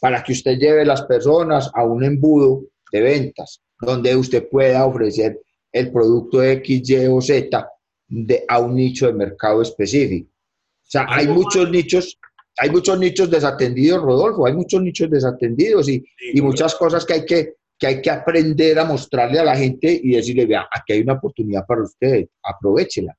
para 0.00 0.22
que 0.22 0.32
usted 0.32 0.58
lleve 0.58 0.84
las 0.84 1.02
personas 1.02 1.70
a 1.74 1.84
un 1.84 2.02
embudo 2.02 2.62
de 2.90 3.00
ventas 3.00 3.60
donde 3.80 4.16
usted 4.16 4.48
pueda 4.48 4.84
ofrecer 4.86 5.40
el 5.72 5.92
producto 5.92 6.42
X, 6.42 6.88
Y 6.88 7.06
o 7.06 7.20
Z 7.20 7.68
de, 8.08 8.44
a 8.48 8.58
un 8.58 8.74
nicho 8.74 9.06
de 9.06 9.12
mercado 9.12 9.62
específico. 9.62 10.28
O 10.28 10.90
sea, 10.90 11.06
hay 11.08 11.28
muchos 11.28 11.70
nichos, 11.70 12.18
hay 12.56 12.70
muchos 12.70 12.98
nichos 12.98 13.30
desatendidos, 13.30 14.02
Rodolfo, 14.02 14.46
hay 14.46 14.54
muchos 14.54 14.82
nichos 14.82 15.08
desatendidos 15.08 15.88
y, 15.88 16.04
y 16.32 16.40
muchas 16.42 16.74
cosas 16.74 17.06
que 17.06 17.12
hay 17.12 17.24
que, 17.24 17.54
que 17.78 17.86
hay 17.86 18.02
que 18.02 18.10
aprender 18.10 18.78
a 18.78 18.84
mostrarle 18.84 19.38
a 19.38 19.44
la 19.44 19.56
gente 19.56 20.00
y 20.02 20.10
decirle, 20.10 20.46
vea, 20.46 20.68
aquí 20.70 20.94
hay 20.94 21.00
una 21.02 21.14
oportunidad 21.14 21.64
para 21.66 21.82
usted, 21.82 22.26
aprovechela. 22.42 23.16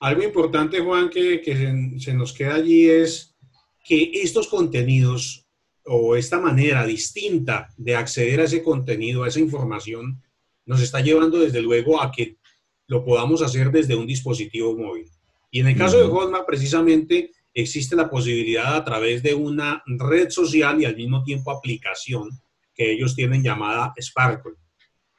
Algo 0.00 0.22
importante, 0.22 0.80
Juan, 0.80 1.08
que, 1.08 1.40
que 1.40 1.56
se, 1.56 2.00
se 2.00 2.14
nos 2.14 2.32
queda 2.32 2.56
allí 2.56 2.88
es 2.88 3.36
que 3.84 4.10
estos 4.14 4.48
contenidos 4.48 5.47
o 5.88 6.16
esta 6.16 6.38
manera 6.38 6.84
distinta 6.84 7.68
de 7.76 7.96
acceder 7.96 8.40
a 8.40 8.44
ese 8.44 8.62
contenido, 8.62 9.24
a 9.24 9.28
esa 9.28 9.40
información, 9.40 10.22
nos 10.66 10.82
está 10.82 11.00
llevando 11.00 11.38
desde 11.38 11.62
luego 11.62 12.00
a 12.00 12.12
que 12.12 12.36
lo 12.86 13.04
podamos 13.04 13.42
hacer 13.42 13.70
desde 13.70 13.96
un 13.96 14.06
dispositivo 14.06 14.76
móvil. 14.76 15.08
Y 15.50 15.60
en 15.60 15.68
el 15.68 15.76
caso 15.76 15.98
de 15.98 16.04
Hotmart, 16.04 16.46
precisamente, 16.46 17.32
existe 17.54 17.96
la 17.96 18.10
posibilidad 18.10 18.76
a 18.76 18.84
través 18.84 19.22
de 19.22 19.34
una 19.34 19.82
red 19.86 20.28
social 20.30 20.80
y 20.80 20.84
al 20.84 20.96
mismo 20.96 21.24
tiempo 21.24 21.50
aplicación 21.50 22.30
que 22.74 22.92
ellos 22.92 23.16
tienen 23.16 23.42
llamada 23.42 23.94
Sparkle. 24.00 24.52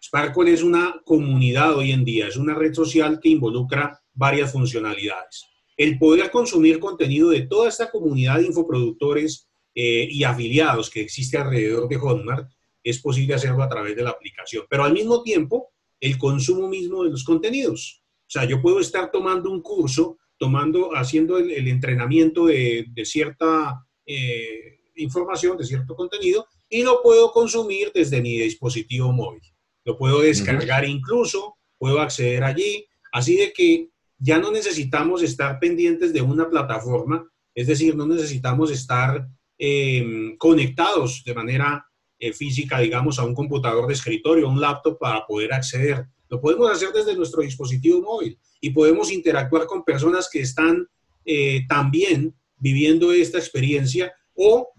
Sparkle 0.01 0.53
es 0.53 0.63
una 0.63 1.01
comunidad 1.03 1.75
hoy 1.75 1.91
en 1.91 2.05
día, 2.05 2.27
es 2.27 2.37
una 2.37 2.53
red 2.53 2.73
social 2.73 3.19
que 3.19 3.29
involucra 3.29 3.99
varias 4.13 4.51
funcionalidades. 4.51 5.45
El 5.75 5.97
poder 5.97 6.29
consumir 6.31 6.79
contenido 6.79 7.29
de 7.29 7.41
toda 7.41 7.69
esta 7.69 7.89
comunidad 7.89 8.37
de 8.37 8.47
infoproductores 8.47 9.48
eh, 9.75 10.07
y 10.09 10.23
afiliados 10.23 10.89
que 10.89 11.01
existe 11.01 11.37
alrededor 11.37 11.87
de 11.87 11.97
Hotmart 11.97 12.49
es 12.83 12.99
posible 12.99 13.35
hacerlo 13.35 13.63
a 13.63 13.69
través 13.69 13.95
de 13.95 14.03
la 14.03 14.11
aplicación. 14.11 14.65
Pero 14.69 14.83
al 14.83 14.93
mismo 14.93 15.21
tiempo, 15.21 15.69
el 15.99 16.17
consumo 16.17 16.67
mismo 16.67 17.03
de 17.03 17.11
los 17.11 17.23
contenidos. 17.23 18.01
O 18.21 18.31
sea, 18.31 18.45
yo 18.45 18.61
puedo 18.61 18.79
estar 18.79 19.11
tomando 19.11 19.49
un 19.51 19.61
curso, 19.61 20.17
tomando, 20.37 20.95
haciendo 20.95 21.37
el, 21.37 21.67
entrenamiento 21.67 22.45
de, 22.45 22.85
cierta 23.03 23.85
eh, 24.05 24.79
información, 24.95 25.57
de 25.57 25.65
cierto 25.65 25.95
contenido, 25.95 26.47
y 26.69 26.83
lo 26.83 27.01
puedo 27.01 27.31
consumir 27.31 27.91
desde 27.93 28.21
mi 28.21 28.37
dispositivo 28.37 29.11
móvil. 29.11 29.41
Lo 29.83 29.97
puedo 29.97 30.21
descargar 30.21 30.85
incluso, 30.85 31.57
puedo 31.77 31.99
acceder 31.99 32.43
allí. 32.43 32.85
Así 33.11 33.35
de 33.35 33.51
que 33.51 33.89
ya 34.17 34.37
no 34.37 34.51
necesitamos 34.51 35.23
estar 35.23 35.59
pendientes 35.59 36.13
de 36.13 36.21
una 36.21 36.49
plataforma, 36.49 37.27
es 37.55 37.67
decir, 37.67 37.95
no 37.95 38.05
necesitamos 38.05 38.69
estar 38.71 39.27
eh, 39.59 40.35
conectados 40.37 41.21
de 41.25 41.35
manera 41.35 41.85
eh, 42.17 42.33
física, 42.33 42.79
digamos, 42.79 43.19
a 43.19 43.25
un 43.25 43.35
computador 43.35 43.85
de 43.87 43.93
escritorio, 43.93 44.47
a 44.47 44.51
un 44.51 44.59
laptop 44.59 44.97
para 44.97 45.25
poder 45.27 45.53
acceder. 45.53 46.05
Lo 46.29 46.41
podemos 46.41 46.71
hacer 46.71 46.89
desde 46.93 47.15
nuestro 47.15 47.41
dispositivo 47.41 48.01
móvil 48.01 48.39
y 48.61 48.71
podemos 48.71 49.11
interactuar 49.11 49.67
con 49.67 49.83
personas 49.83 50.29
que 50.31 50.41
están 50.41 50.87
eh, 51.25 51.65
también 51.67 52.33
viviendo 52.57 53.13
esta 53.13 53.37
experiencia 53.37 54.11
o 54.33 54.71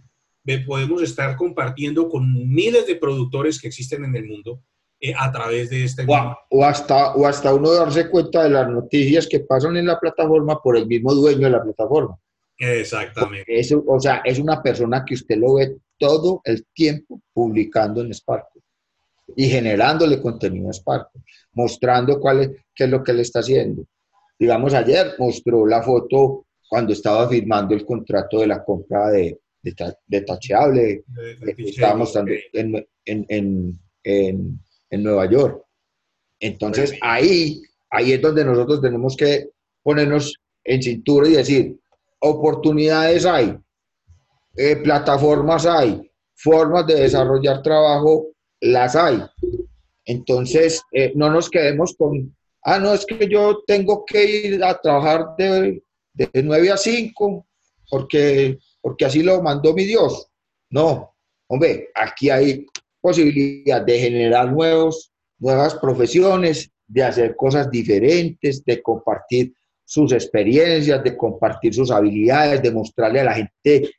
podemos 0.66 1.02
estar 1.02 1.36
compartiendo 1.36 2.08
con 2.08 2.48
miles 2.48 2.86
de 2.86 2.96
productores 2.96 3.60
que 3.60 3.68
existen 3.68 4.04
en 4.04 4.16
el 4.16 4.26
mundo 4.26 4.62
eh, 5.00 5.14
a 5.16 5.30
través 5.30 5.70
de 5.70 5.84
este... 5.84 6.04
O, 6.06 6.36
o, 6.50 6.64
hasta, 6.64 7.14
o 7.14 7.26
hasta 7.26 7.54
uno 7.54 7.72
darse 7.72 8.10
cuenta 8.10 8.44
de 8.44 8.50
las 8.50 8.68
noticias 8.68 9.26
que 9.26 9.40
pasan 9.40 9.76
en 9.76 9.86
la 9.86 9.98
plataforma 9.98 10.60
por 10.60 10.76
el 10.76 10.86
mismo 10.86 11.14
dueño 11.14 11.46
de 11.46 11.50
la 11.50 11.62
plataforma. 11.62 12.18
Exactamente. 12.60 13.58
Eso, 13.58 13.82
o 13.86 13.98
sea, 13.98 14.20
es 14.24 14.38
una 14.38 14.62
persona 14.62 15.02
que 15.04 15.14
usted 15.14 15.36
lo 15.38 15.54
ve 15.54 15.76
todo 15.98 16.42
el 16.44 16.66
tiempo 16.74 17.20
publicando 17.32 18.02
en 18.02 18.12
Spark 18.12 18.48
y 19.34 19.48
generándole 19.48 20.20
contenido 20.20 20.68
a 20.68 20.72
Spark, 20.72 21.08
mostrando 21.52 22.20
cuál 22.20 22.40
es, 22.40 22.50
qué 22.74 22.84
es 22.84 22.90
lo 22.90 23.02
que 23.02 23.14
le 23.14 23.22
está 23.22 23.40
haciendo. 23.40 23.84
Digamos, 24.38 24.74
ayer 24.74 25.14
mostró 25.18 25.66
la 25.66 25.82
foto 25.82 26.46
cuando 26.68 26.92
estaba 26.92 27.28
firmando 27.28 27.74
el 27.74 27.84
contrato 27.84 28.40
de 28.40 28.46
la 28.46 28.62
compra 28.62 29.10
de, 29.10 29.38
de, 29.62 30.20
tacheable, 30.22 31.04
estaba 31.58 31.96
mostrando 31.96 32.32
en, 32.52 32.86
en, 33.04 33.26
en, 34.04 34.60
en, 34.90 35.02
Nueva 35.02 35.30
York. 35.30 35.64
Entonces, 36.38 36.94
ahí, 37.00 37.62
ahí 37.90 38.12
es 38.12 38.22
donde 38.22 38.44
nosotros 38.44 38.80
tenemos 38.80 39.16
que 39.16 39.48
ponernos 39.82 40.34
en 40.64 40.82
cintura 40.82 41.28
y 41.28 41.32
decir, 41.32 41.76
oportunidades 42.20 43.26
hay, 43.26 43.58
eh, 44.56 44.76
plataformas 44.76 45.66
hay, 45.66 46.10
formas 46.34 46.86
de 46.86 46.94
desarrollar 46.94 47.62
trabajo 47.62 48.28
las 48.60 48.96
hay. 48.96 49.22
Entonces, 50.04 50.82
eh, 50.92 51.12
no 51.14 51.30
nos 51.30 51.48
quedemos 51.50 51.94
con, 51.96 52.34
ah, 52.62 52.78
no, 52.78 52.92
es 52.94 53.06
que 53.06 53.28
yo 53.28 53.62
tengo 53.66 54.04
que 54.04 54.24
ir 54.24 54.64
a 54.64 54.78
trabajar 54.80 55.34
de, 55.36 55.82
de 56.12 56.30
9 56.42 56.70
a 56.70 56.76
5 56.76 57.46
porque, 57.88 58.58
porque 58.80 59.04
así 59.04 59.22
lo 59.22 59.42
mandó 59.42 59.74
mi 59.74 59.84
Dios. 59.84 60.28
No, 60.70 61.14
hombre, 61.48 61.88
aquí 61.94 62.30
hay 62.30 62.66
posibilidad 63.00 63.82
de 63.82 63.98
generar 63.98 64.52
nuevos, 64.52 65.12
nuevas 65.38 65.74
profesiones, 65.74 66.70
de 66.86 67.02
hacer 67.02 67.36
cosas 67.36 67.70
diferentes, 67.70 68.64
de 68.64 68.82
compartir 68.82 69.54
sus 69.90 70.12
experiencias, 70.12 71.02
de 71.02 71.16
compartir 71.16 71.74
sus 71.74 71.90
habilidades, 71.90 72.62
de 72.62 72.70
mostrarle 72.70 73.18
a 73.18 73.24
la 73.24 73.34
gente 73.34 73.90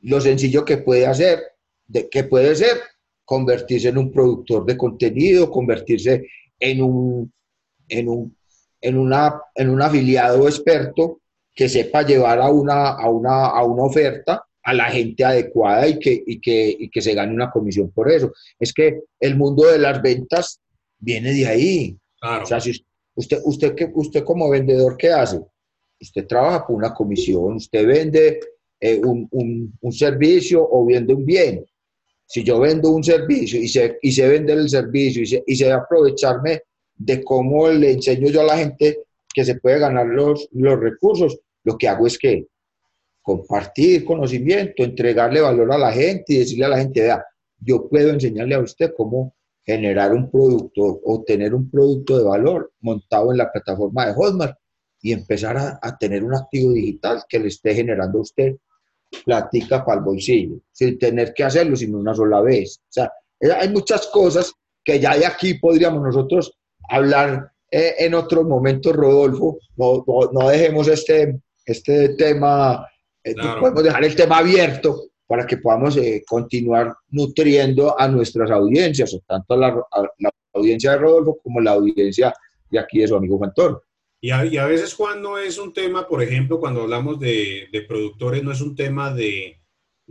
lo 0.00 0.22
sencillo 0.22 0.64
que 0.64 0.78
puede 0.78 1.06
hacer, 1.06 1.42
de, 1.86 2.08
que 2.08 2.24
puede 2.24 2.54
ser 2.54 2.78
convertirse 3.26 3.90
en 3.90 3.98
un 3.98 4.10
productor 4.10 4.64
de 4.64 4.78
contenido, 4.78 5.50
convertirse 5.50 6.26
en 6.58 6.82
un, 6.82 7.30
en 7.90 8.08
un, 8.08 8.34
en 8.80 8.96
una, 8.96 9.38
en 9.54 9.68
un 9.68 9.82
afiliado 9.82 10.48
experto 10.48 11.20
que 11.54 11.68
sepa 11.68 12.06
llevar 12.06 12.40
a 12.40 12.48
una, 12.48 12.92
a 12.92 13.10
una, 13.10 13.48
a 13.48 13.62
una 13.64 13.82
oferta 13.82 14.42
a 14.62 14.72
la 14.72 14.86
gente 14.86 15.26
adecuada 15.26 15.86
y 15.88 15.98
que, 15.98 16.22
y, 16.26 16.40
que, 16.40 16.74
y 16.78 16.88
que 16.88 17.02
se 17.02 17.12
gane 17.12 17.34
una 17.34 17.50
comisión 17.50 17.90
por 17.90 18.10
eso. 18.10 18.32
Es 18.58 18.72
que 18.72 19.02
el 19.20 19.36
mundo 19.36 19.66
de 19.66 19.78
las 19.78 20.00
ventas 20.00 20.62
viene 20.98 21.34
de 21.34 21.46
ahí. 21.46 21.98
O 22.22 22.46
sea, 22.46 22.60
si 22.60 22.72
usted, 23.18 23.40
usted, 23.44 23.90
usted 23.94 24.24
como 24.24 24.48
vendedor, 24.48 24.96
¿qué 24.96 25.10
hace? 25.10 25.40
Usted 26.00 26.26
trabaja 26.26 26.64
por 26.66 26.76
una 26.76 26.94
comisión, 26.94 27.56
usted 27.56 27.84
vende 27.84 28.40
eh, 28.80 29.00
un, 29.04 29.28
un, 29.80 29.92
servicio 29.92 30.66
o 30.70 30.86
vende 30.86 31.14
un 31.14 31.26
bien. 31.26 31.66
Si 32.26 32.44
yo 32.44 32.60
vendo 32.60 32.90
un 32.90 33.02
servicio 33.02 33.60
y 33.60 33.66
se, 33.66 33.98
y 34.00 34.12
se 34.12 34.28
vende 34.28 34.52
el 34.52 34.68
servicio 34.68 35.22
y 35.22 35.26
se, 35.26 35.42
y 35.46 35.56
se 35.56 35.72
aprovecharme 35.72 36.62
de 36.94 37.24
cómo 37.24 37.68
le 37.68 37.92
enseño 37.92 38.28
yo 38.28 38.42
a 38.42 38.44
la 38.44 38.58
gente 38.58 39.00
que 39.34 39.44
se 39.44 39.56
puede 39.56 39.80
ganar 39.80 40.06
los, 40.06 40.48
los 40.52 40.78
recursos, 40.78 41.40
lo 41.64 41.76
que 41.76 41.88
hago 41.88 42.06
es 42.06 42.18
que 42.18 42.46
compartir 43.20 44.04
conocimiento, 44.04 44.84
entregarle 44.84 45.40
valor 45.40 45.72
a 45.72 45.78
la 45.78 45.92
gente 45.92 46.34
y 46.34 46.38
decirle 46.38 46.66
a 46.66 46.68
la 46.68 46.78
gente, 46.78 47.00
vea, 47.00 47.24
yo 47.58 47.88
puedo 47.88 48.10
enseñarle 48.10 48.54
a 48.54 48.60
usted 48.60 48.92
cómo 48.96 49.34
generar 49.68 50.14
un 50.14 50.30
producto 50.30 51.00
o 51.04 51.22
tener 51.24 51.54
un 51.54 51.70
producto 51.70 52.16
de 52.16 52.24
valor 52.24 52.72
montado 52.80 53.30
en 53.32 53.36
la 53.36 53.52
plataforma 53.52 54.06
de 54.06 54.14
Hotmart 54.14 54.56
y 55.02 55.12
empezar 55.12 55.58
a, 55.58 55.78
a 55.82 55.98
tener 55.98 56.24
un 56.24 56.34
activo 56.34 56.72
digital 56.72 57.22
que 57.28 57.38
le 57.38 57.48
esté 57.48 57.74
generando 57.74 58.18
a 58.18 58.22
usted 58.22 58.56
platica 59.26 59.84
para 59.84 59.98
el 59.98 60.04
bolsillo, 60.04 60.56
sin 60.72 60.98
tener 60.98 61.34
que 61.34 61.44
hacerlo 61.44 61.76
sino 61.76 61.98
una 61.98 62.14
sola 62.14 62.40
vez. 62.40 62.78
O 62.78 62.92
sea, 62.92 63.12
eh, 63.40 63.52
hay 63.52 63.68
muchas 63.68 64.06
cosas 64.06 64.54
que 64.82 64.98
ya 64.98 65.16
de 65.18 65.26
aquí 65.26 65.54
podríamos 65.54 66.02
nosotros 66.02 66.58
hablar 66.88 67.52
eh, 67.70 67.94
en 67.98 68.14
otros 68.14 68.46
momentos, 68.46 68.96
Rodolfo. 68.96 69.58
No, 69.76 70.02
no, 70.32 70.48
dejemos 70.48 70.88
este, 70.88 71.40
este 71.66 72.10
tema, 72.10 72.88
eh, 73.22 73.34
podemos 73.60 73.84
dejar 73.84 74.04
el 74.04 74.16
tema 74.16 74.38
abierto 74.38 75.08
para 75.28 75.46
que 75.46 75.58
podamos 75.58 75.96
continuar 76.26 76.96
nutriendo 77.10 78.00
a 78.00 78.08
nuestras 78.08 78.50
audiencias, 78.50 79.16
tanto 79.26 79.56
la, 79.56 79.76
la, 80.18 80.30
audiencia 80.54 80.92
de 80.92 80.98
Rodolfo 80.98 81.38
como 81.44 81.60
la 81.60 81.72
audiencia 81.72 82.34
de 82.70 82.78
aquí 82.78 82.98
de 82.98 83.08
su 83.08 83.14
amigo 83.14 83.36
Juan 83.38 83.52
Toro. 83.54 83.84
Y 84.20 84.30
a, 84.30 84.66
veces 84.66 84.94
Juan 84.94 85.22
no 85.22 85.38
es 85.38 85.58
un 85.58 85.72
tema, 85.72 86.08
por 86.08 86.22
ejemplo, 86.22 86.58
cuando 86.58 86.82
hablamos 86.82 87.20
de, 87.20 87.68
productores, 87.86 88.42
no 88.42 88.50
es 88.50 88.60
un 88.60 88.74
tema 88.74 89.14
de, 89.14 89.60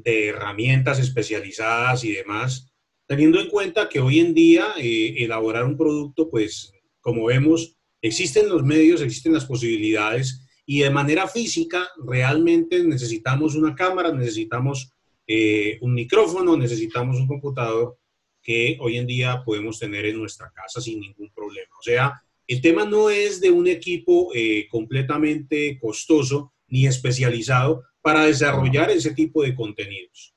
herramientas 0.05 0.99
especializadas 0.99 2.03
y 2.03 2.13
demás, 2.13 2.71
teniendo 3.07 3.41
en 3.41 3.49
cuenta 3.49 3.89
que 3.89 3.99
hoy 3.99 4.19
en 4.19 4.33
día 4.33 4.67
eh, 4.77 5.15
elaborar 5.17 5.65
un 5.65 5.75
producto, 5.75 6.29
pues 6.29 6.71
como 7.01 7.25
vemos, 7.25 7.75
existen 8.01 8.47
los 8.47 8.63
medios, 8.63 9.01
existen 9.01 9.33
las 9.33 9.45
posibilidades 9.45 10.45
y 10.65 10.81
de 10.81 10.91
manera 10.91 11.27
física 11.27 11.89
realmente 12.05 12.83
necesitamos 12.83 13.55
una 13.55 13.73
cámara, 13.73 14.11
necesitamos 14.11 14.91
eh, 15.27 15.77
un 15.81 15.93
micrófono, 15.93 16.55
necesitamos 16.55 17.17
un 17.17 17.27
computador 17.27 17.97
que 18.41 18.77
hoy 18.79 18.97
en 18.97 19.05
día 19.05 19.43
podemos 19.45 19.77
tener 19.77 20.05
en 20.05 20.17
nuestra 20.17 20.49
casa 20.51 20.79
sin 20.79 21.01
ningún 21.01 21.29
problema. 21.33 21.67
O 21.77 21.83
sea, 21.83 22.13
el 22.47 22.61
tema 22.61 22.85
no 22.85 23.09
es 23.09 23.41
de 23.41 23.51
un 23.51 23.67
equipo 23.67 24.31
eh, 24.33 24.67
completamente 24.71 25.77
costoso 25.81 26.53
ni 26.69 26.87
especializado 26.87 27.83
para 28.01 28.25
desarrollar 28.25 28.89
ese 28.89 29.11
tipo 29.13 29.43
de 29.43 29.53
contenidos. 29.53 30.33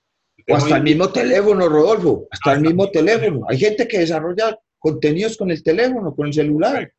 O 0.49 0.57
hasta 0.57 0.78
el 0.78 0.82
mismo 0.82 1.09
teléfono, 1.11 1.68
Rodolfo, 1.68 2.26
hasta, 2.30 2.55
el 2.55 2.62
mismo 2.62 2.91
teléfono. 2.91 3.47
Hay 3.49 3.59
gente 3.59 3.86
que 3.86 4.01
desarrolla 4.01 4.59
contenidos 4.76 5.36
con 5.36 5.53
el 5.53 5.62
teléfono, 5.62 6.12
con 6.12 6.26
el 6.26 6.32
celular. 6.32 6.93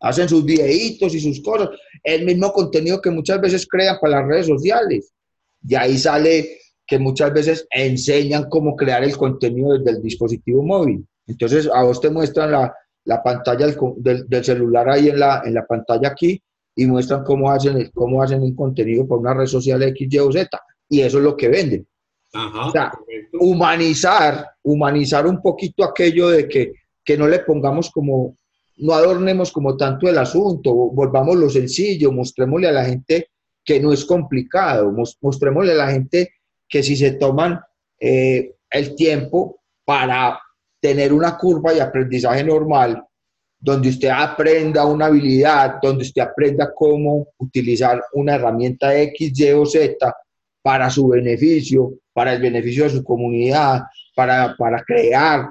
Hacen 0.00 0.28
sus 0.28 0.44
videitos 0.44 1.14
y 1.14 1.20
sus 1.20 1.40
cosas. 1.40 1.68
El 2.02 2.24
mismo 2.24 2.52
contenido 2.52 3.00
que 3.00 3.10
muchas 3.10 3.40
veces 3.40 3.68
crean 3.68 3.98
para 4.00 4.20
las 4.20 4.26
redes 4.26 4.46
sociales. 4.46 5.12
Y 5.62 5.76
ahí 5.76 5.96
sale 5.96 6.59
que 6.90 6.98
muchas 6.98 7.32
veces 7.32 7.68
enseñan 7.70 8.48
cómo 8.48 8.74
crear 8.74 9.04
el 9.04 9.16
contenido 9.16 9.78
desde 9.78 9.92
el 9.92 10.02
dispositivo 10.02 10.60
móvil. 10.64 11.06
Entonces, 11.24 11.70
a 11.72 11.84
vos 11.84 12.00
te 12.00 12.10
muestran 12.10 12.50
la, 12.50 12.74
la 13.04 13.22
pantalla 13.22 13.68
del, 13.68 14.26
del, 14.26 14.44
celular 14.44 14.90
ahí 14.90 15.08
en 15.08 15.20
la, 15.20 15.40
en 15.44 15.54
la 15.54 15.64
pantalla 15.64 16.08
aquí 16.08 16.42
y 16.74 16.86
muestran 16.86 17.22
cómo 17.22 17.48
hacen, 17.48 17.92
cómo 17.94 18.20
hacen 18.20 18.42
un 18.42 18.56
contenido 18.56 19.06
para 19.06 19.20
una 19.20 19.34
red 19.34 19.46
social 19.46 19.80
X, 19.84 20.08
Y 20.10 20.18
o 20.18 20.32
Z. 20.32 20.48
Y 20.88 21.02
eso 21.02 21.18
es 21.18 21.24
lo 21.24 21.36
que 21.36 21.48
venden. 21.48 21.86
o 22.34 22.72
sea, 22.72 22.90
humanizar, 23.38 24.48
humanizar 24.64 25.28
un 25.28 25.40
poquito 25.40 25.84
aquello 25.84 26.30
de 26.30 26.48
que, 26.48 26.72
que 27.04 27.16
no 27.16 27.28
le 27.28 27.38
pongamos 27.38 27.88
como, 27.90 28.34
no 28.78 28.94
adornemos 28.94 29.52
como 29.52 29.76
tanto 29.76 30.08
el 30.08 30.18
asunto, 30.18 30.74
volvamos 30.74 31.36
lo 31.36 31.48
sencillo, 31.48 32.10
mostrémosle 32.10 32.66
a 32.66 32.72
la 32.72 32.84
gente 32.84 33.28
que 33.64 33.78
no 33.78 33.92
es 33.92 34.04
complicado, 34.04 34.92
mostrémosle 35.22 35.70
a 35.70 35.76
la 35.76 35.92
gente 35.92 36.32
que 36.70 36.82
si 36.82 36.96
se 36.96 37.12
toman 37.12 37.60
eh, 37.98 38.54
el 38.70 38.94
tiempo 38.94 39.60
para 39.84 40.40
tener 40.80 41.12
una 41.12 41.36
curva 41.36 41.72
de 41.72 41.82
aprendizaje 41.82 42.44
normal 42.44 43.04
donde 43.58 43.90
usted 43.90 44.08
aprenda 44.08 44.86
una 44.86 45.06
habilidad, 45.06 45.74
donde 45.82 46.04
usted 46.04 46.22
aprenda 46.22 46.72
cómo 46.74 47.28
utilizar 47.36 48.02
una 48.14 48.36
herramienta 48.36 48.96
X, 48.98 49.38
Y 49.38 49.50
o 49.50 49.66
Z 49.66 50.16
para 50.62 50.88
su 50.88 51.08
beneficio, 51.08 51.92
para 52.12 52.32
el 52.32 52.40
beneficio 52.40 52.84
de 52.84 52.90
su 52.90 53.04
comunidad, 53.04 53.82
para, 54.14 54.56
para 54.56 54.82
crear, 54.82 55.50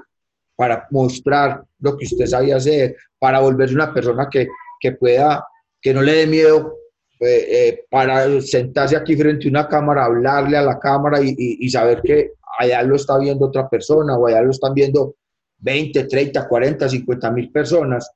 para 0.56 0.88
mostrar 0.90 1.62
lo 1.78 1.96
que 1.96 2.06
usted 2.06 2.26
sabe 2.26 2.52
hacer, 2.52 2.96
para 3.18 3.38
volverse 3.38 3.74
una 3.74 3.94
persona 3.94 4.28
que, 4.28 4.48
que 4.80 4.92
pueda, 4.92 5.46
que 5.80 5.94
no 5.94 6.02
le 6.02 6.14
dé 6.14 6.26
miedo 6.26 6.74
eh, 7.20 7.68
eh, 7.68 7.84
para 7.90 8.40
sentarse 8.40 8.96
aquí 8.96 9.14
frente 9.14 9.46
a 9.46 9.50
una 9.50 9.68
cámara, 9.68 10.06
hablarle 10.06 10.56
a 10.56 10.62
la 10.62 10.78
cámara 10.78 11.20
y, 11.22 11.68
saber 11.68 12.00
que 12.02 12.32
allá 12.58 12.82
lo 12.82 12.96
está 12.96 13.18
viendo 13.18 13.46
otra 13.46 13.68
persona 13.68 14.16
o 14.16 14.26
allá 14.26 14.40
lo 14.40 14.50
están 14.50 14.72
viendo 14.72 15.16
20, 15.58 16.04
30, 16.04 16.48
40, 16.48 16.88
50 16.88 17.30
mil 17.30 17.52
personas 17.52 18.10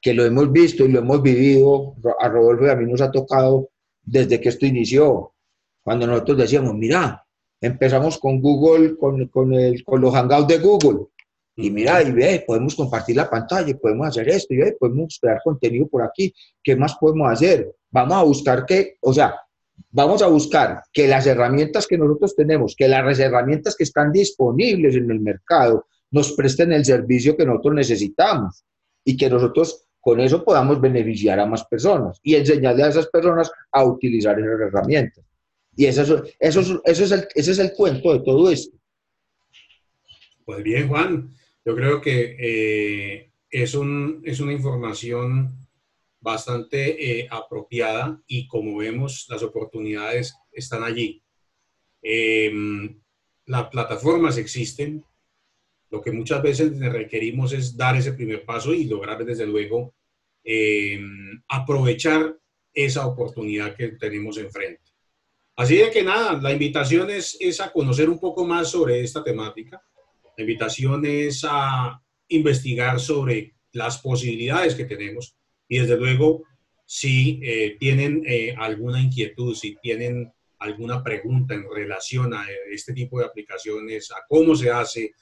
que 0.00 0.14
lo 0.14 0.24
hemos 0.24 0.52
visto 0.52 0.84
y 0.84 0.88
lo 0.92 1.00
hemos 1.00 1.20
vivido. 1.20 1.96
A 2.20 2.28
Rodolfo 2.28 2.66
y 2.66 2.70
a 2.70 2.76
mí 2.76 2.86
nos 2.88 3.00
ha 3.00 3.10
tocado 3.10 3.70
desde 4.02 4.40
que 4.40 4.50
esto 4.50 4.66
inició. 4.66 5.32
Cuando 5.82 6.06
nosotros 6.06 6.38
decíamos, 6.38 6.74
mira, 6.74 7.26
empezamos 7.60 8.18
con 8.18 8.40
Google, 8.40 8.96
con, 8.96 9.20
el, 9.54 9.84
con 9.84 10.00
los 10.00 10.14
hangouts 10.14 10.46
de 10.46 10.58
Google. 10.58 11.06
Y 11.56 11.70
mira, 11.70 12.02
y 12.02 12.10
ve, 12.10 12.44
podemos 12.46 12.74
compartir 12.74 13.16
la 13.16 13.30
pantalla, 13.30 13.76
podemos 13.76 14.08
hacer 14.08 14.28
esto, 14.28 14.54
y 14.54 14.58
ve, 14.58 14.76
podemos 14.78 15.18
crear 15.20 15.40
contenido 15.44 15.86
por 15.86 16.02
aquí. 16.02 16.34
¿Qué 16.62 16.74
más 16.74 16.96
podemos 16.96 17.30
hacer? 17.30 17.72
vamos 17.94 18.16
a 18.16 18.22
buscar 18.24 18.66
que, 18.66 18.96
o 19.00 19.12
sea, 19.12 19.36
vamos 19.92 20.20
a 20.20 20.26
buscar 20.26 20.82
que 20.92 21.06
las 21.06 21.26
herramientas 21.28 21.86
que 21.86 21.96
nosotros 21.96 22.34
tenemos, 22.34 22.74
que 22.76 22.88
las 22.88 23.20
herramientas 23.20 23.76
que 23.76 23.84
están 23.84 24.10
disponibles 24.10 24.96
en 24.96 25.08
el 25.12 25.20
mercado, 25.20 25.86
nos 26.10 26.32
presten 26.32 26.72
el 26.72 26.84
servicio 26.84 27.36
que 27.36 27.46
nosotros 27.46 27.74
necesitamos 27.74 28.64
y 29.04 29.16
que 29.16 29.30
nosotros 29.30 29.86
con 30.00 30.18
eso 30.20 30.44
podamos 30.44 30.80
beneficiar 30.80 31.38
a 31.38 31.46
más 31.46 31.64
personas 31.64 32.18
y 32.22 32.34
enseñarle 32.34 32.82
a 32.82 32.88
esas 32.88 33.06
personas 33.06 33.50
a 33.70 33.84
utilizar 33.84 34.38
esas 34.38 34.60
herramientas. 34.60 35.24
Y 35.76 35.86
eso, 35.86 36.02
eso, 36.38 36.82
eso 36.84 37.04
es 37.04 37.12
el, 37.12 37.28
ese 37.34 37.50
es 37.52 37.58
el 37.60 37.72
cuento 37.72 38.12
de 38.12 38.20
todo 38.20 38.50
esto. 38.50 38.76
Pues 40.44 40.62
bien, 40.62 40.88
Juan, 40.88 41.32
yo 41.64 41.74
creo 41.74 42.00
que 42.00 42.36
eh, 42.38 43.30
es, 43.50 43.74
un, 43.74 44.22
es 44.24 44.40
una 44.40 44.52
información 44.52 45.56
bastante 46.20 47.20
eh, 47.20 47.28
apropiada 47.30 48.20
y 48.26 48.46
como 48.48 48.78
vemos, 48.78 49.26
las 49.28 49.42
oportunidades 49.42 50.34
están 50.52 50.82
allí. 50.82 51.22
Em, 52.02 53.00
las 53.46 53.68
plataformas 53.68 54.38
existen, 54.38 55.04
lo 55.90 56.00
que 56.00 56.12
muchas 56.12 56.42
veces 56.42 56.78
requerimos 56.80 57.52
es 57.52 57.76
dar 57.76 57.96
ese 57.96 58.12
primer 58.12 58.44
paso 58.44 58.74
y 58.74 58.84
lograr 58.84 59.24
desde 59.24 59.46
luego 59.46 59.94
em, 60.42 61.42
aprovechar 61.48 62.36
esa 62.72 63.06
oportunidad 63.06 63.76
que 63.76 63.88
tenemos 63.88 64.36
enfrente. 64.38 64.82
Así 65.56 65.76
de 65.76 65.90
que 65.90 66.02
nada, 66.02 66.40
la 66.42 66.52
invitación 66.52 67.10
es, 67.10 67.36
es 67.38 67.60
a 67.60 67.70
conocer 67.70 68.10
un 68.10 68.18
poco 68.18 68.44
más 68.44 68.70
sobre 68.70 69.00
esta 69.02 69.22
temática. 69.22 69.80
La 70.36 70.42
invitación 70.42 71.04
es 71.06 71.44
a 71.48 72.00
investigar 72.28 72.98
sobre 73.00 73.54
las 73.72 73.98
posibilidades 73.98 74.74
que 74.74 74.84
tenemos 74.84 75.36
y 75.68 75.78
desde 75.78 75.96
luego, 75.96 76.44
si 76.86 77.40
eh, 77.42 77.76
tienen 77.78 78.22
eh, 78.26 78.54
alguna 78.56 79.00
inquietud, 79.00 79.54
si 79.54 79.76
tienen 79.82 80.32
alguna 80.58 81.02
pregunta 81.02 81.54
en 81.54 81.64
relación 81.70 82.34
a 82.34 82.46
este 82.70 82.92
tipo 82.92 83.18
de 83.18 83.26
aplicaciones, 83.26 84.10
a 84.10 84.24
cómo 84.28 84.54
se 84.54 84.70
hace, 84.70 85.12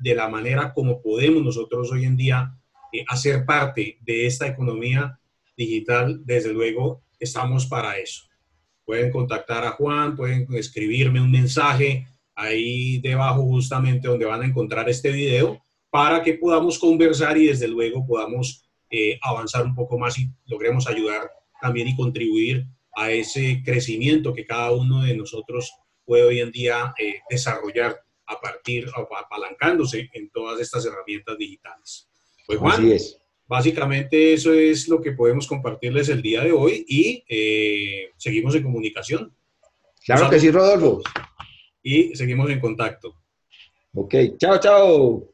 de 0.00 0.14
la 0.14 0.28
manera 0.28 0.72
como 0.72 1.00
podemos 1.00 1.42
nosotros 1.42 1.90
hoy 1.92 2.04
en 2.04 2.16
día 2.16 2.52
eh, 2.92 3.04
hacer 3.08 3.44
parte 3.44 3.98
de 4.00 4.26
esta 4.26 4.46
economía 4.46 5.18
digital, 5.56 6.20
desde 6.24 6.52
luego 6.52 7.02
estamos 7.18 7.66
para 7.66 7.98
eso. 7.98 8.24
Pueden 8.84 9.10
contactar 9.10 9.64
a 9.64 9.72
Juan, 9.72 10.16
pueden 10.16 10.46
escribirme 10.54 11.20
un 11.20 11.30
mensaje 11.30 12.06
ahí 12.34 12.98
debajo 13.00 13.42
justamente 13.42 14.08
donde 14.08 14.24
van 14.24 14.42
a 14.42 14.46
encontrar 14.46 14.88
este 14.88 15.10
video 15.10 15.62
para 15.90 16.22
que 16.22 16.34
podamos 16.34 16.78
conversar 16.78 17.36
y 17.38 17.46
desde 17.46 17.68
luego 17.68 18.04
podamos 18.06 18.68
eh, 18.90 19.18
avanzar 19.22 19.64
un 19.64 19.74
poco 19.74 19.98
más 19.98 20.18
y 20.18 20.28
logremos 20.46 20.86
ayudar 20.88 21.30
también 21.60 21.88
y 21.88 21.96
contribuir 21.96 22.66
a 22.96 23.10
ese 23.10 23.62
crecimiento 23.64 24.32
que 24.32 24.46
cada 24.46 24.72
uno 24.72 25.02
de 25.02 25.16
nosotros 25.16 25.72
puede 26.04 26.24
hoy 26.24 26.40
en 26.40 26.50
día 26.50 26.94
eh, 26.98 27.20
desarrollar 27.30 27.96
a 28.26 28.40
partir, 28.40 28.86
apalancándose 29.20 30.08
en 30.12 30.30
todas 30.30 30.60
estas 30.60 30.86
herramientas 30.86 31.36
digitales. 31.38 32.08
Pues 32.46 32.58
Juan, 32.58 32.90
básicamente 33.46 34.32
eso 34.32 34.52
es 34.52 34.88
lo 34.88 35.00
que 35.00 35.12
podemos 35.12 35.46
compartirles 35.46 36.08
el 36.08 36.22
día 36.22 36.42
de 36.42 36.52
hoy 36.52 36.84
y 36.88 37.24
eh, 37.28 38.10
seguimos 38.16 38.54
en 38.54 38.62
comunicación. 38.62 39.34
Claro 40.04 40.28
que 40.28 40.40
sí, 40.40 40.50
Rodolfo. 40.50 41.02
Y 41.84 42.16
seguimos 42.16 42.50
en 42.50 42.58
contacto. 42.58 43.14
Ok, 43.94 44.14
chao, 44.38 44.58
chao. 44.58 45.33